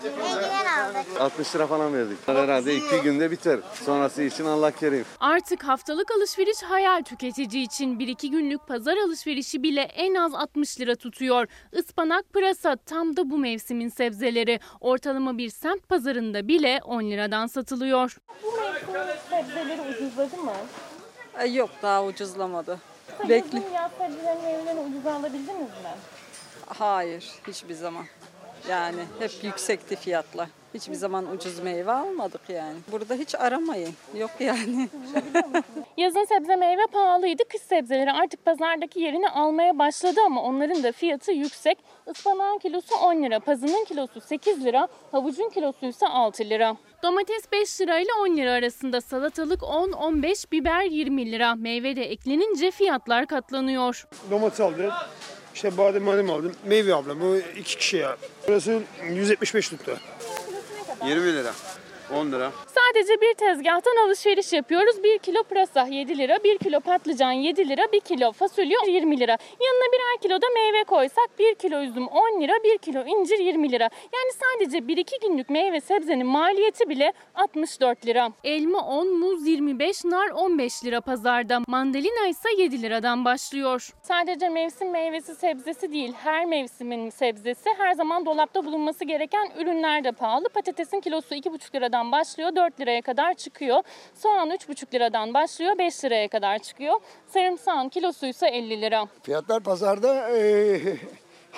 60 1.21 1.55
lira 1.55 1.67
falan 1.67 1.95
verdik. 1.95 2.19
Herhalde 2.27 2.75
iki 2.75 3.01
günde 3.03 3.31
biter. 3.31 3.61
Sonrası 3.85 4.23
için 4.23 4.45
Allah 4.45 4.71
kerim. 4.71 5.05
Artık 5.21 5.65
haftalık 5.65 6.11
alışveriş 6.11 6.63
hayal 6.63 7.03
tüketici 7.03 7.63
için 7.63 7.99
1-2 7.99 8.29
günlük 8.31 8.67
pazar 8.67 8.97
alışverişi 8.97 9.63
bile 9.63 9.81
en 9.81 10.15
az 10.15 10.35
60 10.35 10.81
lira 10.81 10.95
tutuyor. 10.95 11.47
Ispanak, 11.73 12.33
pırasa 12.33 12.77
tam 12.77 13.17
da 13.17 13.31
bu 13.31 13.39
mevsimin 13.39 13.89
sebzeleri. 13.89 14.61
Ortalama 14.81 15.39
bir 15.39 15.51
semt 15.51 15.89
pazarında 15.89 16.49
bile 16.49 16.81
10 16.85 17.03
liradan 17.03 17.47
satılıyor. 17.47 18.17
Bu 18.43 18.53
mevsimin 18.61 19.17
sebzeleri 19.31 19.81
ucuzladı 19.81 20.37
mı? 20.37 20.53
Yok 21.53 21.71
daha 21.83 22.05
ucuzlamadı. 22.05 22.79
Bekle. 23.29 23.63
Yaz 23.75 23.91
sebzelerini 23.99 24.43
meyvelerini 24.43 24.81
ucuza 24.81 25.15
alabildiniz 25.15 25.49
mi? 25.61 25.95
Hayır 26.67 27.31
hiçbir 27.47 27.75
zaman. 27.75 28.05
Yani 28.69 29.05
hep 29.19 29.45
yüksekti 29.45 29.97
fiyatlar. 29.97 30.49
Hiçbir 30.77 30.95
zaman 30.95 31.33
ucuz 31.33 31.59
meyve 31.59 31.93
almadık 31.93 32.41
yani. 32.49 32.75
Burada 32.93 33.15
hiç 33.15 33.35
aramayın. 33.35 33.95
Yok 34.15 34.31
yani. 34.41 34.89
Yazın 35.97 36.25
sebze 36.25 36.57
meyve 36.57 36.87
pahalıydı. 36.93 37.43
Kış 37.49 37.63
sebzeleri 37.63 38.13
artık 38.13 38.45
pazardaki 38.45 39.01
yerini 39.01 39.29
almaya 39.29 39.79
başladı 39.79 40.21
ama 40.27 40.43
onların 40.43 40.83
da 40.83 40.93
fiyatı 40.93 41.33
yüksek. 41.33 41.79
Ispanağın 42.15 42.59
kilosu 42.59 42.95
10 42.95 43.23
lira, 43.23 43.41
pazının 43.41 43.85
kilosu 43.85 44.21
8 44.21 44.65
lira, 44.65 44.89
havucun 45.13 45.49
kilosu 45.49 45.87
ise 45.87 46.07
6 46.07 46.45
lira. 46.45 46.77
Domates 47.03 47.53
5 47.53 47.81
lira 47.81 47.99
ile 47.99 48.11
10 48.21 48.37
lira 48.37 48.53
arasında, 48.53 49.01
salatalık 49.01 49.61
10-15, 49.61 50.53
biber 50.53 50.83
20 50.83 51.33
lira. 51.33 51.55
Meyve 51.55 51.97
de 51.97 52.05
eklenince 52.05 52.71
fiyatlar 52.71 53.27
katlanıyor. 53.27 54.07
Domates 54.31 54.61
aldım. 54.61 54.91
İşte 55.55 55.77
badem 55.79 56.03
madem 56.03 56.31
aldım. 56.31 56.53
Meyve 56.65 56.95
aldım. 56.95 57.19
Bu 57.21 57.59
iki 57.59 57.79
kişi 57.79 57.97
ya. 57.97 58.17
Burası 58.49 58.83
175 59.11 59.69
tuttu. 59.69 59.99
20 61.01 61.33
lira, 61.33 61.53
10 62.15 62.33
lira. 62.33 62.53
Sadece 62.67 63.21
bir 63.21 63.35
tezgahtan 63.35 64.07
alışveriş 64.07 64.53
yapıyoruz. 64.53 65.03
1 65.03 65.19
kilo 65.19 65.43
pırasa 65.43 65.87
7 65.87 66.19
lira, 66.19 66.45
1 66.45 66.59
kilo 66.59 66.81
patlıcan 66.81 67.33
7 67.33 67.69
lira, 67.69 67.93
1 67.93 68.01
kilo 68.01 68.33
fasulye 68.33 68.77
20 68.87 69.21
lira. 69.21 69.37
Yanına 69.61 69.93
birer 69.93 70.21
kilo 70.23 70.43
da 70.43 70.47
meyve 70.55 70.85
koysak 70.85 71.39
1 71.39 71.55
kilo 71.55 71.83
üzüm 71.83 72.07
10 72.07 72.41
lira, 72.41 72.53
1 72.65 72.79
kilo 72.79 73.05
incir 73.07 73.39
20 73.39 73.73
lira. 73.73 73.89
Yani 73.93 74.33
sadece 74.33 74.79
1-2 74.79 75.29
günlük 75.29 75.51
meyve 75.51 75.81
sebzenin 75.81 76.27
maliyeti 76.27 76.89
bile 76.89 77.13
64 77.35 78.07
lira. 78.07 78.29
Elma 78.45 78.79
10, 78.79 79.19
muz 79.19 79.47
25, 79.47 80.05
nar 80.05 80.31
15 80.31 80.85
lira 80.85 81.01
pazarda. 81.01 81.61
Mandalina 81.67 82.27
ise 82.29 82.49
7 82.59 82.83
liradan 82.83 83.25
başlıyor. 83.25 83.91
Sadece 84.03 84.49
mevsim 84.49 84.91
meyvesi 84.91 85.35
sebzesi 85.35 85.93
değil, 85.93 86.13
her 86.25 86.45
mevsimin 86.45 87.11
sebzesi 87.11 87.71
her 87.79 87.93
zaman 87.93 88.27
dolapta 88.27 88.65
bulunması 88.65 89.05
gereken 89.05 89.51
ürünler 89.59 90.05
de 90.05 90.13
pahalı. 90.13 90.49
Patatesin 90.49 91.01
kilosu 91.01 91.35
2,5 91.35 91.75
liradan 91.75 91.96
başlıyor, 92.13 92.57
4 92.57 92.81
liraya 92.81 93.03
kadar 93.03 93.35
çıkıyor. 93.35 93.83
Soğan 94.15 94.51
3,5 94.51 94.95
liradan 94.95 95.35
başlıyor, 95.35 95.79
5 95.79 96.05
liraya 96.05 96.29
kadar 96.29 96.59
çıkıyor. 96.59 96.95
Sarımsağın 97.29 97.89
kilosu 97.89 98.27
ise 98.27 98.47
50 98.49 98.81
lira. 98.81 99.07
Fiyatlar 99.23 99.61
pazarda 99.63 100.31
eee 100.37 100.97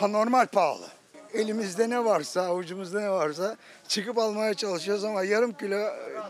anormal 0.00 0.46
pahalı. 0.46 0.86
Elimizde 1.34 1.90
ne 1.90 2.04
varsa, 2.04 2.42
avucumuzda 2.42 3.00
ne 3.00 3.10
varsa 3.10 3.56
çıkıp 3.88 4.18
almaya 4.18 4.54
çalışıyoruz 4.54 5.04
ama 5.04 5.22
yarım 5.24 5.52
kilo 5.52 5.78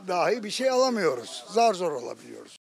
dahi 0.08 0.44
bir 0.44 0.50
şey 0.50 0.70
alamıyoruz. 0.70 1.44
Zar 1.48 1.74
zor 1.74 1.92
olabiliyoruz. 1.92 2.57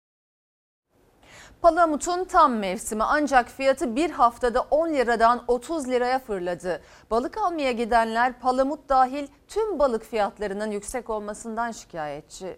Palamut'un 1.66 2.24
tam 2.24 2.52
mevsimi 2.56 3.02
ancak 3.02 3.48
fiyatı 3.48 3.96
bir 3.96 4.10
haftada 4.10 4.60
10 4.60 4.88
liradan 4.88 5.44
30 5.48 5.88
liraya 5.88 6.18
fırladı. 6.18 6.82
Balık 7.10 7.38
almaya 7.38 7.72
gidenler 7.72 8.40
palamut 8.40 8.88
dahil 8.88 9.26
tüm 9.48 9.78
balık 9.78 10.04
fiyatlarının 10.04 10.70
yüksek 10.70 11.10
olmasından 11.10 11.72
şikayetçi. 11.72 12.56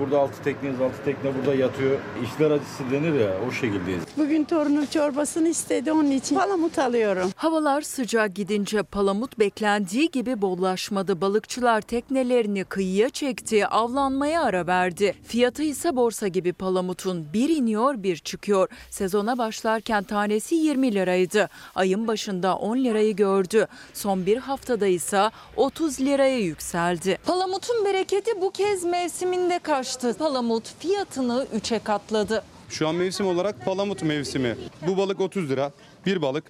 Burada 0.00 0.18
altı 0.18 0.42
tekneyiz, 0.44 0.80
altı 0.80 1.04
tekne 1.04 1.30
burada 1.38 1.54
yatıyor. 1.54 1.98
İşler 2.24 2.50
acısı 2.50 2.90
denir 2.90 3.20
ya 3.20 3.30
o 3.48 3.52
şekildeyiz. 3.52 4.02
Bugün 4.16 4.44
torunum 4.44 4.86
çorbasını 4.86 5.48
istedi 5.48 5.92
onun 5.92 6.10
için 6.10 6.36
palamut 6.36 6.78
alıyorum. 6.78 7.30
Havalar 7.36 7.82
sıcak 7.82 8.34
gidince 8.34 8.82
palamut 8.82 9.38
beklendiği 9.38 10.10
gibi 10.10 10.42
bollaşmadı. 10.42 11.20
Balıkçılar 11.20 11.80
teknelerini 11.80 12.64
kıyıya 12.64 13.10
çekti, 13.10 13.66
avlanmaya 13.66 14.42
ara 14.42 14.66
verdi. 14.66 15.14
Fiyatı 15.26 15.62
ise 15.62 15.96
borsa 15.96 16.28
gibi 16.28 16.52
palamutun 16.52 17.26
bir 17.32 17.48
iniyor 17.48 18.02
bir 18.02 18.16
çıkıyor. 18.16 18.68
Sezona 18.90 19.38
başlarken 19.38 20.02
tanesi 20.04 20.54
20 20.54 20.94
liraydı. 20.94 21.48
Ayın 21.74 22.06
başında 22.08 22.56
10 22.56 22.76
lirayı 22.76 23.16
gördü. 23.16 23.66
Son 23.92 24.26
bir 24.26 24.36
haftada 24.36 24.86
ise 24.86 25.30
30 25.56 26.00
liraya 26.00 26.38
yükseldi. 26.38 27.18
Palamutun 27.26 27.84
bereketi 27.84 28.40
bu 28.40 28.50
kez 28.50 28.84
mevsiminde 28.84 29.58
kaçtı. 29.84 30.18
Palamut 30.18 30.74
fiyatını 30.78 31.46
3'e 31.56 31.78
katladı. 31.78 32.42
Şu 32.68 32.88
an 32.88 32.94
mevsim 32.94 33.26
olarak 33.26 33.64
palamut 33.64 34.02
mevsimi. 34.02 34.56
Bu 34.86 34.96
balık 34.96 35.20
30 35.20 35.50
lira. 35.50 35.72
Bir 36.06 36.22
balık 36.22 36.44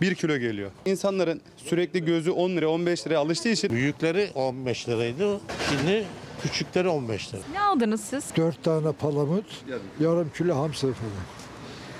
1 0.00 0.14
kilo 0.14 0.36
geliyor. 0.36 0.70
İnsanların 0.86 1.40
sürekli 1.56 2.04
gözü 2.04 2.30
10 2.30 2.50
lira 2.50 2.68
15 2.68 3.06
liraya 3.06 3.18
alıştığı 3.18 3.48
için 3.48 3.70
Büyükleri 3.70 4.30
15 4.34 4.88
liraydı. 4.88 5.40
Şimdi 5.70 6.04
küçükleri 6.42 6.88
15 6.88 7.34
lira. 7.34 7.42
Ne 7.52 7.60
aldınız 7.60 8.00
siz? 8.00 8.24
4 8.36 8.64
tane 8.64 8.92
palamut, 8.92 9.64
yarım 10.00 10.30
kilo 10.36 10.56
hamsi 10.56 10.80
falan. 10.80 11.12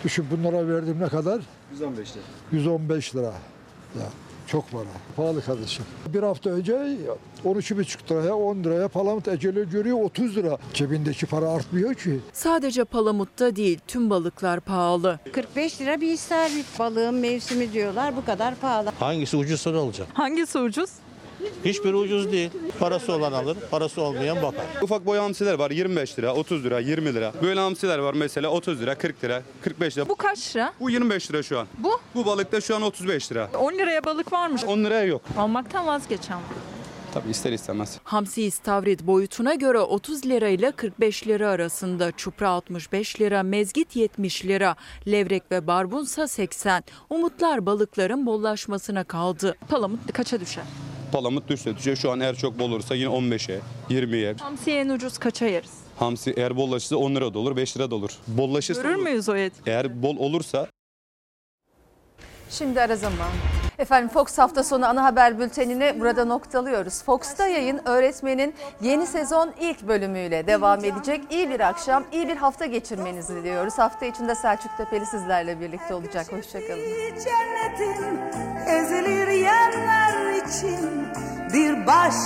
Düşün 0.04 0.26
bunlara 0.30 0.68
verdim 0.68 1.00
ne 1.00 1.08
kadar? 1.08 1.40
115 1.72 2.12
lira. 2.12 2.22
115 2.52 3.16
lira. 3.16 3.32
Ya 3.98 4.06
çok 4.46 4.70
para. 4.70 4.84
Pahalı 5.16 5.44
kardeşim. 5.44 5.84
Bir 6.14 6.22
hafta 6.22 6.50
önce 6.50 6.72
13,5 7.44 8.10
liraya 8.10 8.34
10 8.34 8.64
liraya 8.64 8.88
palamut 8.88 9.28
eceli 9.28 9.70
görüyor 9.70 9.98
30 10.04 10.36
lira. 10.36 10.58
Cebindeki 10.74 11.26
para 11.26 11.48
artmıyor 11.50 11.94
ki. 11.94 12.20
Sadece 12.32 12.84
palamutta 12.84 13.56
değil 13.56 13.78
tüm 13.86 14.10
balıklar 14.10 14.60
pahalı. 14.60 15.18
45 15.32 15.80
lira 15.80 16.00
bir 16.00 16.12
istavrit 16.12 16.66
balığın 16.78 17.14
mevsimi 17.14 17.72
diyorlar 17.72 18.16
bu 18.16 18.24
kadar 18.24 18.54
pahalı. 18.54 18.90
Hangisi 18.98 19.36
ucuzsa 19.36 19.70
ne 19.70 19.76
olacak? 19.78 20.06
Hangisi 20.14 20.58
ucuz? 20.58 20.90
Hiçbiri 21.64 21.94
ucuz 21.96 22.32
değil. 22.32 22.50
Parası 22.78 23.12
olan 23.12 23.32
alır, 23.32 23.56
parası 23.70 24.02
olmayan 24.02 24.36
bakar. 24.42 24.64
Ufak 24.82 25.06
boy 25.06 25.18
hamsiler 25.18 25.54
var 25.54 25.70
25 25.70 26.18
lira, 26.18 26.34
30 26.34 26.64
lira, 26.64 26.80
20 26.80 27.14
lira. 27.14 27.32
Böyle 27.42 27.60
hamsiler 27.60 27.98
var 27.98 28.14
mesela 28.14 28.48
30 28.48 28.80
lira, 28.80 28.94
40 28.98 29.24
lira, 29.24 29.42
45 29.62 29.96
lira. 29.96 30.08
Bu 30.08 30.14
kaç 30.16 30.56
lira? 30.56 30.72
Bu 30.80 30.90
25 30.90 31.30
lira 31.30 31.42
şu 31.42 31.58
an. 31.58 31.66
Bu? 31.78 32.00
Bu 32.14 32.26
balık 32.26 32.52
da 32.52 32.60
şu 32.60 32.76
an 32.76 32.82
35 32.82 33.32
lira. 33.32 33.50
10 33.58 33.72
liraya 33.72 34.04
balık 34.04 34.32
varmış. 34.32 34.64
10 34.64 34.84
liraya 34.84 35.04
yok. 35.04 35.22
Almaktan 35.38 35.86
vazgeçen. 35.86 36.38
Tabii 37.14 37.30
ister 37.30 37.52
istemez. 37.52 37.98
Hamsi 38.04 38.42
istavrit 38.42 39.02
boyutuna 39.06 39.54
göre 39.54 39.78
30 39.78 40.26
lira 40.26 40.48
ile 40.48 40.70
45 40.72 41.26
lira 41.26 41.48
arasında, 41.48 42.12
çupra 42.12 42.48
65 42.48 43.20
lira, 43.20 43.42
mezgit 43.42 43.96
70 43.96 44.44
lira, 44.44 44.76
levrek 45.06 45.42
ve 45.50 45.66
barbunsa 45.66 46.28
80. 46.28 46.84
Umutlar 47.10 47.66
balıkların 47.66 48.26
bollaşmasına 48.26 49.04
kaldı. 49.04 49.56
Palamut 49.68 50.12
kaça 50.12 50.40
düşer? 50.40 50.64
Palamut 51.12 51.48
düşse 51.48 51.76
düşe 51.76 51.96
şu 51.96 52.10
an 52.10 52.20
eğer 52.20 52.36
çok 52.36 52.58
bol 52.58 52.70
olursa 52.70 52.94
yine 52.94 53.08
15'e, 53.08 53.60
20'ye. 53.90 54.34
Hamsi 54.40 54.70
en 54.72 54.88
ucuz 54.88 55.18
kaça 55.18 55.46
yeriz? 55.46 55.70
Hamsi 55.98 56.34
eğer 56.36 56.56
bollaşırsa 56.56 56.96
10 56.96 57.14
lira 57.14 57.34
da 57.34 57.38
olur, 57.38 57.56
5 57.56 57.76
lira 57.76 57.90
da 57.90 57.94
olur. 57.94 58.10
Bollaşırsa 58.26 58.82
Görür 58.82 58.94
olur. 58.94 59.02
müyüz 59.04 59.28
o 59.28 59.36
et? 59.36 59.52
Eğer 59.66 60.02
bol 60.02 60.16
olursa 60.16 60.66
Şimdi 62.50 62.80
ara 62.80 62.96
zaman. 62.96 63.28
Efendim 63.82 64.08
Fox 64.08 64.38
hafta 64.38 64.64
sonu 64.64 64.86
ana 64.86 65.04
haber 65.04 65.38
bültenini 65.38 66.00
burada 66.00 66.24
noktalıyoruz. 66.24 67.02
Fox'ta 67.02 67.46
yayın 67.46 67.80
öğretmenin 67.84 68.54
yeni 68.80 69.06
sezon 69.06 69.52
ilk 69.60 69.82
bölümüyle 69.88 70.46
devam 70.46 70.84
edecek. 70.84 71.20
İyi 71.30 71.50
bir 71.50 71.60
akşam, 71.60 72.04
iyi 72.12 72.28
bir 72.28 72.36
hafta 72.36 72.66
geçirmenizi 72.66 73.34
diliyoruz. 73.34 73.78
Hafta 73.78 74.06
içinde 74.06 74.34
Selçuk 74.34 74.76
Tepeli 74.76 75.06
sizlerle 75.06 75.60
birlikte 75.60 75.94
olacak. 75.94 76.32
Hoşçakalın. 76.32 76.80
Cennetin 77.24 78.20
ezilir 78.66 79.28
yerler 79.28 80.32
için 80.32 81.06
bir 81.52 81.86
baş 81.86 82.14